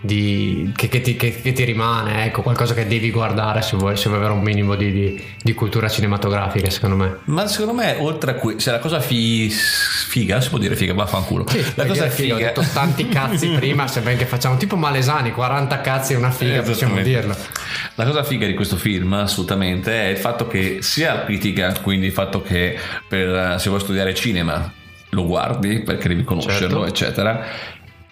di- 0.00 0.72
che, 0.74 0.88
che 0.88 1.00
ti, 1.00 1.16
che- 1.16 1.40
che 1.42 1.52
ti 1.52 1.64
rimane, 1.64 2.24
ecco, 2.26 2.42
qualcosa 2.42 2.72
che 2.74 2.86
devi 2.86 3.10
guardare 3.10 3.60
se 3.62 3.76
vuoi, 3.76 3.96
se 3.96 4.08
vuoi 4.08 4.18
avere 4.20 4.34
un 4.34 4.40
minimo 4.42 4.74
di, 4.74 4.92
di- 4.92 5.22
di 5.42 5.52
cultura 5.54 5.88
cinematografica, 5.88 6.70
secondo 6.70 6.96
me. 6.96 7.16
Ma 7.24 7.46
secondo 7.46 7.74
me, 7.80 7.96
oltre 7.98 8.30
a 8.32 8.34
cui, 8.34 8.58
se 8.58 8.70
la 8.70 8.78
cosa 8.78 9.00
fi- 9.00 9.50
figa, 9.50 10.40
si 10.40 10.48
può 10.48 10.58
dire 10.58 10.74
figa, 10.76 10.94
vaffanculo. 10.94 11.44
la 11.44 11.52
Puoi 11.74 11.86
cosa 11.88 12.02
dire 12.04 12.10
figa, 12.14 12.34
ho 12.34 12.38
detto 12.38 12.62
tanti 12.72 13.08
cazzi 13.08 13.48
prima, 13.56 13.86
se 13.88 14.00
ben 14.00 14.16
che 14.16 14.26
facciamo 14.26 14.56
tipo 14.56 14.76
Malesani, 14.76 15.32
40 15.32 15.80
cazzi 15.80 16.12
e 16.14 16.16
una 16.16 16.30
figa, 16.30 16.62
possiamo 16.62 17.00
dirlo. 17.02 17.36
La 17.96 18.04
cosa 18.06 18.24
figa 18.24 18.46
di 18.46 18.54
questo 18.54 18.76
film, 18.76 19.12
assolutamente, 19.12 19.92
è 19.92 20.08
il 20.08 20.16
fatto 20.16 20.46
che 20.46 20.78
sia 20.80 21.14
la 21.14 21.24
critica, 21.24 21.74
quindi 21.82 22.06
il 22.06 22.12
fatto 22.12 22.40
che 22.40 22.78
per, 23.06 23.60
se 23.60 23.68
vuoi 23.68 23.80
studiare 23.80 24.14
cinema 24.14 24.72
lo 25.12 25.26
guardi 25.26 25.80
perché 25.80 26.08
devi 26.08 26.22
conoscerlo, 26.24 26.84
Certo. 26.84 26.84
eccetera, 26.86 27.44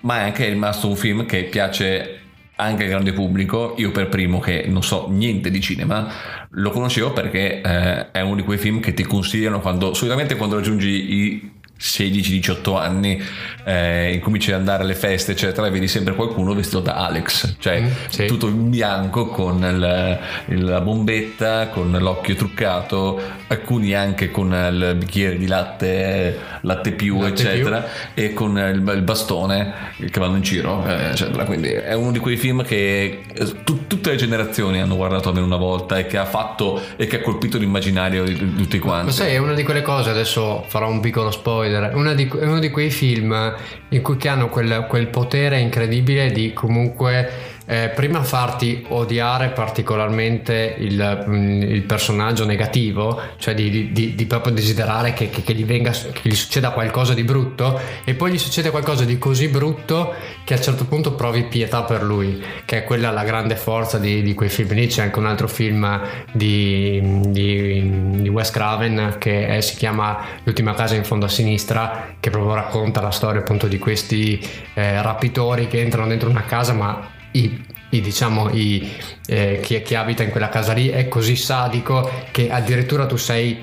ma 0.01 0.19
è 0.19 0.23
anche 0.25 0.49
rimasto 0.49 0.89
un 0.89 0.97
film 0.97 1.27
che 1.27 1.45
piace 1.45 2.21
anche 2.57 2.85
al 2.85 2.89
grande 2.89 3.13
pubblico. 3.13 3.75
Io 3.79 3.91
per 3.91 4.09
primo 4.09 4.39
che 4.39 4.65
non 4.67 4.83
so 4.83 5.07
niente 5.11 5.51
di 5.51 5.61
cinema, 5.61 6.09
lo 6.51 6.71
conoscevo 6.71 7.13
perché 7.13 7.61
eh, 7.61 8.11
è 8.11 8.21
uno 8.21 8.37
di 8.37 8.43
quei 8.43 8.59
film 8.59 8.81
che 8.81 8.95
ti 8.95 9.05
consigliano 9.05 9.61
quando 9.61 9.95
solitamente 9.95 10.37
quando 10.37 10.57
raggiungi 10.57 10.89
i 10.89 11.53
16-18 11.81 12.77
anni 12.77 13.23
eh, 13.65 14.13
incominci 14.15 14.51
ad 14.53 14.59
andare 14.61 14.83
alle 14.83 14.95
feste 14.95 15.33
eccetera 15.33 15.67
e 15.67 15.71
vedi 15.71 15.89
sempre 15.89 16.15
qualcuno 16.15 16.55
vestito 16.55 16.81
da 16.81 16.95
Alex. 17.07 17.57
Cioè 17.59 17.81
Mm, 17.81 17.87
sì. 18.09 18.27
tutto 18.27 18.49
in 18.49 18.71
bianco 18.71 19.27
con 19.27 19.63
il- 19.63 20.19
il- 20.57 20.65
la 20.65 20.81
bombetta 20.81 21.69
con 21.69 21.91
l'occhio 21.99 22.35
truccato 22.35 23.21
alcuni 23.49 23.95
anche 23.95 24.31
con 24.31 24.53
il 24.53 24.95
bicchiere 24.97 25.37
di 25.37 25.47
latte 25.47 26.39
latte 26.63 26.93
più 26.93 27.21
Latte 27.21 27.43
eccetera 27.43 27.87
e 28.15 28.33
con 28.33 28.57
il, 28.59 28.93
il 28.97 29.03
bastone 29.03 29.73
che 30.11 30.19
vanno 30.21 30.37
in 30.37 30.43
giro 30.43 30.85
eh, 30.87 31.11
eccetera. 31.11 31.45
Quindi 31.45 31.69
è 31.69 31.93
uno 31.95 32.11
di 32.11 32.19
quei 32.19 32.37
film 32.37 32.65
che 32.65 33.23
eh, 33.33 33.63
tu- 33.65 33.87
tutte 33.87 34.11
le 34.11 34.17
generazioni 34.17 34.81
hanno 34.81 34.97
guardato 34.97 35.29
almeno 35.29 35.47
una 35.47 35.57
volta 35.57 35.99
e 35.99 36.07
che 36.07 36.17
ha 36.19 36.25
fatto 36.27 36.81
e 36.97 37.07
che 37.07 37.17
ha 37.17 37.21
colpito 37.21 37.59
l'immaginario 37.59 38.25
di, 38.25 38.35
di 38.35 38.55
tutti 38.57 38.79
quanti. 38.79 39.07
Ma 39.07 39.13
sai, 39.13 39.35
è 39.35 39.39
una 39.39 39.55
di 39.55 39.63
quelle 39.63 39.83
cose, 39.83 40.11
adesso 40.11 40.65
farò 40.69 40.89
un 40.89 41.01
piccolo 41.01 41.31
spoiler, 41.31 41.67
una 41.95 42.15
di- 42.15 42.29
è 42.29 42.45
uno 42.45 42.59
di 42.59 42.71
quei 42.71 42.91
film 42.91 43.55
in 43.91 44.03
cui 44.03 44.17
hanno 44.29 44.49
quel, 44.49 44.87
quel 44.89 45.09
potere 45.09 45.59
incredibile 45.59 46.31
di 46.33 46.53
comunque 46.53 47.57
eh, 47.71 47.91
prima 47.95 48.23
farti 48.23 48.83
odiare 48.89 49.51
particolarmente 49.51 50.75
il, 50.79 51.25
mm, 51.29 51.63
il 51.63 51.83
personaggio 51.83 52.47
negativo, 52.47 53.21
cioè 53.37 53.55
di, 53.55 53.93
di- 53.93 54.15
di- 54.15 54.25
proprio 54.27 54.55
desiderare 54.55 55.13
che, 55.13 55.29
che- 55.29 55.43
che 55.43 55.53
gli 55.53 55.67
venga, 55.67 55.91
che 55.91 56.21
gli 56.23 56.35
succeda 56.35 56.71
qualcosa 56.71 57.13
di 57.13 57.25
brutto 57.25 57.79
e 58.05 58.15
poi 58.15 58.33
gli 58.33 58.39
succede 58.39 58.71
qualcosa 58.71 59.05
di 59.05 59.19
così 59.19 59.49
brutto 59.49 60.15
che 60.45 60.55
a 60.55 60.57
un 60.57 60.63
certo 60.63 60.87
punto 60.87 61.13
provi 61.13 61.43
pietà 61.45 61.83
per 61.83 62.03
lui, 62.03 62.43
che 62.65 62.79
è 62.79 62.85
quella 62.85 63.11
la 63.11 63.23
grande 63.25 63.55
forza 63.57 63.99
di, 63.99 64.23
di 64.23 64.33
quei 64.33 64.49
film 64.49 64.73
lì. 64.73 64.87
C'è 64.87 65.03
anche 65.03 65.19
un 65.19 65.27
altro 65.27 65.47
film 65.47 66.01
di, 66.33 67.01
di- 67.31 68.21
di 68.23 68.29
Wes 68.31 68.51
Craven 68.51 69.17
che 69.19 69.47
è- 69.47 69.61
si 69.61 69.77
chiama 69.77 70.25
L'ultima 70.45 70.73
casa 70.73 70.95
in 70.95 71.05
fondo 71.05 71.27
a 71.27 71.29
sinistra, 71.29 72.15
che 72.19 72.31
proprio 72.31 72.55
racconta 72.55 73.03
la 73.03 73.11
storia 73.11 73.41
appunto 73.41 73.67
di 73.67 73.79
questi 73.79 74.41
eh, 74.73 75.03
rapitori 75.03 75.67
che 75.69 75.81
entrano 75.83 76.09
dentro 76.09 76.31
una 76.31 76.45
casa, 76.45 76.73
ma 76.73 77.17
i, 77.33 77.65
i, 77.91 78.01
diciamo 78.01 78.51
i, 78.53 78.91
eh, 79.27 79.61
chi, 79.63 79.81
chi 79.83 79.95
abita 79.95 80.23
in 80.23 80.31
quella 80.31 80.49
casa 80.49 80.73
lì 80.73 80.89
è 80.89 81.09
così 81.09 81.37
sadico 81.37 82.11
che 82.31 82.51
addirittura 82.51 83.07
tu 83.07 83.17
sei 83.17 83.57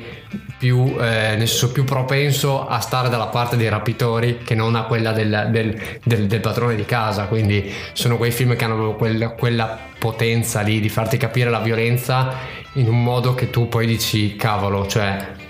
più, 0.57 0.95
eh, 0.99 1.45
più 1.71 1.83
propenso 1.83 2.67
a 2.67 2.79
stare 2.79 3.09
dalla 3.09 3.27
parte 3.27 3.55
dei 3.57 3.69
rapitori 3.69 4.39
che 4.43 4.55
non 4.55 4.75
a 4.75 4.83
quella 4.83 5.11
del, 5.11 5.47
del- 5.51 5.79
del- 6.03 6.27
del 6.27 6.39
padrone 6.41 6.75
di 6.75 6.85
casa. 6.85 7.25
Quindi 7.25 7.71
sono 7.93 8.17
quei 8.17 8.31
film 8.31 8.55
che 8.55 8.63
hanno 8.65 8.95
quel- 8.95 9.35
quella 9.37 9.77
potenza 9.97 10.61
lì 10.61 10.79
di 10.79 10.89
farti 10.89 11.17
capire 11.17 11.49
la 11.49 11.59
violenza 11.59 12.33
in 12.73 12.87
un 12.87 13.01
modo 13.03 13.33
che 13.33 13.49
tu 13.49 13.67
poi 13.69 13.85
dici 13.87 14.35
cavolo, 14.35 14.85
cioè 14.87 15.43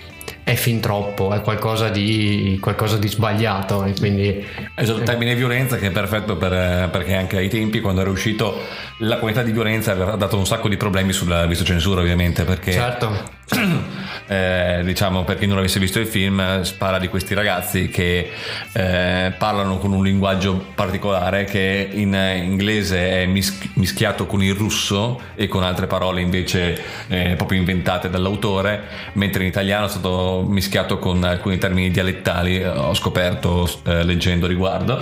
è 0.46 0.54
fin 0.54 0.78
troppo, 0.78 1.34
è 1.34 1.40
qualcosa 1.40 1.88
di, 1.88 2.56
qualcosa 2.62 2.98
di 2.98 3.08
sbagliato 3.08 3.82
e 3.82 3.94
quindi 3.98 4.46
Esatto, 4.76 4.98
il 5.00 5.04
termine 5.04 5.34
violenza 5.34 5.76
che 5.76 5.88
è 5.88 5.90
perfetto 5.90 6.36
per- 6.36 6.88
perché 6.88 7.16
anche 7.16 7.38
ai 7.38 7.48
tempi 7.48 7.80
quando 7.80 8.02
era 8.02 8.10
uscito 8.10 8.56
la 8.98 9.16
quantità 9.16 9.44
di 9.44 9.50
violenza 9.50 9.90
aveva 9.90 10.14
dato 10.14 10.38
un 10.38 10.46
sacco 10.46 10.68
di 10.68 10.76
problemi 10.76 11.12
sulla 11.12 11.46
visto 11.46 11.64
censura 11.64 12.00
ovviamente 12.00 12.44
perché 12.44 12.70
certo. 12.70 13.34
eh, 14.28 14.82
diciamo 14.84 15.24
per 15.24 15.36
chi 15.36 15.46
non 15.46 15.58
avesse 15.58 15.80
visto 15.80 15.98
il 15.98 16.06
film 16.06 16.62
parla 16.78 17.00
di 17.00 17.08
questi 17.08 17.34
ragazzi 17.34 17.88
che 17.88 18.30
eh, 18.72 19.32
parlano 19.36 19.78
con 19.78 19.92
un 19.92 20.04
linguaggio 20.04 20.64
particolare 20.76 21.42
che 21.42 21.88
in 21.90 22.14
inglese 22.14 23.22
è 23.22 23.26
mis- 23.26 23.70
mischiato 23.74 24.26
con 24.26 24.44
il 24.44 24.54
russo 24.54 25.20
e 25.34 25.48
con 25.48 25.64
altre 25.64 25.88
parole 25.88 26.20
invece 26.20 26.80
eh, 27.08 27.34
proprio 27.36 27.58
inventate 27.58 28.08
dall'autore 28.08 28.84
mentre 29.14 29.42
in 29.42 29.48
italiano 29.48 29.86
è 29.86 29.88
stato 29.88 30.35
mischiato 30.42 30.98
con 30.98 31.22
alcuni 31.24 31.58
termini 31.58 31.90
dialettali 31.90 32.58
eh, 32.60 32.68
ho 32.68 32.94
scoperto 32.94 33.68
eh, 33.84 34.02
leggendo 34.04 34.46
riguardo 34.46 35.00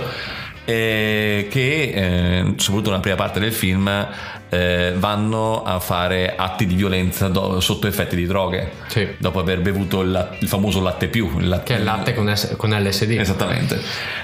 eh, 0.67 1.47
che 1.49 1.91
eh, 1.93 2.53
soprattutto 2.57 2.89
nella 2.89 3.01
prima 3.01 3.15
parte 3.17 3.39
del 3.39 3.53
film 3.53 4.07
eh, 4.49 4.93
vanno 4.95 5.63
a 5.63 5.79
fare 5.79 6.33
atti 6.35 6.65
di 6.65 6.73
violenza 6.73 7.27
do- 7.27 7.59
sotto 7.59 7.85
effetti 7.87 8.15
di 8.15 8.25
droghe 8.25 8.71
Sì. 8.87 9.07
dopo 9.17 9.39
aver 9.39 9.61
bevuto 9.61 10.01
il, 10.01 10.09
lat- 10.11 10.41
il 10.41 10.47
famoso 10.47 10.81
latte 10.81 11.07
più 11.07 11.29
il 11.39 11.47
latte- 11.49 11.63
Che 11.65 11.75
è 11.75 11.77
il 11.77 11.83
latte 11.83 12.13
con, 12.15 12.35
S- 12.35 12.55
con 12.57 12.71
LSD. 12.71 13.11
Esattamente, 13.11 13.79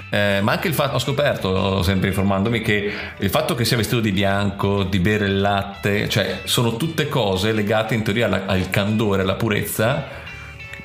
Eh, 0.09 0.39
ma 0.41 0.53
anche 0.53 0.67
il 0.67 0.73
fatto, 0.73 0.95
ho 0.95 0.99
scoperto, 0.99 1.83
sempre 1.83 2.07
informandomi, 2.09 2.61
che 2.61 2.91
il 3.19 3.29
fatto 3.29 3.53
che 3.55 3.63
sia 3.63 3.77
vestito 3.77 4.01
di 4.01 4.11
bianco, 4.11 4.83
di 4.83 4.99
bere 4.99 5.25
il 5.25 5.39
latte, 5.39 6.09
cioè 6.09 6.39
sono 6.45 6.75
tutte 6.75 7.07
cose 7.07 7.51
legate 7.51 7.93
in 7.93 8.01
teoria 8.03 8.25
alla- 8.25 8.45
al 8.47 8.69
candore, 8.69 9.21
alla 9.21 9.35
purezza, 9.35 10.19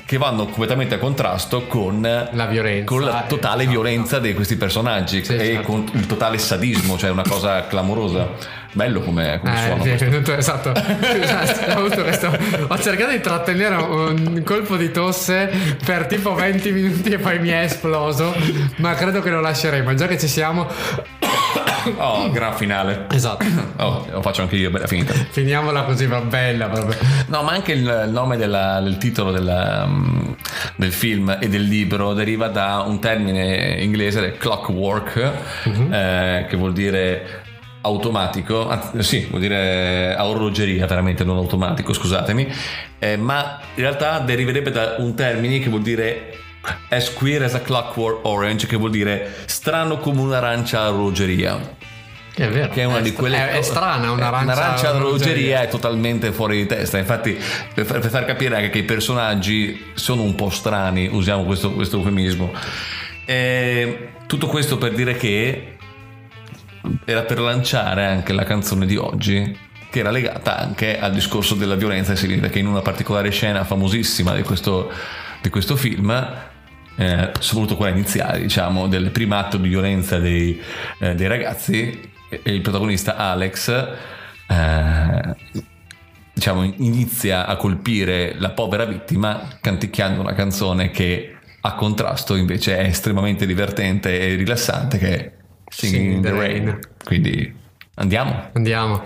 che 0.07 0.18
vanno 0.18 0.44
completamente 0.44 0.94
a 0.94 0.98
contrasto 0.98 1.66
con 1.66 2.00
La 2.32 2.46
violenza. 2.46 2.84
con 2.84 3.02
la 3.02 3.24
totale 3.26 3.62
Esatto. 3.64 3.70
violenza 3.80 4.18
di 4.20 4.34
questi 4.34 4.54
personaggi 4.57 5.24
Sì, 5.24 5.34
e 5.34 5.38
certo. 5.54 5.62
con 5.62 5.84
il 5.94 6.07
totale 6.07 6.38
sadismo, 6.38 6.96
cioè 6.96 7.11
una 7.11 7.24
cosa 7.28 7.66
clamorosa. 7.66 8.28
Bello 8.72 9.00
come, 9.00 9.38
come 9.40 9.54
Eh, 9.54 9.66
suono. 9.66 9.82
sì, 9.82 9.90
esatto. 10.36 10.72
Esatto, 11.16 12.38
ho 12.68 12.78
cercato 12.78 13.11
di 13.11 13.20
trattenere 13.20 13.74
un 13.76 14.42
colpo 14.44 14.76
di 14.76 14.90
tosse 14.92 15.50
per 15.84 16.07
tipo 16.07 16.34
20 16.34 16.70
minuti 16.72 17.11
e 17.11 17.18
poi 17.18 17.38
mi 17.40 17.48
è 17.48 17.62
esploso. 17.62 18.34
Ma 18.76 18.94
credo 18.94 19.20
che 19.22 19.30
lo 19.30 19.40
lasceremo. 19.40 19.94
Già 19.94 20.07
che 20.07 20.18
ci 20.18 20.28
siamo, 20.28 20.68
Oh, 21.97 22.30
gran 22.30 22.55
finale. 22.55 23.07
esatto. 23.12 23.45
Oh, 23.78 24.07
lo 24.11 24.22
faccio 24.22 24.43
anche 24.43 24.57
io, 24.57 24.70
bella 24.70 24.87
finita. 24.87 25.12
Finiamola 25.12 25.82
così, 25.82 26.07
va 26.07 26.20
bella 26.20 26.68
proprio. 26.68 26.99
No, 27.28 27.43
ma 27.43 27.53
anche 27.53 27.72
il 27.72 28.09
nome 28.11 28.37
della- 28.37 28.80
del 28.80 28.97
titolo 28.97 29.30
della, 29.30 29.84
mm, 29.87 30.32
del 30.76 30.93
film 30.93 31.37
e 31.41 31.49
del 31.49 31.62
libro 31.64 32.14
deriva 32.14 32.49
da 32.49 32.82
un 32.87 32.99
termine 32.99 33.76
inglese, 33.80 34.37
clockwork, 34.39 35.32
eh, 35.91 36.47
che 36.49 36.57
vuol 36.57 36.72
dire 36.72 37.43
automatico, 37.82 38.68
anzi, 38.68 39.03
sì, 39.03 39.26
vuol 39.28 39.43
dire 39.43 40.14
a 40.16 40.26
orologeria, 40.26 40.87
veramente 40.87 41.22
non 41.22 41.37
automatico, 41.37 41.93
scusatemi, 41.93 42.49
eh, 42.99 43.16
ma 43.16 43.61
in 43.74 43.82
realtà 43.82 44.18
deriverebbe 44.18 44.70
da 44.70 44.97
un 44.99 45.14
termine 45.14 45.61
che 45.61 45.68
vuol 45.68 45.82
dire 45.82 46.32
as 46.89 47.12
queer 47.12 47.45
as 47.45 47.55
a 47.55 47.61
clockwork 47.61 48.24
orange, 48.26 48.66
che 48.66 48.76
vuol 48.76 48.91
dire 48.91 49.32
strano 49.45 49.99
come 49.99 50.20
un'arancia 50.20 50.80
a 50.80 50.89
orologeria 50.89 51.74
È 52.37 52.49
vero. 52.49 52.68
che 52.68 52.82
è 52.82 52.84
una 52.84 53.01
di 53.01 53.09
st- 53.11 53.16
quelle 53.16 53.37
È, 53.39 53.57
è 53.57 53.62
strana 53.62 54.11
un'arancia. 54.11 54.53
un'arancia 54.53 54.89
all'orologeria. 54.91 54.91
all'orologeria 54.91 55.62
è 55.62 55.68
totalmente 55.68 56.32
fuori 56.32 56.59
di 56.59 56.66
testa 56.66 56.99
infatti 56.99 57.39
per, 57.74 57.87
far 57.87 58.24
capire 58.26 58.57
anche 58.57 58.68
che 58.70 58.78
i 58.78 58.82
personaggi 58.82 59.87
sono 59.95 60.22
un 60.22 60.34
po' 60.34 60.51
strani 60.51 61.09
usiamo 61.11 61.45
questo, 61.45 61.72
questo 61.72 61.97
eufemismo 61.97 62.53
E 63.24 64.11
tutto 64.26 64.47
questo 64.49 64.76
per 64.76 64.93
dire 64.93 65.16
che 65.16 65.76
era 67.05 67.22
per 67.22 67.41
lanciare 67.41 68.05
anche 68.05 68.32
la 68.32 68.45
canzone 68.45 68.87
di 68.87 68.97
oggi 68.97 69.59
che 69.91 69.99
era 70.01 70.11
legata 70.11 70.59
anche 70.59 70.99
al 70.99 71.12
discorso 71.12 71.55
della 71.55 71.74
violenza 71.74 72.12
e 72.12 72.16
si 72.16 72.26
vede 72.26 72.51
che 72.51 72.59
in 72.59 72.66
una 72.66 72.82
particolare 72.82 73.30
scena 73.30 73.64
famosissima 73.64 74.34
di 74.34 74.43
questo, 74.43 74.93
di 75.41 75.49
questo 75.49 75.74
film 75.74 76.11
eh, 76.99 77.30
soprattutto 77.39 77.76
quella 77.76 77.93
iniziale 77.95 78.41
diciamo 78.41 78.89
del 78.89 79.11
primo 79.11 79.37
atto 79.37 79.57
di 79.57 79.68
violenza 79.68 80.18
dei, 80.18 80.61
eh, 80.99 81.14
dei 81.14 81.26
ragazzi 81.28 82.14
il 82.29 82.61
protagonista 82.61 83.16
Alex 83.16 83.68
eh, 84.49 85.37
diciamo 86.33 86.62
inizia 86.64 87.47
a 87.47 87.57
colpire 87.57 88.35
la 88.39 88.51
povera 88.51 88.85
vittima 88.85 89.59
canticchiando 89.61 90.20
una 90.20 90.35
canzone 90.35 90.91
che 90.91 91.37
a 91.61 91.74
contrasto 91.74 92.35
invece 92.37 92.77
è 92.77 92.85
estremamente 92.85 93.47
divertente 93.47 94.18
e 94.18 94.35
rilassante 94.35 94.99
che 94.99 95.16
è 95.16 95.33
Singing 95.68 96.12
in 96.12 96.22
the 96.22 96.31
Rain. 96.31 96.79
Quindi 97.05 97.55
andiamo. 97.97 98.51
Andiamo. 98.53 99.03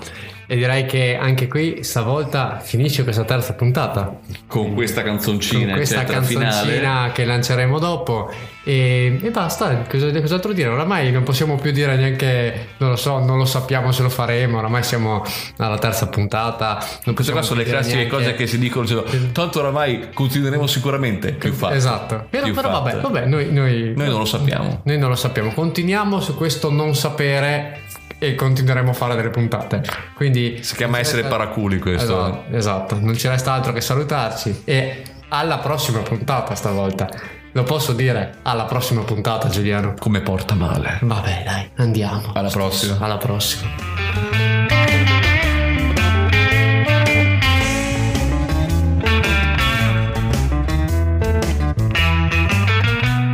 E 0.51 0.57
direi 0.57 0.85
che 0.85 1.17
anche 1.17 1.47
qui 1.47 1.85
stavolta 1.85 2.59
finisce 2.59 3.05
questa 3.05 3.23
terza 3.23 3.55
puntata. 3.55 4.19
con 4.49 4.75
questa 4.75 5.05
canzoncina 5.05 5.67
con 5.67 5.75
questa 5.75 5.99
eccetera, 5.99 6.19
canzoncina 6.19 6.51
finale 6.51 7.13
che 7.13 7.25
lanceremo 7.25 7.79
dopo. 7.79 8.33
E, 8.65 9.21
e 9.23 9.31
basta. 9.31 9.85
Cosa, 9.89 10.11
cos'altro 10.21 10.53
dire? 10.53 10.71
Oramai 10.71 11.13
non 11.13 11.23
possiamo 11.23 11.55
più 11.55 11.71
dire 11.71 11.95
neanche 11.95 12.71
non 12.79 12.91
lo 12.91 12.97
so 12.97 13.21
non 13.21 13.39
lo 13.39 13.45
sappiamo 13.45 13.93
se 13.93 14.03
lo 14.03 14.09
faremo. 14.09 14.59
Oramai 14.59 14.83
siamo 14.83 15.23
alla 15.59 15.79
terza 15.79 16.09
puntata. 16.09 16.85
Non 17.05 17.15
queste 17.15 17.33
qua 17.33 17.43
sono 17.43 17.61
le 17.61 17.67
classiche 17.67 17.99
neanche- 17.99 18.17
cose 18.17 18.35
che 18.35 18.49
si 18.49 18.59
dicono 18.59 18.85
cioè, 18.85 19.05
tanto 19.31 19.61
oramai 19.61 20.09
continueremo 20.13 20.67
sicuramente 20.67 21.31
più 21.31 21.53
fatto 21.53 21.75
esatto. 21.75 22.27
Però, 22.29 22.47
più 22.47 22.55
però 22.55 22.71
vabbè, 22.71 23.01
vabbè 23.01 23.27
noi, 23.27 23.53
noi, 23.53 23.93
noi 23.95 24.09
non 24.09 24.19
lo 24.19 24.25
sappiamo. 24.25 24.81
Noi 24.83 24.99
non 24.99 25.11
lo 25.11 25.15
sappiamo. 25.15 25.53
Continuiamo 25.53 26.21
su 26.21 26.35
questo 26.35 26.73
non 26.73 26.97
sapere 26.97 27.83
e 28.21 28.37
continueremo 28.37 28.91
a 28.91 28.95
fare 28.95 29.17
delle 29.17 29.31
puntate 29.31 29.83
quindi 30.15 30.59
si 30.63 30.77
chiama 30.77 30.99
essere 30.99 31.25
paraculi 31.25 31.79
questo 31.81 32.05
Esatto, 32.05 32.57
esatto, 32.57 32.99
non 33.01 33.17
ci 33.17 33.27
resta 33.27 33.53
altro 33.53 33.73
che 33.73 33.81
salutarci 33.81 34.63
e 34.65 35.03
alla 35.31 35.59
prossima 35.59 36.01
puntata 36.01 36.55
stavolta. 36.55 37.09
Lo 37.53 37.63
posso 37.65 37.93
dire? 37.93 38.39
Alla 38.43 38.65
prossima 38.65 39.03
puntata, 39.03 39.49
Giuliano. 39.49 39.95
come 39.99 40.21
porta 40.21 40.55
male 40.55 40.99
Vabbè, 41.03 41.43
dai, 41.45 41.71
andiamo. 41.77 42.33
alla 42.35 42.49
prossima 42.49 42.97
Alla 43.01 43.17
prossima. 43.17 44.30